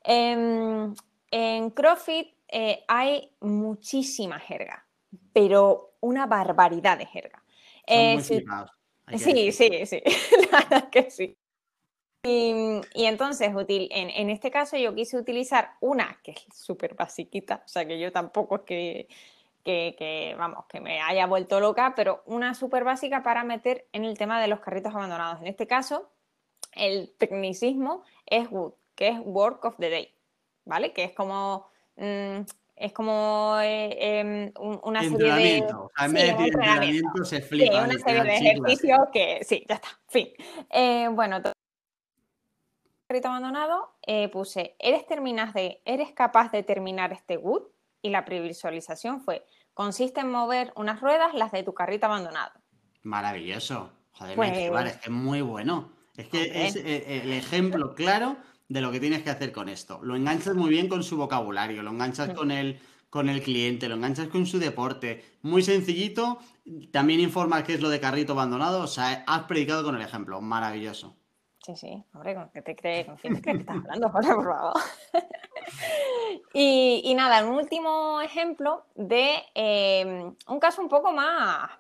Em, 0.04 0.94
en 1.32 1.70
CrossFit 1.70 2.36
hay 2.88 3.32
muchísima 3.40 4.40
jerga, 4.40 4.86
pero 5.32 5.95
una 6.06 6.26
barbaridad 6.26 6.98
de 6.98 7.06
jerga. 7.06 7.44
sí, 7.88 8.44
sí, 9.18 9.52
sí, 9.52 9.86
sí, 9.86 10.02
la 10.52 10.60
verdad 10.60 10.90
que 10.90 11.12
sí. 11.12 11.38
Y, 12.24 12.82
entonces, 12.96 13.52
en, 13.68 14.10
en, 14.10 14.30
este 14.32 14.50
caso, 14.50 14.78
yo 14.78 14.96
quise 14.96 15.16
utilizar 15.16 15.74
una 15.80 16.20
que 16.24 16.32
es 16.32 16.46
súper 16.52 16.96
basiquita, 16.96 17.62
o 17.64 17.68
sea 17.68 17.86
que 17.86 18.00
yo 18.00 18.12
tampoco 18.12 18.56
es 18.56 18.62
que 18.64 19.08
que, 19.66 20.36
vamos, 20.38 20.66
que 20.68 20.80
me 20.80 21.02
haya 21.02 21.26
vuelto 21.26 21.60
loca, 21.60 21.94
pero 21.96 22.22
una 22.26 22.54
súper 22.54 22.84
básica 22.84 23.24
para 23.24 23.44
meter 23.44 23.88
en 23.94 24.06
el 24.06 24.18
tema 24.18 24.40
de 24.40 24.48
los 24.48 24.60
carritos 24.60 24.94
abandonados. 24.94 25.42
En 25.42 25.48
este 25.48 25.66
caso, 25.66 26.12
el 26.74 27.14
tecnicismo 27.18 28.04
es 28.28 28.50
WOOD, 28.52 28.74
que 28.94 29.10
es 29.10 29.20
Work 29.24 29.66
of 29.66 29.76
the 29.80 29.90
Day, 29.90 30.14
¿vale? 30.66 30.94
Que 30.94 31.06
es 31.06 31.12
como... 31.14 31.68
Mm, 31.96 32.42
es 32.76 32.92
como 32.92 33.58
eh, 33.62 34.20
em, 34.20 34.52
una 34.84 35.02
serie 35.02 35.34
de... 35.34 36.44
entrenamiento 36.46 37.24
se 37.24 37.42
flipa. 37.42 37.84
una 37.84 37.98
serie 37.98 38.24
de 38.24 38.36
ejercicios 38.36 39.00
que... 39.14 39.40
Sí, 39.44 39.66
ya 39.68 39.76
está, 39.76 39.88
fin. 40.08 40.30
Eh, 40.70 41.08
bueno, 41.10 41.42
carrito 43.08 43.28
abandonado, 43.30 43.96
eh, 44.02 44.28
puse, 44.30 44.76
¿eres, 44.80 45.06
terminas 45.06 45.54
de, 45.54 45.82
¿eres 45.86 46.12
capaz 46.12 46.52
de 46.52 46.64
terminar 46.64 47.14
este 47.14 47.38
wood? 47.38 47.64
Y 48.02 48.10
la 48.10 48.26
previsualización 48.26 49.22
fue, 49.22 49.46
consiste 49.74 50.20
en 50.20 50.30
mover 50.30 50.74
unas 50.76 51.02
ruedas, 51.02 51.34
las 51.34 51.52
de 51.52 51.64
tu 51.64 51.74
carrito 51.74 52.08
abandonado. 52.08 52.52
Maravilloso. 53.04 53.92
Joder, 54.12 54.36
pues... 54.36 54.52
es 54.52 54.98
que 54.98 55.06
es 55.06 55.10
muy 55.10 55.42
bueno. 55.42 55.92
Es 56.16 56.28
que 56.30 56.66
es 56.66 56.76
el 56.78 57.34
ejemplo 57.34 57.94
claro 57.94 58.38
de 58.68 58.82
lo 58.82 58.92
que 58.92 59.00
tienes 59.00 59.24
que 59.24 59.30
hacer 59.30 59.52
con 59.52 59.70
esto. 59.70 60.00
Lo 60.04 60.16
enganchas 60.16 60.56
muy 60.56 60.70
bien 60.70 60.88
con 60.88 61.04
su 61.04 61.18
vocabulario, 61.18 61.84
lo 61.84 61.92
enganchas 61.92 62.34
con 62.34 62.52
el, 62.52 62.80
con 63.10 63.30
el 63.30 63.42
cliente, 63.42 63.88
lo 63.88 63.96
enganchas 63.96 64.28
con 64.28 64.46
su 64.46 64.60
deporte. 64.60 65.24
Muy 65.42 65.62
sencillito. 65.62 66.40
También 66.92 67.20
informas 67.20 67.64
qué 67.64 67.76
es 67.76 67.82
lo 67.82 67.90
de 67.90 68.00
carrito 68.00 68.34
abandonado. 68.34 68.84
O 68.84 68.88
sea, 68.88 69.24
has 69.28 69.44
predicado 69.44 69.84
con 69.84 69.96
el 69.96 70.02
ejemplo. 70.02 70.42
Maravilloso. 70.42 71.16
Sí, 71.66 71.76
sí, 71.76 72.06
hombre, 72.14 72.36
¿con 72.36 72.50
qué 72.50 72.62
te 72.62 72.76
crees? 72.76 73.08
¿Con 73.08 73.18
quién 73.18 73.36
te 73.36 73.42
crees 73.42 73.58
que 73.58 73.62
estás 73.62 73.78
hablando? 73.78 74.12
por 74.12 74.24
favor. 74.24 74.74
y, 76.54 77.12
nada, 77.16 77.44
un 77.44 77.56
último 77.56 78.22
ejemplo 78.22 78.86
de 78.94 79.42
em, 79.56 80.36
un 80.48 80.60
caso 80.60 80.84
un 80.84 80.90
poco 80.90 81.12
más 81.12 81.72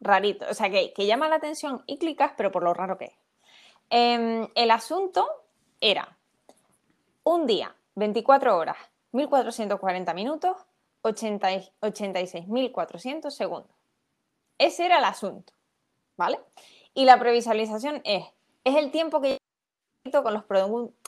rarito, 0.00 0.46
o 0.50 0.54
sea, 0.54 0.70
que, 0.70 1.06
llama 1.06 1.28
la 1.28 1.36
atención 1.36 1.82
y 1.86 1.98
clicas, 1.98 2.32
pero 2.34 2.50
por 2.50 2.62
lo 2.62 2.72
raro 2.72 2.96
que 2.96 3.06
es. 3.06 3.12
Em, 3.90 4.48
el 4.54 4.70
asunto 4.70 5.26
era 5.82 6.15
un 7.26 7.46
día, 7.46 7.76
24 7.96 8.56
horas, 8.56 8.78
1440 9.12 10.14
minutos, 10.14 10.56
86.400 11.02 13.30
segundos. 13.30 13.76
Ese 14.58 14.86
era 14.86 14.98
el 14.98 15.04
asunto, 15.04 15.52
¿vale? 16.16 16.40
Y 16.94 17.04
la 17.04 17.18
previsualización 17.18 18.00
es 18.04 18.24
es 18.66 18.74
el 18.74 18.90
tiempo 18.90 19.20
que 19.20 19.38
con 20.10 20.34
los, 20.34 20.42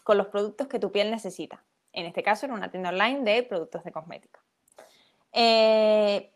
con 0.04 0.16
los 0.16 0.28
productos 0.28 0.68
que 0.68 0.78
tu 0.78 0.92
piel 0.92 1.10
necesita. 1.10 1.64
En 1.92 2.06
este 2.06 2.22
caso 2.22 2.46
era 2.46 2.54
una 2.54 2.70
tienda 2.70 2.90
online 2.90 3.22
de 3.22 3.42
productos 3.42 3.82
de 3.82 3.90
cosmética. 3.90 4.40
Eh, 5.32 6.30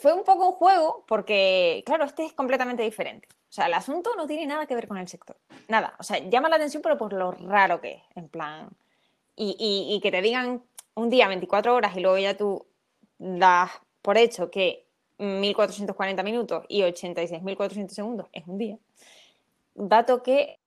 fue 0.00 0.14
un 0.14 0.24
poco 0.24 0.48
un 0.48 0.54
juego 0.54 1.04
porque, 1.06 1.82
claro, 1.84 2.04
este 2.04 2.24
es 2.24 2.32
completamente 2.32 2.82
diferente. 2.82 3.28
O 3.50 3.52
sea, 3.52 3.66
el 3.66 3.74
asunto 3.74 4.14
no 4.16 4.26
tiene 4.26 4.46
nada 4.46 4.66
que 4.66 4.74
ver 4.74 4.88
con 4.88 4.96
el 4.96 5.08
sector. 5.08 5.36
Nada. 5.68 5.94
O 5.98 6.02
sea, 6.02 6.18
llama 6.18 6.48
la 6.48 6.56
atención, 6.56 6.82
pero 6.82 6.96
por 6.96 7.12
lo 7.12 7.32
raro 7.32 7.80
que 7.80 7.94
es. 7.94 8.02
En 8.14 8.28
plan. 8.28 8.70
Y, 9.36 9.56
y 9.58 10.00
que 10.00 10.10
te 10.10 10.22
digan 10.22 10.62
un 10.94 11.10
día 11.10 11.28
24 11.28 11.74
horas 11.74 11.96
y 11.96 12.00
luego 12.00 12.18
ya 12.18 12.36
tú 12.36 12.66
das 13.18 13.70
por 14.02 14.18
hecho 14.18 14.50
que 14.50 14.86
1440 15.18 16.22
minutos 16.22 16.64
y 16.68 16.82
86.400 16.82 17.88
segundos 17.88 18.28
es 18.32 18.46
un 18.46 18.58
día 18.58 18.78
dato 19.74 20.22
que, 20.22 20.58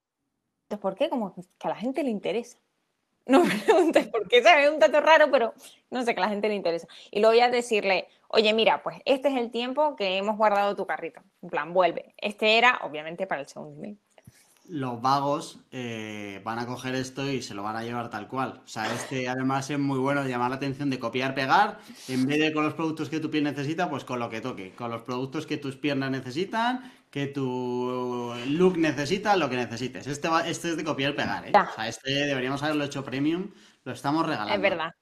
¿por 0.82 0.96
qué? 0.96 1.10
Como 1.10 1.34
que 1.34 1.42
a 1.62 1.70
la 1.70 1.76
gente 1.76 2.04
le 2.04 2.10
interesa. 2.10 2.58
No 3.26 3.44
me 3.44 3.56
preguntes 3.56 4.08
por 4.08 4.28
qué, 4.28 4.40
es 4.40 4.70
un 4.70 4.80
dato 4.80 5.00
raro, 5.00 5.32
pero 5.32 5.54
no 5.92 6.04
sé, 6.04 6.14
que 6.14 6.22
a 6.22 6.26
la 6.26 6.30
gente 6.30 6.50
le 6.50 6.56
interesa. 6.56 6.88
Y 7.12 7.20
luego 7.20 7.36
ya 7.36 7.50
decirle, 7.50 8.08
oye, 8.28 8.54
mira, 8.54 8.84
pues 8.84 8.98
este 9.06 9.30
es 9.30 9.36
el 9.36 9.52
tiempo 9.52 9.96
que 9.96 10.18
hemos 10.18 10.38
guardado 10.38 10.76
tu 10.76 10.86
carrito. 10.86 11.22
En 11.42 11.50
plan, 11.50 11.74
vuelve. 11.74 12.16
Este 12.18 12.58
era, 12.58 12.80
obviamente, 12.84 13.26
para 13.26 13.42
el 13.42 13.48
segundo 13.48 13.96
los 14.70 15.02
vagos 15.02 15.60
eh, 15.72 16.42
van 16.44 16.58
a 16.58 16.66
coger 16.66 16.96
esto 16.96 17.30
y 17.30 17.42
se 17.42 17.54
lo 17.54 17.64
van 17.64 17.76
a 17.76 17.84
llevar 17.84 18.10
tal 18.10 18.28
cual. 18.28 18.62
O 18.64 18.68
sea, 18.68 18.92
este 18.94 19.28
además 19.28 19.70
es 19.70 19.80
muy 19.80 20.00
bueno 20.00 20.24
de 20.24 20.30
llamar 20.30 20.52
la 20.52 20.56
atención 20.56 20.90
de 20.90 21.00
copiar, 21.00 21.36
pegar, 21.36 21.80
en 22.08 22.26
vez 22.26 22.40
de 22.40 22.54
con 22.54 22.64
los 22.64 22.74
productos 22.74 23.10
que 23.10 23.20
tu 23.20 23.30
piel 23.30 23.44
necesita, 23.44 23.90
pues 23.90 24.06
con 24.06 24.20
lo 24.20 24.30
que 24.30 24.42
toque, 24.42 24.74
con 24.74 24.90
los 24.90 25.02
productos 25.02 25.46
que 25.46 25.58
tus 25.58 25.76
piernas 25.76 26.12
necesitan, 26.12 26.92
que 27.14 27.28
tu 27.28 28.34
look 28.48 28.76
necesita, 28.80 29.36
lo 29.36 29.48
que 29.48 29.56
necesites. 29.56 30.08
Este, 30.08 30.28
este 30.48 30.70
es 30.70 30.78
de 30.78 30.84
copiar 30.84 31.12
y 31.12 31.16
pegar, 31.16 31.48
¿eh? 31.48 31.52
O 31.52 31.76
sea, 31.76 31.88
este 31.88 32.10
deberíamos 32.10 32.64
haberlo 32.64 32.84
hecho 32.86 33.06
premium, 33.06 33.52
lo 33.84 33.92
estamos 33.92 34.26
regalando. 34.26 34.56
Es 34.56 34.60
verdad. 34.60 34.96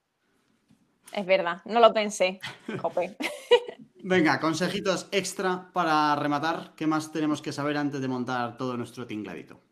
Es 1.10 1.24
verdad, 1.24 1.62
no 1.64 1.80
lo 1.80 1.94
pensé. 1.94 2.38
Venga, 4.04 4.40
consejitos 4.40 5.08
extra 5.10 5.70
para 5.72 6.14
rematar. 6.16 6.74
¿Qué 6.76 6.86
más 6.86 7.12
tenemos 7.12 7.40
que 7.40 7.50
saber 7.50 7.78
antes 7.78 8.02
de 8.02 8.08
montar 8.08 8.58
todo 8.58 8.76
nuestro 8.76 9.06
tingladito? 9.06 9.62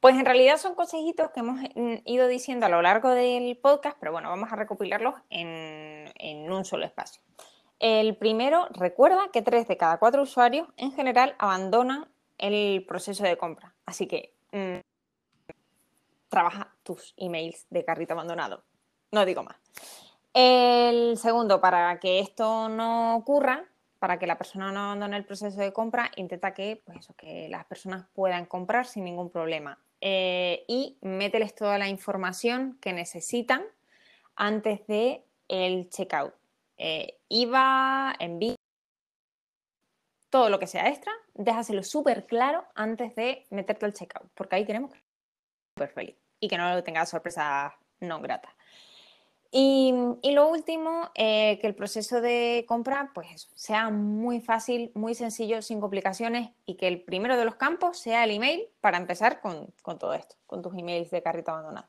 Pues 0.00 0.16
en 0.16 0.24
realidad 0.24 0.56
son 0.56 0.74
consejitos 0.74 1.32
que 1.32 1.40
hemos 1.40 1.60
mm, 1.74 1.96
ido 2.06 2.28
diciendo 2.28 2.64
a 2.64 2.70
lo 2.70 2.80
largo 2.80 3.10
del 3.10 3.58
podcast, 3.58 3.98
pero 4.00 4.12
bueno, 4.12 4.30
vamos 4.30 4.50
a 4.50 4.56
recopilarlos 4.56 5.16
en, 5.28 6.50
un 6.50 6.64
solo 6.64 6.86
espacio. 6.86 7.20
El 7.78 8.16
primero, 8.16 8.68
recuerda 8.70 9.30
que 9.32 9.42
tres 9.42 9.68
de 9.68 9.76
cada 9.76 9.98
cuatro 9.98 10.22
usuarios 10.22 10.68
en 10.76 10.92
general 10.92 11.36
abandonan 11.38 12.08
el 12.38 12.84
proceso 12.86 13.24
de 13.24 13.36
compra. 13.36 13.74
Así 13.86 14.06
que 14.06 14.34
mm, 14.52 14.80
trabaja 16.28 16.74
tus 16.82 17.14
emails 17.16 17.66
de 17.70 17.84
carrito 17.84 18.14
abandonado. 18.14 18.64
No 19.12 19.24
digo 19.24 19.42
más. 19.42 19.56
El 20.34 21.16
segundo, 21.16 21.60
para 21.60 21.98
que 21.98 22.20
esto 22.20 22.68
no 22.68 23.16
ocurra, 23.16 23.64
para 23.98 24.18
que 24.18 24.26
la 24.26 24.38
persona 24.38 24.70
no 24.70 24.80
abandone 24.80 25.16
el 25.16 25.24
proceso 25.24 25.60
de 25.60 25.72
compra, 25.72 26.10
intenta 26.16 26.54
que, 26.54 26.82
pues 26.84 27.08
que 27.16 27.48
las 27.48 27.64
personas 27.64 28.06
puedan 28.12 28.46
comprar 28.46 28.86
sin 28.86 29.04
ningún 29.04 29.30
problema. 29.30 29.78
Eh, 30.00 30.64
y 30.68 30.98
mételes 31.00 31.54
toda 31.54 31.78
la 31.78 31.88
información 31.88 32.78
que 32.80 32.92
necesitan 32.92 33.64
antes 34.36 34.86
de 34.86 35.24
el 35.48 35.88
checkout. 35.90 36.34
Eh, 36.78 37.18
IVA, 37.28 38.14
envío, 38.18 38.54
todo 40.30 40.48
lo 40.50 40.58
que 40.58 40.66
sea 40.66 40.88
extra, 40.88 41.12
déjaselo 41.34 41.82
súper 41.82 42.26
claro 42.26 42.64
antes 42.74 43.14
de 43.14 43.46
meterte 43.50 43.86
al 43.86 43.94
checkout, 43.94 44.30
porque 44.34 44.56
ahí 44.56 44.64
queremos 44.64 44.92
que 44.92 45.02
súper 45.74 45.90
feliz 45.90 46.16
y 46.40 46.48
que 46.48 46.58
no 46.58 46.82
tenga 46.84 47.04
sorpresas 47.06 47.72
no 48.00 48.20
gratas. 48.20 48.52
Y, 49.50 49.94
lo 50.24 50.48
último, 50.48 51.10
eh, 51.14 51.58
que 51.60 51.66
el 51.66 51.74
proceso 51.74 52.20
de 52.20 52.66
compra 52.68 53.10
pues 53.14 53.48
sea 53.54 53.88
muy 53.88 54.40
fácil, 54.42 54.92
muy 54.94 55.14
sencillo, 55.14 55.62
sin 55.62 55.80
complicaciones 55.80 56.50
y 56.66 56.76
que 56.76 56.86
el 56.86 57.02
primero 57.02 57.36
de 57.38 57.46
los 57.46 57.54
campos 57.54 57.98
sea 57.98 58.24
el 58.24 58.32
email 58.32 58.68
para 58.82 58.98
empezar 58.98 59.40
con, 59.40 59.72
todo 59.98 60.12
esto, 60.12 60.36
con 60.46 60.60
tus 60.60 60.74
emails 60.76 61.10
de 61.10 61.22
carrito 61.22 61.50
abandonado. 61.50 61.88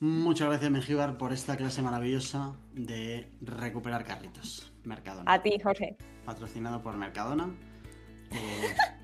Muchas 0.00 0.48
gracias, 0.48 0.70
Mengíbar, 0.70 1.18
por 1.18 1.32
esta 1.32 1.56
clase 1.56 1.82
maravillosa 1.82 2.56
de 2.72 3.28
recuperar 3.42 4.04
carritos. 4.04 4.72
Mercadona. 4.84 5.30
A 5.30 5.42
ti, 5.42 5.58
Jorge. 5.62 5.96
Patrocinado 6.24 6.82
por 6.82 6.96
Mercadona. 6.96 7.50
Eh, 8.30 8.74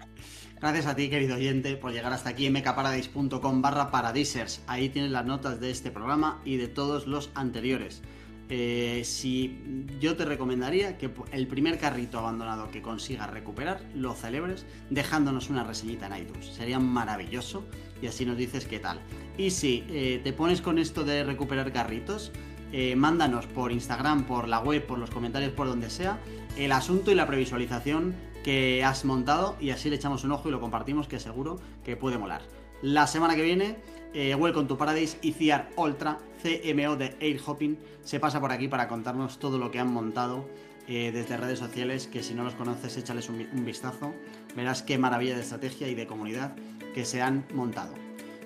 Gracias 0.60 0.86
a 0.86 0.96
ti, 0.96 1.10
querido 1.10 1.36
oyente, 1.36 1.76
por 1.76 1.92
llegar 1.92 2.14
hasta 2.14 2.30
aquí, 2.30 2.48
mkparadise.com 2.48 3.60
barra 3.60 3.90
paradisers. 3.90 4.62
Ahí 4.66 4.88
tienes 4.88 5.10
las 5.10 5.26
notas 5.26 5.60
de 5.60 5.70
este 5.70 5.90
programa 5.90 6.40
y 6.46 6.56
de 6.56 6.66
todos 6.66 7.06
los 7.06 7.30
anteriores. 7.34 8.02
Eh, 8.48 9.02
si 9.04 9.84
yo 10.00 10.16
te 10.16 10.24
recomendaría 10.24 10.96
que 10.96 11.10
el 11.32 11.46
primer 11.46 11.78
carrito 11.78 12.18
abandonado 12.18 12.70
que 12.70 12.80
consigas 12.80 13.28
recuperar 13.28 13.82
lo 13.94 14.14
celebres 14.14 14.64
dejándonos 14.88 15.50
una 15.50 15.62
reseñita 15.62 16.06
en 16.06 16.22
iTunes. 16.22 16.46
Sería 16.46 16.78
maravilloso 16.78 17.66
y 18.00 18.06
así 18.06 18.24
nos 18.24 18.36
dices 18.36 18.66
qué 18.66 18.78
tal. 18.78 19.00
Y 19.38 19.50
si 19.50 19.84
eh, 19.88 20.20
te 20.22 20.32
pones 20.32 20.60
con 20.60 20.78
esto 20.78 21.04
de 21.04 21.24
recuperar 21.24 21.72
carritos, 21.72 22.32
eh, 22.72 22.96
mándanos 22.96 23.46
por 23.46 23.70
Instagram, 23.70 24.24
por 24.24 24.48
la 24.48 24.60
web, 24.60 24.86
por 24.86 24.98
los 24.98 25.10
comentarios, 25.10 25.52
por 25.52 25.66
donde 25.66 25.90
sea, 25.90 26.18
el 26.56 26.72
asunto 26.72 27.10
y 27.10 27.14
la 27.14 27.26
previsualización 27.26 28.14
que 28.42 28.84
has 28.84 29.04
montado 29.04 29.56
y 29.60 29.70
así 29.70 29.90
le 29.90 29.96
echamos 29.96 30.24
un 30.24 30.32
ojo 30.32 30.48
y 30.48 30.52
lo 30.52 30.60
compartimos 30.60 31.06
que 31.08 31.18
seguro 31.18 31.58
que 31.84 31.96
puede 31.96 32.18
molar. 32.18 32.42
La 32.82 33.06
semana 33.06 33.34
que 33.34 33.42
viene, 33.42 33.76
eh, 34.14 34.34
Welcome 34.34 34.68
to 34.68 34.78
Paradise 34.78 35.18
y 35.22 35.32
CR 35.32 35.68
Ultra 35.76 36.18
CMO 36.42 36.96
de 36.96 37.16
Air 37.20 37.40
Hopping 37.44 37.78
se 38.04 38.20
pasa 38.20 38.40
por 38.40 38.52
aquí 38.52 38.68
para 38.68 38.88
contarnos 38.88 39.38
todo 39.38 39.58
lo 39.58 39.70
que 39.70 39.78
han 39.78 39.92
montado 39.92 40.48
desde 40.86 41.36
redes 41.36 41.58
sociales, 41.58 42.06
que 42.06 42.22
si 42.22 42.32
no 42.32 42.44
los 42.44 42.54
conoces 42.54 42.96
échales 42.96 43.28
un 43.28 43.64
vistazo, 43.64 44.14
verás 44.54 44.84
qué 44.84 44.98
maravilla 44.98 45.34
de 45.34 45.40
estrategia 45.40 45.88
y 45.88 45.96
de 45.96 46.06
comunidad 46.06 46.54
que 46.96 47.04
se 47.04 47.20
han 47.20 47.44
montado. 47.52 47.92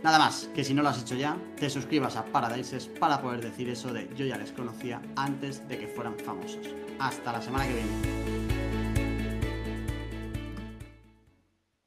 Nada 0.03 0.19
más, 0.19 0.51
que 0.53 0.65
si 0.65 0.75
no 0.75 0.83
lo 0.83 0.89
has 0.89 1.01
hecho 1.01 1.15
ya, 1.15 1.37
te 1.57 1.71
suscribas 1.71 2.17
a 2.17 2.25
Paradises 2.25 2.89
para 2.89 3.23
poder 3.23 3.41
decir 3.41 3.69
eso 3.69 3.93
de 3.93 4.11
yo 4.17 4.27
ya 4.27 4.37
les 4.37 4.51
conocía 4.51 5.01
antes 5.15 5.69
de 5.69 5.79
que 5.79 5.87
fueran 5.87 6.19
famosos. 6.19 6.67
Hasta 6.99 7.31
la 7.31 7.41
semana 7.41 7.65
que 7.69 7.75
viene. 7.75 8.60